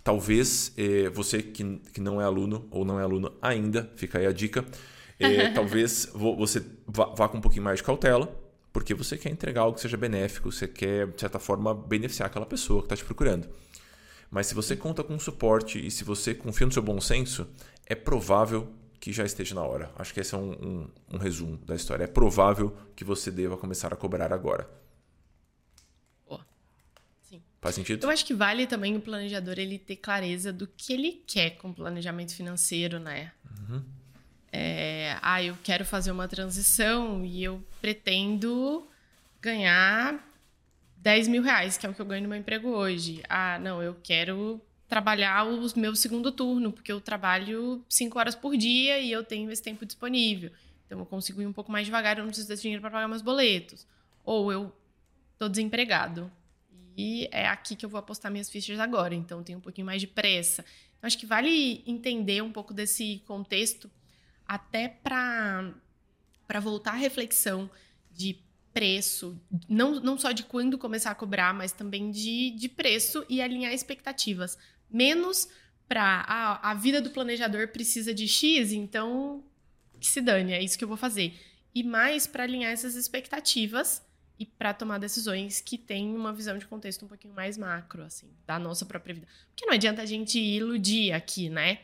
Talvez 0.04 0.74
é, 0.78 1.10
você 1.10 1.42
que, 1.42 1.80
que 1.94 2.00
não 2.00 2.22
é 2.22 2.24
aluno 2.24 2.68
ou 2.70 2.86
não 2.86 3.00
é 3.00 3.04
aluno 3.04 3.34
ainda, 3.42 3.92
fica 3.96 4.20
aí 4.20 4.28
a 4.28 4.32
dica, 4.32 4.64
é, 5.20 5.50
talvez 5.54 6.10
você 6.14 6.64
vá, 6.88 7.06
vá 7.06 7.28
com 7.28 7.40
um 7.40 7.42
pouquinho 7.42 7.64
mais 7.64 7.80
de 7.80 7.84
cautela, 7.84 8.40
porque 8.72 8.94
você 8.94 9.18
quer 9.18 9.32
entregar 9.32 9.62
algo 9.62 9.76
que 9.76 9.82
seja 9.82 9.98
benéfico, 9.98 10.52
você 10.52 10.68
quer, 10.68 11.08
de 11.08 11.20
certa 11.20 11.40
forma, 11.40 11.74
beneficiar 11.74 12.28
aquela 12.28 12.46
pessoa 12.46 12.82
que 12.82 12.86
está 12.86 12.96
te 12.96 13.04
procurando. 13.04 13.50
Mas 14.32 14.48
se 14.48 14.56
você 14.56 14.76
conta 14.76 15.04
com 15.04 15.20
suporte 15.20 15.86
e 15.86 15.92
se 15.92 16.04
você 16.04 16.34
confia 16.34 16.66
no 16.66 16.74
seu 16.74 16.82
bom 16.82 17.00
senso, 17.00 17.48
é 17.86 17.94
provável 17.94 18.74
que 19.00 19.12
já 19.12 19.26
esteja 19.26 19.54
na 19.54 19.62
hora. 19.62 19.92
Acho 19.98 20.14
que 20.14 20.22
esse 20.22 20.34
é 20.34 20.38
um, 20.38 20.52
um, 20.52 20.88
um 21.14 21.18
resumo 21.18 21.58
da 21.58 21.76
história. 21.76 22.06
É 22.06 22.08
provável 22.08 22.76
que 22.96 23.04
você 23.04 23.30
deva 23.30 23.58
começar 23.58 23.94
a 23.94 23.96
cobrar 23.98 24.32
agora. 24.32 24.68
Faz 27.62 27.76
sentido? 27.76 28.04
Eu 28.04 28.10
acho 28.10 28.26
que 28.26 28.34
vale 28.34 28.66
também 28.66 28.98
o 28.98 29.02
planejador 29.02 29.60
ele 29.60 29.78
ter 29.78 29.96
clareza 29.98 30.52
do 30.52 30.66
que 30.66 30.92
ele 30.92 31.24
quer 31.28 31.52
com 31.52 31.70
o 31.70 31.74
planejamento 31.74 32.36
financeiro, 32.36 33.00
né? 33.00 33.32
Uhum. 33.70 33.84
É, 34.52 35.16
ah, 35.22 35.42
eu 35.44 35.56
quero 35.64 35.86
fazer 35.86 36.12
uma 36.12 36.28
transição 36.28 37.24
e 37.24 37.44
eu 37.44 37.64
pretendo 37.80 38.88
ganhar 39.40 40.20
10 41.02 41.28
mil 41.30 41.42
reais, 41.42 41.78
que 41.78 41.86
é 41.86 41.90
o 41.90 41.94
que 41.96 42.02
eu 42.02 42.06
ganho 42.06 42.22
no 42.24 42.30
meu 42.30 42.38
emprego 42.38 42.70
hoje. 42.70 43.24
Ah, 43.28 43.58
não, 43.60 43.82
eu 43.82 43.98
quero 44.04 44.62
trabalhar 44.88 45.48
o 45.48 45.68
meu 45.76 45.96
segundo 45.96 46.32
turno, 46.32 46.72
porque 46.72 46.92
eu 46.92 47.02
trabalho 47.02 47.84
5 47.90 48.20
horas 48.20 48.36
por 48.36 48.56
dia 48.56 49.00
e 49.00 49.12
eu 49.12 49.24
tenho 49.24 49.50
esse 49.52 49.64
tempo 49.64 49.84
disponível. 49.86 50.52
Então 50.86 51.00
eu 51.00 51.06
consigo 51.06 51.42
ir 51.42 51.48
um 51.48 51.54
pouco 51.54 51.72
mais 51.72 51.86
devagar, 51.86 52.18
eu 52.18 52.24
não 52.24 52.30
preciso 52.30 52.48
desse 52.48 52.62
dinheiro 52.62 52.82
para 52.82 52.92
pagar 52.92 53.08
meus 53.08 53.24
boletos. 53.24 53.88
Ou 54.24 54.52
eu 54.52 54.72
estou 55.34 55.50
desempregado. 55.50 56.32
E 56.96 57.28
é 57.32 57.48
aqui 57.48 57.76
que 57.76 57.84
eu 57.86 57.90
vou 57.90 57.98
apostar 57.98 58.32
minhas 58.32 58.50
fichas 58.50 58.80
agora, 58.80 59.16
então 59.16 59.42
tenho 59.42 59.58
um 59.58 59.62
pouquinho 59.62 59.88
mais 59.88 60.02
de 60.02 60.08
pressa. 60.08 60.64
Então, 60.98 61.08
acho 61.08 61.18
que 61.18 61.26
vale 61.26 61.84
entender 61.88 62.44
um 62.44 62.52
pouco 62.52 62.74
desse 62.76 63.24
contexto, 63.26 63.90
até 64.46 64.88
para 64.88 65.74
voltar 66.62 66.92
à 66.92 66.96
reflexão 66.96 67.72
de 68.12 68.38
preço, 68.74 69.40
não, 69.68 70.00
não 70.00 70.18
só 70.18 70.32
de 70.32 70.44
quando 70.44 70.78
começar 70.78 71.12
a 71.12 71.16
cobrar, 71.16 71.54
mas 71.54 71.72
também 71.72 72.10
de, 72.12 72.52
de 72.52 72.70
preço 72.70 73.26
e 73.30 73.42
alinhar 73.42 73.74
expectativas. 73.74 74.58
Menos 74.90 75.48
para 75.88 76.26
ah, 76.28 76.72
a 76.72 76.74
vida 76.74 77.02
do 77.02 77.10
planejador 77.10 77.68
precisa 77.68 78.14
de 78.14 78.28
X, 78.28 78.72
então 78.72 79.44
que 80.00 80.08
se 80.08 80.22
dane, 80.22 80.54
é 80.54 80.62
isso 80.62 80.78
que 80.78 80.84
eu 80.84 80.88
vou 80.88 80.98
fazer. 80.98 81.40
E 81.74 81.84
mais 81.84 82.26
para 82.26 82.44
alinhar 82.44 82.72
essas 82.72 82.96
expectativas 82.96 84.02
e 84.40 84.46
para 84.46 84.74
tomar 84.74 84.98
decisões 84.98 85.62
que 85.62 85.78
têm 85.78 86.16
uma 86.16 86.34
visão 86.34 86.58
de 86.58 86.66
contexto 86.66 87.06
um 87.06 87.08
pouquinho 87.08 87.34
mais 87.34 87.58
macro, 87.58 88.04
assim, 88.04 88.28
da 88.46 88.58
nossa 88.58 88.86
própria 88.86 89.14
vida. 89.14 89.28
Porque 89.50 89.66
não 89.66 89.74
adianta 89.74 90.02
a 90.02 90.06
gente 90.06 90.40
iludir 90.40 91.12
aqui, 91.12 91.50
né? 91.50 91.82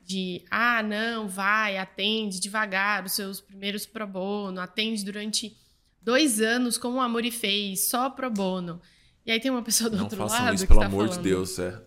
De, 0.00 0.44
ah, 0.50 0.82
não, 0.82 1.28
vai, 1.28 1.78
atende 1.78 2.40
devagar 2.40 3.04
os 3.04 3.12
seus 3.12 3.40
primeiros 3.40 3.86
pro 3.86 4.06
bono, 4.06 4.60
atende 4.60 5.04
durante 5.04 5.56
dois 6.02 6.40
anos 6.40 6.76
como 6.76 6.98
o 6.98 7.00
Amor 7.00 7.24
e 7.24 7.30
fez, 7.30 7.88
só 7.88 8.10
pro 8.10 8.30
bono. 8.30 8.80
E 9.24 9.30
aí 9.30 9.40
tem 9.40 9.50
uma 9.50 9.62
pessoa 9.62 9.88
do 9.88 9.96
não 9.96 10.04
outro 10.04 10.24
lado 10.24 10.54
isso, 10.54 10.64
que 10.64 10.68
pelo 10.68 10.80
tá 10.80 10.86
amor 10.86 11.06
falando, 11.06 11.22
de 11.22 11.28
Deus, 11.28 11.58
é. 11.58 11.80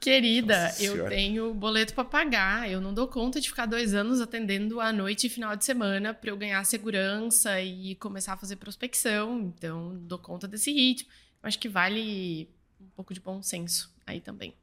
Querida, 0.00 0.72
eu 0.78 1.08
tenho 1.08 1.52
boleto 1.52 1.92
para 1.92 2.04
pagar. 2.04 2.70
Eu 2.70 2.80
não 2.80 2.94
dou 2.94 3.08
conta 3.08 3.40
de 3.40 3.48
ficar 3.48 3.66
dois 3.66 3.94
anos 3.94 4.20
atendendo 4.20 4.80
à 4.80 4.92
noite 4.92 5.26
e 5.26 5.30
final 5.30 5.56
de 5.56 5.64
semana 5.64 6.14
para 6.14 6.30
eu 6.30 6.36
ganhar 6.36 6.62
segurança 6.64 7.60
e 7.60 7.96
começar 7.96 8.34
a 8.34 8.36
fazer 8.36 8.56
prospecção. 8.56 9.40
Então, 9.40 9.96
dou 10.02 10.18
conta 10.18 10.46
desse 10.46 10.72
ritmo. 10.72 11.10
Eu 11.42 11.48
acho 11.48 11.58
que 11.58 11.68
vale 11.68 12.48
um 12.80 12.88
pouco 12.94 13.12
de 13.12 13.18
bom 13.18 13.42
senso 13.42 13.92
aí 14.06 14.20
também. 14.20 14.54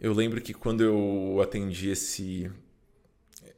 Eu 0.00 0.14
lembro 0.14 0.40
que 0.40 0.54
quando 0.54 0.82
eu 0.82 1.40
atendi 1.42 1.90
esse, 1.90 2.50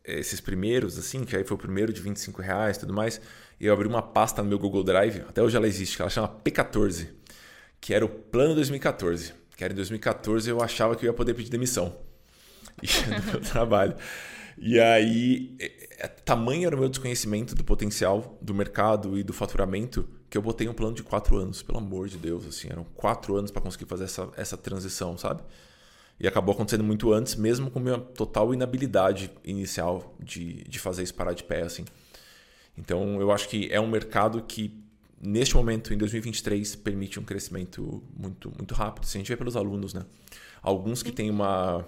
esses 0.05 0.41
primeiros, 0.41 0.99
assim, 0.99 1.25
que 1.25 1.37
aí 1.37 1.45
foi 1.45 1.55
o 1.55 1.59
primeiro 1.59 1.93
de 1.93 2.01
25 2.01 2.43
reais 2.43 2.77
e 2.77 2.81
tudo 2.81 2.93
mais, 2.93 3.21
eu 3.61 3.73
abri 3.73 3.89
uma 3.89 4.03
pasta 4.03 4.43
no 4.43 4.49
meu 4.49 4.59
Google 4.59 4.85
Drive, 4.85 5.23
até 5.29 5.43
hoje 5.43 5.57
ela 5.57 5.67
existe, 5.67 5.97
que 5.97 6.03
ela 6.03 6.11
chama 6.11 6.29
P14, 6.29 7.09
que 7.81 7.95
era 7.95 8.05
o 8.05 8.09
plano 8.09 8.55
2014. 8.55 9.33
Que 9.57 9.65
era 9.65 9.73
em 9.73 9.77
2014 9.77 10.51
eu 10.51 10.63
achava 10.63 10.95
que 10.95 11.07
eu 11.07 11.11
ia 11.11 11.15
poder 11.15 11.33
pedir 11.33 11.49
demissão 11.49 11.97
do 12.77 13.33
meu 13.33 13.41
trabalho. 13.41 13.97
E 14.59 14.79
aí, 14.81 15.55
é, 15.59 15.89
é, 15.99 16.07
tamanho 16.07 16.67
era 16.67 16.77
o 16.77 16.79
meu 16.79 16.89
desconhecimento 16.89 17.55
do 17.55 17.65
potencial 17.65 18.39
do 18.41 18.55
mercado 18.55 19.19
e 19.19 19.23
do 19.23 19.33
faturamento 19.33 20.09
que 20.29 20.37
eu 20.37 20.43
botei 20.43 20.69
um 20.69 20.75
plano 20.75 20.95
de 20.95 21.03
quatro 21.03 21.37
anos, 21.37 21.63
pelo 21.63 21.79
amor 21.79 22.09
de 22.09 22.19
Deus, 22.19 22.47
assim, 22.47 22.69
eram 22.71 22.85
quatro 22.95 23.37
anos 23.37 23.51
para 23.51 23.63
conseguir 23.63 23.85
fazer 23.85 24.05
essa, 24.05 24.29
essa 24.37 24.57
transição, 24.57 25.17
sabe? 25.17 25.43
E 26.19 26.27
acabou 26.27 26.55
acontecendo 26.55 26.83
muito 26.83 27.13
antes, 27.13 27.35
mesmo 27.35 27.71
com 27.71 27.79
minha 27.79 27.99
total 27.99 28.53
inabilidade 28.53 29.31
inicial 29.45 30.17
de, 30.19 30.65
de 30.65 30.79
fazer 30.79 31.03
isso 31.03 31.15
parar 31.15 31.35
de 31.35 31.45
pé, 31.45 31.63
assim. 31.63 31.85
Então, 32.77 33.21
eu 33.21 33.31
acho 33.31 33.49
que 33.49 33.69
é 33.73 33.81
um 33.81 33.89
mercado 33.89 34.43
que, 34.43 34.73
neste 35.21 35.55
momento, 35.55 35.93
em 35.93 35.99
2023, 35.99 36.77
permite 36.77 37.19
um 37.19 37.23
crescimento 37.23 38.03
muito, 38.17 38.53
muito 38.57 38.75
rápido. 38.75 39.07
Se 39.07 39.17
a 39.17 39.21
gente 39.21 39.29
vê 39.29 39.37
pelos 39.37 39.57
alunos, 39.57 39.95
né? 39.95 40.05
Alguns 40.63 41.03
que 41.03 41.13
têm 41.13 41.31
uma... 41.31 41.87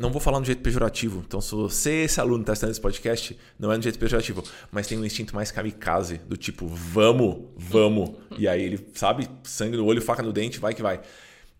Não 0.00 0.10
vou 0.10 0.20
falar 0.20 0.40
no 0.40 0.46
jeito 0.46 0.62
pejorativo. 0.62 1.22
Então, 1.26 1.42
se 1.42 1.54
você, 1.54 2.04
esse 2.04 2.18
aluno, 2.18 2.40
está 2.40 2.52
assistindo 2.52 2.70
esse 2.70 2.80
podcast, 2.80 3.38
não 3.58 3.70
é 3.70 3.76
no 3.76 3.82
jeito 3.82 3.98
pejorativo, 3.98 4.42
mas 4.72 4.86
tem 4.86 4.98
um 4.98 5.04
instinto 5.04 5.34
mais 5.34 5.50
kamikaze, 5.50 6.18
do 6.18 6.38
tipo, 6.38 6.66
vamos, 6.66 7.48
vamos. 7.54 8.12
E 8.38 8.48
aí 8.48 8.62
ele, 8.62 8.88
sabe, 8.94 9.28
sangue 9.42 9.76
no 9.76 9.84
olho, 9.84 10.00
faca 10.00 10.22
no 10.22 10.32
dente, 10.32 10.58
vai 10.58 10.72
que 10.72 10.80
vai. 10.80 11.02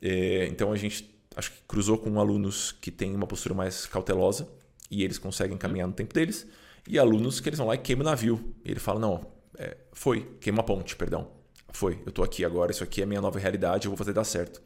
É, 0.01 0.47
então, 0.47 0.73
a 0.73 0.77
gente 0.77 1.15
acho 1.37 1.51
que 1.51 1.59
cruzou 1.67 1.99
com 1.99 2.19
alunos 2.19 2.73
que 2.73 2.91
têm 2.91 3.15
uma 3.15 3.27
postura 3.27 3.55
mais 3.55 3.87
cautelosa 3.87 4.49
e 4.91 5.03
eles 5.03 5.19
conseguem 5.19 5.57
caminhar 5.57 5.87
no 5.87 5.93
tempo 5.93 6.15
deles, 6.15 6.47
e 6.89 6.99
alunos 6.99 7.41
que 7.41 7.49
eles 7.49 7.59
vão 7.59 7.69
lá 7.69 7.75
e 7.75 7.79
queimam 7.79 8.07
o 8.07 8.11
navio. 8.11 8.55
E 8.65 8.71
ele 8.71 8.81
fala: 8.81 9.01
Não, 9.01 9.27
é, 9.57 9.77
foi, 9.93 10.37
queima 10.41 10.61
a 10.61 10.65
ponte, 10.65 10.97
perdão. 10.97 11.31
Foi, 11.73 12.01
eu 12.07 12.13
tô 12.13 12.23
aqui 12.23 12.45
agora, 12.45 12.71
isso 12.71 12.85
aqui 12.85 13.01
é 13.01 13.05
a 13.05 13.07
minha 13.07 13.21
nova 13.21 13.39
realidade, 13.39 13.87
eu 13.87 13.91
vou 13.91 13.97
fazer 13.97 14.13
dar 14.13 14.25
certo. 14.25 14.63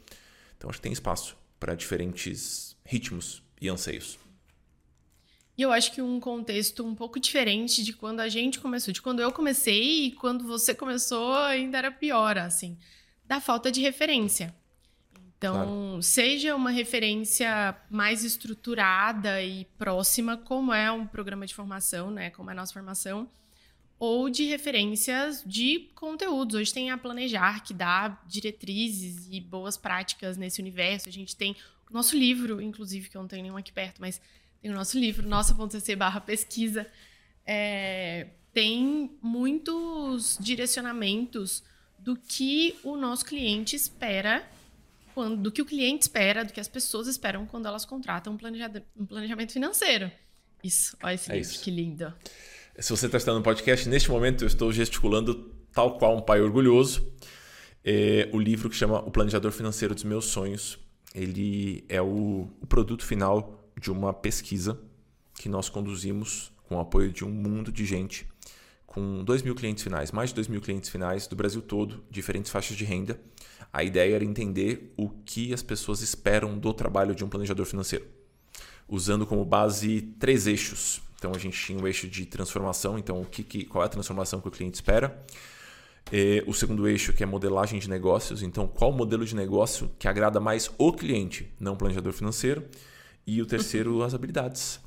Então 0.57 0.69
acho 0.69 0.79
que 0.79 0.83
tem 0.83 0.93
espaço 0.93 1.37
para 1.59 1.75
diferentes 1.75 2.77
ritmos 2.85 3.43
e 3.61 3.69
anseios. 3.69 4.19
E 5.57 5.63
eu 5.63 5.73
acho 5.73 5.93
que 5.93 6.01
um 6.01 6.21
contexto 6.21 6.87
um 6.87 6.95
pouco 6.95 7.19
diferente 7.19 7.83
de 7.83 7.93
quando 7.93 8.21
a 8.21 8.29
gente 8.29 8.61
começou, 8.61 8.93
de 8.93 9.03
quando 9.03 9.21
eu 9.21 9.33
comecei 9.33 10.07
e 10.07 10.13
quando 10.13 10.45
você 10.45 10.73
começou, 10.75 11.35
ainda 11.35 11.79
era 11.79 11.91
pior, 11.91 12.39
assim, 12.39 12.79
da 13.25 13.41
falta 13.41 13.73
de 13.73 13.81
referência. 13.81 14.55
Então, 15.39 16.03
seja 16.03 16.57
uma 16.57 16.71
referência 16.71 17.77
mais 17.89 18.25
estruturada 18.25 19.41
e 19.41 19.65
próxima, 19.79 20.37
como 20.37 20.73
é 20.73 20.91
um 20.91 21.07
programa 21.07 21.47
de 21.47 21.55
formação, 21.55 22.11
né, 22.11 22.31
como 22.31 22.51
é 22.51 22.53
a 22.53 22.57
nossa 22.57 22.73
formação, 22.73 23.31
ou 24.01 24.29
de 24.29 24.45
referências 24.45 25.45
de 25.47 25.91
conteúdos. 25.95 26.57
Hoje 26.57 26.75
tem 26.75 26.91
a 26.91 26.99
Planejar, 26.99 27.63
que 27.63 27.73
dá 27.73 28.21
diretrizes 28.27 29.29
e 29.31 29.41
boas 29.41 29.77
práticas 29.77 30.37
nesse 30.37 30.61
universo. 30.61 31.09
A 31.09 31.13
gente 31.13 31.37
tem 31.37 31.55
o 31.89 31.93
nosso 31.93 32.17
livro, 32.17 32.61
inclusive, 32.61 33.09
que 33.09 33.17
eu 33.17 33.21
não 33.21 33.29
tenho 33.29 33.43
nenhum 33.43 33.57
aqui 33.57 33.73
perto, 33.73 34.01
mas 34.01 34.21
tem 34.61 34.73
o 34.73 34.75
nosso 34.75 34.99
livro, 34.99 35.27
nossa.cc 35.27 35.95
barra 35.95 36.21
pesquisa. 36.21 36.85
É, 37.47 38.27
tem 38.53 39.17
muitos 39.23 40.37
direcionamentos 40.41 41.63
do 41.99 42.17
que 42.17 42.77
o 42.83 42.97
nosso 42.97 43.25
cliente 43.25 43.77
espera, 43.77 44.49
quando, 45.19 45.37
do 45.37 45.51
que 45.51 45.61
o 45.61 45.65
cliente 45.65 46.03
espera, 46.03 46.45
do 46.45 46.53
que 46.53 46.61
as 46.61 46.69
pessoas 46.69 47.09
esperam 47.09 47.45
quando 47.45 47.67
elas 47.67 47.85
contratam 47.85 48.33
um, 48.33 48.37
um 49.03 49.07
planejamento 49.07 49.53
financeiro. 49.53 50.09
Isso, 50.63 50.97
olha 51.03 51.15
esse 51.15 51.29
É 51.29 51.35
livro, 51.35 51.51
isso. 51.51 51.61
que 51.65 51.73
lindo. 51.73 52.15
Se 52.79 52.91
você 52.91 53.07
está 53.07 53.19
estando 53.19 53.39
no 53.39 53.43
podcast, 53.43 53.89
neste 53.89 54.09
momento 54.09 54.45
eu 54.45 54.47
estou 54.47 54.73
gesticulando 54.73 55.53
tal 55.73 55.99
qual 55.99 56.17
um 56.17 56.21
pai 56.23 56.41
orgulhoso. 56.41 57.05
É, 57.85 58.29
o 58.33 58.39
livro 58.39 58.71
que 58.71 58.77
chama 58.77 59.01
O 59.01 59.11
Planejador 59.11 59.51
Financeiro 59.51 59.93
dos 59.93 60.05
Meus 60.05 60.27
Sonhos. 60.27 60.79
Ele 61.13 61.85
é 61.89 62.01
o, 62.01 62.49
o 62.61 62.67
produto 62.69 63.05
final 63.05 63.69
de 63.77 63.91
uma 63.91 64.13
pesquisa 64.13 64.81
que 65.35 65.49
nós 65.49 65.69
conduzimos 65.69 66.53
com 66.69 66.77
o 66.77 66.81
apoio 66.81 67.11
de 67.11 67.25
um 67.25 67.31
mundo 67.31 67.73
de 67.73 67.85
gente, 67.85 68.25
com 68.89 69.23
2 69.23 69.43
mil 69.43 69.55
clientes 69.55 69.85
finais, 69.85 70.11
mais 70.11 70.31
de 70.31 70.35
2 70.37 70.49
mil 70.49 70.61
clientes 70.61 70.89
finais 70.91 71.29
do 71.29 71.37
Brasil 71.37 71.63
todo, 71.63 72.03
diferentes 72.11 72.51
faixas 72.51 72.77
de 72.77 72.85
renda. 72.85 73.21
A 73.73 73.85
ideia 73.85 74.17
era 74.17 74.25
entender 74.25 74.93
o 74.97 75.09
que 75.11 75.53
as 75.55 75.63
pessoas 75.63 76.01
esperam 76.01 76.59
do 76.59 76.73
trabalho 76.75 77.15
de 77.15 77.23
um 77.25 77.29
planejador 77.29 77.67
financeiro 77.67 78.05
usando 78.89 79.27
como 79.27 79.45
base 79.45 80.01
três 80.19 80.47
eixos. 80.47 81.03
Então 81.17 81.33
a 81.35 81.39
gente 81.39 81.63
tinha 81.63 81.79
o 81.79 81.87
eixo 81.87 82.09
de 82.09 82.25
transformação, 82.25 82.99
então 82.99 83.21
o 83.21 83.27
que, 83.27 83.43
que- 83.45 83.65
qual 83.67 83.83
é 83.85 83.87
a 83.87 83.91
transformação 83.91 84.41
que 84.41 84.49
o 84.49 84.51
cliente 84.51 84.77
espera. 84.77 85.23
Eh, 86.11 86.43
o 86.47 86.55
segundo 86.55 86.89
eixo 86.89 87.13
que 87.13 87.23
é 87.23 87.27
modelagem 87.27 87.79
de 87.79 87.91
negócios, 87.91 88.43
então 88.43 88.67
qual 88.67 88.91
o 88.91 88.95
modelo 88.97 89.27
de 89.27 89.37
negócio 89.37 89.91
que 89.99 90.09
agrada 90.09 90.41
mais 90.41 90.71
o 90.79 90.91
cliente, 90.91 91.53
não 91.61 91.75
o 91.75 91.77
planejador 91.77 92.15
financeiro. 92.15 92.65
E 93.27 93.43
o 93.43 93.47
terceiro, 93.47 94.01
as 94.03 94.15
habilidades. 94.15 94.81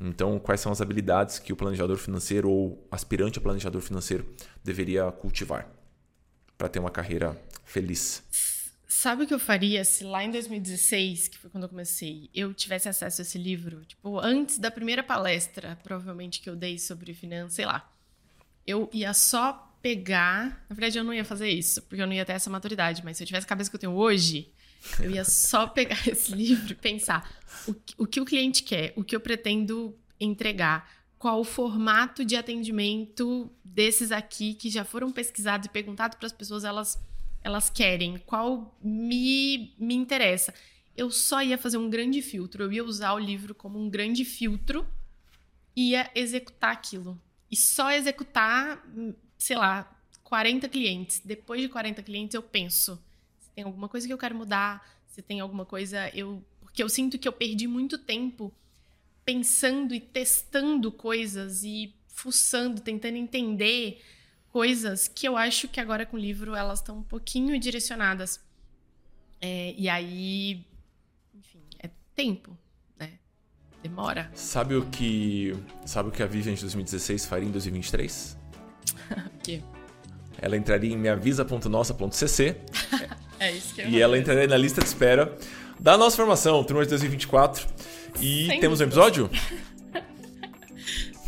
Então, 0.00 0.38
quais 0.38 0.60
são 0.60 0.72
as 0.72 0.80
habilidades 0.80 1.38
que 1.38 1.52
o 1.52 1.56
planejador 1.56 1.96
financeiro 1.96 2.50
ou 2.50 2.86
aspirante 2.90 3.38
a 3.38 3.42
planejador 3.42 3.80
financeiro 3.80 4.26
deveria 4.62 5.10
cultivar 5.12 5.68
para 6.56 6.68
ter 6.68 6.78
uma 6.78 6.90
carreira 6.90 7.36
feliz? 7.64 8.22
Sabe 8.86 9.24
o 9.24 9.26
que 9.26 9.32
eu 9.32 9.38
faria 9.38 9.84
se 9.84 10.04
lá 10.04 10.22
em 10.24 10.30
2016, 10.30 11.28
que 11.28 11.38
foi 11.38 11.48
quando 11.48 11.64
eu 11.64 11.68
comecei, 11.68 12.28
eu 12.34 12.52
tivesse 12.52 12.88
acesso 12.88 13.20
a 13.20 13.22
esse 13.22 13.38
livro? 13.38 13.84
Tipo, 13.84 14.18
antes 14.18 14.58
da 14.58 14.70
primeira 14.70 15.02
palestra, 15.02 15.78
provavelmente, 15.82 16.40
que 16.40 16.50
eu 16.50 16.56
dei 16.56 16.78
sobre 16.78 17.14
finanças, 17.14 17.54
sei 17.54 17.66
lá. 17.66 17.90
Eu 18.66 18.90
ia 18.92 19.14
só 19.14 19.72
pegar. 19.80 20.66
Na 20.68 20.74
verdade, 20.74 20.98
eu 20.98 21.04
não 21.04 21.14
ia 21.14 21.24
fazer 21.24 21.48
isso, 21.48 21.80
porque 21.82 22.02
eu 22.02 22.06
não 22.06 22.12
ia 22.12 22.24
ter 22.24 22.32
essa 22.32 22.50
maturidade, 22.50 23.02
mas 23.04 23.16
se 23.16 23.22
eu 23.22 23.26
tivesse 23.26 23.46
a 23.46 23.48
cabeça 23.48 23.70
que 23.70 23.76
eu 23.76 23.80
tenho 23.80 23.92
hoje, 23.92 24.52
eu 24.98 25.10
ia 25.10 25.24
só 25.24 25.66
pegar 25.66 26.00
esse 26.08 26.32
livro 26.32 26.72
e 26.72 26.74
pensar 26.74 27.30
o, 27.66 27.74
o 27.98 28.06
que 28.06 28.20
o 28.20 28.24
cliente 28.24 28.62
quer, 28.62 28.92
o 28.96 29.04
que 29.04 29.14
eu 29.14 29.20
pretendo 29.20 29.96
entregar, 30.18 30.88
qual 31.18 31.40
o 31.40 31.44
formato 31.44 32.24
de 32.24 32.36
atendimento 32.36 33.50
desses 33.64 34.10
aqui 34.10 34.54
que 34.54 34.70
já 34.70 34.84
foram 34.84 35.12
pesquisados 35.12 35.66
e 35.66 35.70
perguntados 35.70 36.16
para 36.16 36.26
as 36.26 36.32
pessoas, 36.32 36.64
elas 36.64 36.98
elas 37.42 37.70
querem, 37.70 38.18
qual 38.26 38.76
me, 38.82 39.74
me 39.78 39.94
interessa. 39.94 40.52
Eu 40.94 41.10
só 41.10 41.42
ia 41.42 41.56
fazer 41.56 41.78
um 41.78 41.88
grande 41.88 42.20
filtro, 42.20 42.64
eu 42.64 42.72
ia 42.72 42.84
usar 42.84 43.14
o 43.14 43.18
livro 43.18 43.54
como 43.54 43.78
um 43.78 43.88
grande 43.88 44.24
filtro 44.24 44.86
ia 45.74 46.10
executar 46.14 46.72
aquilo. 46.72 47.20
E 47.50 47.56
só 47.56 47.90
executar, 47.90 48.84
sei 49.38 49.56
lá, 49.56 49.90
40 50.22 50.68
clientes. 50.68 51.22
Depois 51.24 51.60
de 51.60 51.68
40 51.68 52.02
clientes, 52.02 52.34
eu 52.34 52.42
penso 52.42 53.02
se 53.50 53.54
tem 53.54 53.64
alguma 53.64 53.88
coisa 53.88 54.06
que 54.06 54.12
eu 54.12 54.18
quero 54.18 54.34
mudar, 54.34 54.88
se 55.06 55.20
tem 55.20 55.40
alguma 55.40 55.66
coisa 55.66 56.08
eu. 56.16 56.42
Porque 56.60 56.82
eu 56.82 56.88
sinto 56.88 57.18
que 57.18 57.26
eu 57.26 57.32
perdi 57.32 57.66
muito 57.66 57.98
tempo 57.98 58.52
pensando 59.24 59.92
e 59.92 60.00
testando 60.00 60.92
coisas 60.92 61.64
e 61.64 61.92
fuçando, 62.06 62.80
tentando 62.80 63.16
entender 63.16 64.00
coisas 64.48 65.08
que 65.08 65.26
eu 65.26 65.36
acho 65.36 65.68
que 65.68 65.80
agora 65.80 66.06
com 66.06 66.16
o 66.16 66.20
livro 66.20 66.54
elas 66.54 66.78
estão 66.78 66.98
um 66.98 67.02
pouquinho 67.02 67.58
direcionadas. 67.58 68.40
É, 69.40 69.74
e 69.76 69.88
aí, 69.88 70.64
enfim, 71.34 71.62
é 71.78 71.90
tempo, 72.14 72.56
né? 72.98 73.18
Demora. 73.82 74.30
Sabe 74.34 74.76
o 74.76 74.86
que, 74.86 75.54
sabe 75.84 76.10
o 76.10 76.12
que 76.12 76.22
a 76.22 76.26
Vivian 76.26 76.54
de 76.54 76.60
2016 76.60 77.26
faria 77.26 77.48
em 77.48 77.52
2023? 77.52 78.38
O 79.10 79.42
quê? 79.42 79.60
Ela 80.38 80.56
entraria 80.56 80.92
em 80.92 80.96
meavisa.nossa.cc 80.96 82.56
É 83.40 83.50
isso 83.50 83.74
que 83.74 83.80
eu 83.80 83.88
e 83.88 84.00
ela 84.00 84.18
entraria 84.18 84.46
na 84.46 84.56
lista 84.56 84.80
de 84.80 84.86
espera 84.86 85.36
da 85.80 85.96
nossa 85.96 86.16
formação, 86.16 86.62
turma 86.62 86.82
de 86.84 86.90
2024. 86.90 87.66
E 88.20 88.46
Sem 88.46 88.60
temos 88.60 88.80
um 88.80 88.84
episódio? 88.84 89.30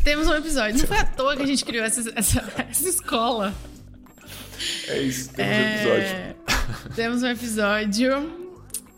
Temos 0.03 0.27
um 0.27 0.35
episódio. 0.35 0.79
Não 0.79 0.87
foi 0.87 0.97
à 0.97 1.05
toa 1.05 1.35
que 1.37 1.43
a 1.43 1.45
gente 1.45 1.63
criou 1.63 1.85
essa, 1.85 2.11
essa, 2.13 2.53
essa 2.69 2.89
escola. 2.89 3.55
É 4.89 5.01
isso, 5.01 5.31
temos 5.33 5.55
um 5.55 5.61
episódio. 5.61 6.03
É, 6.03 6.35
temos 6.93 7.23
um 7.23 7.27
episódio. 7.27 8.43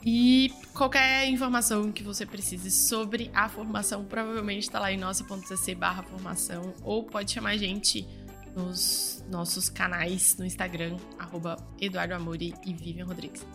E 0.03 0.51
qualquer 0.74 1.28
informação 1.28 1.91
que 1.91 2.01
você 2.01 2.26
precise 2.26 2.72
sobre 2.72 3.30
a 3.36 3.47
formação, 3.47 4.03
provavelmente 4.03 4.63
está 4.63 4.80
lá 4.80 4.91
em 4.91 4.97
nossa.cc 4.97 5.76
barra 5.76 6.01
formação. 6.01 6.74
Ou 6.82 7.03
pode 7.03 7.32
chamar 7.32 7.51
a 7.51 7.57
gente 7.57 8.07
nos 8.56 9.24
nossos 9.30 9.70
canais 9.70 10.36
no 10.38 10.45
Instagram, 10.45 10.97
arroba 11.20 11.58
Eduardo 11.80 12.14
Amori 12.14 12.53
e 12.66 12.74
Vivian 12.74 13.06
Rodrigues. 13.06 13.45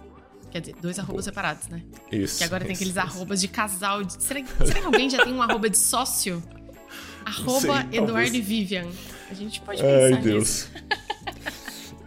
Quer 0.50 0.60
dizer, 0.60 0.74
dois 0.82 0.98
arrobas 0.98 1.24
separados, 1.24 1.68
né? 1.68 1.82
Isso. 2.10 2.38
Que 2.38 2.44
agora 2.44 2.64
tem 2.64 2.72
isso, 2.72 2.82
aqueles 2.82 2.96
isso. 2.96 3.16
arrobas 3.16 3.40
de 3.40 3.48
casal. 3.48 4.02
de- 4.02 4.20
Será, 4.22 4.42
que- 4.42 4.66
será 4.66 4.80
que 4.80 4.86
alguém 4.86 5.08
já 5.08 5.22
tem 5.22 5.32
um 5.32 5.40
arroba 5.42 5.70
de 5.70 5.78
sócio? 5.78 6.42
Arroba 7.24 7.60
sei, 7.60 7.70
Eduardo 7.98 8.06
talvez. 8.06 8.34
e 8.34 8.40
Vivian. 8.40 8.88
A 9.30 9.34
gente 9.34 9.60
pode 9.60 9.80
pensar 9.82 9.94
Ai, 10.04 10.10
nisso. 10.10 10.22
Deus. 10.24 10.68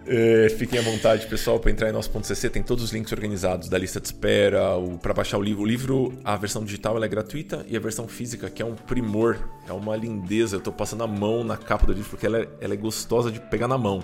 É, 0.05 0.49
fiquem 0.57 0.79
à 0.79 0.81
vontade, 0.81 1.25
pessoal, 1.27 1.59
para 1.59 1.71
entrar 1.71 1.89
em 1.89 1.93
nosso.cc. 1.93 2.49
Tem 2.49 2.61
todos 2.61 2.83
os 2.83 2.91
links 2.91 3.11
organizados 3.13 3.69
da 3.69 3.77
lista 3.77 4.01
de 4.01 4.07
espera, 4.07 4.61
para 5.01 5.13
baixar 5.13 5.37
o 5.37 5.41
livro. 5.41 5.63
O 5.63 5.65
livro, 5.65 6.19
a 6.25 6.35
versão 6.35 6.63
digital 6.65 6.97
ela 6.97 7.05
é 7.05 7.07
gratuita 7.07 7.65
e 7.69 7.77
a 7.77 7.79
versão 7.79 8.07
física, 8.07 8.49
que 8.49 8.61
é 8.61 8.65
um 8.65 8.75
primor, 8.75 9.37
é 9.67 9.71
uma 9.71 9.95
lindeza. 9.95 10.57
Eu 10.57 10.61
tô 10.61 10.71
passando 10.73 11.03
a 11.03 11.07
mão 11.07 11.43
na 11.43 11.55
capa 11.55 11.85
do 11.85 11.93
livro 11.93 12.09
porque 12.09 12.25
ela 12.25 12.39
é, 12.39 12.49
ela 12.59 12.73
é 12.73 12.77
gostosa 12.77 13.31
de 13.31 13.39
pegar 13.39 13.67
na 13.67 13.77
mão. 13.77 14.03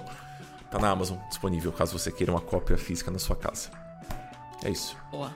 Tá 0.71 0.79
na 0.79 0.89
Amazon 0.89 1.17
disponível, 1.27 1.71
caso 1.71 1.97
você 1.97 2.11
queira 2.11 2.31
uma 2.31 2.41
cópia 2.41 2.77
física 2.77 3.09
na 3.11 3.19
sua 3.19 3.35
casa. 3.35 3.69
É 4.63 4.69
isso. 4.69 4.95
Boa. 5.11 5.35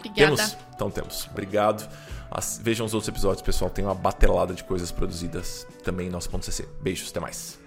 Obrigada. 0.00 0.36
Temos? 0.36 0.56
Então 0.74 0.90
temos. 0.90 1.28
Obrigado. 1.30 1.88
As- 2.30 2.58
vejam 2.62 2.86
os 2.86 2.92
outros 2.94 3.08
episódios, 3.08 3.42
pessoal. 3.42 3.70
Tem 3.70 3.84
uma 3.84 3.94
batelada 3.94 4.52
de 4.54 4.64
coisas 4.64 4.90
produzidas 4.90 5.66
também 5.84 6.08
em 6.08 6.10
nosso.cc. 6.10 6.66
Beijos, 6.80 7.10
até 7.10 7.20
mais. 7.20 7.58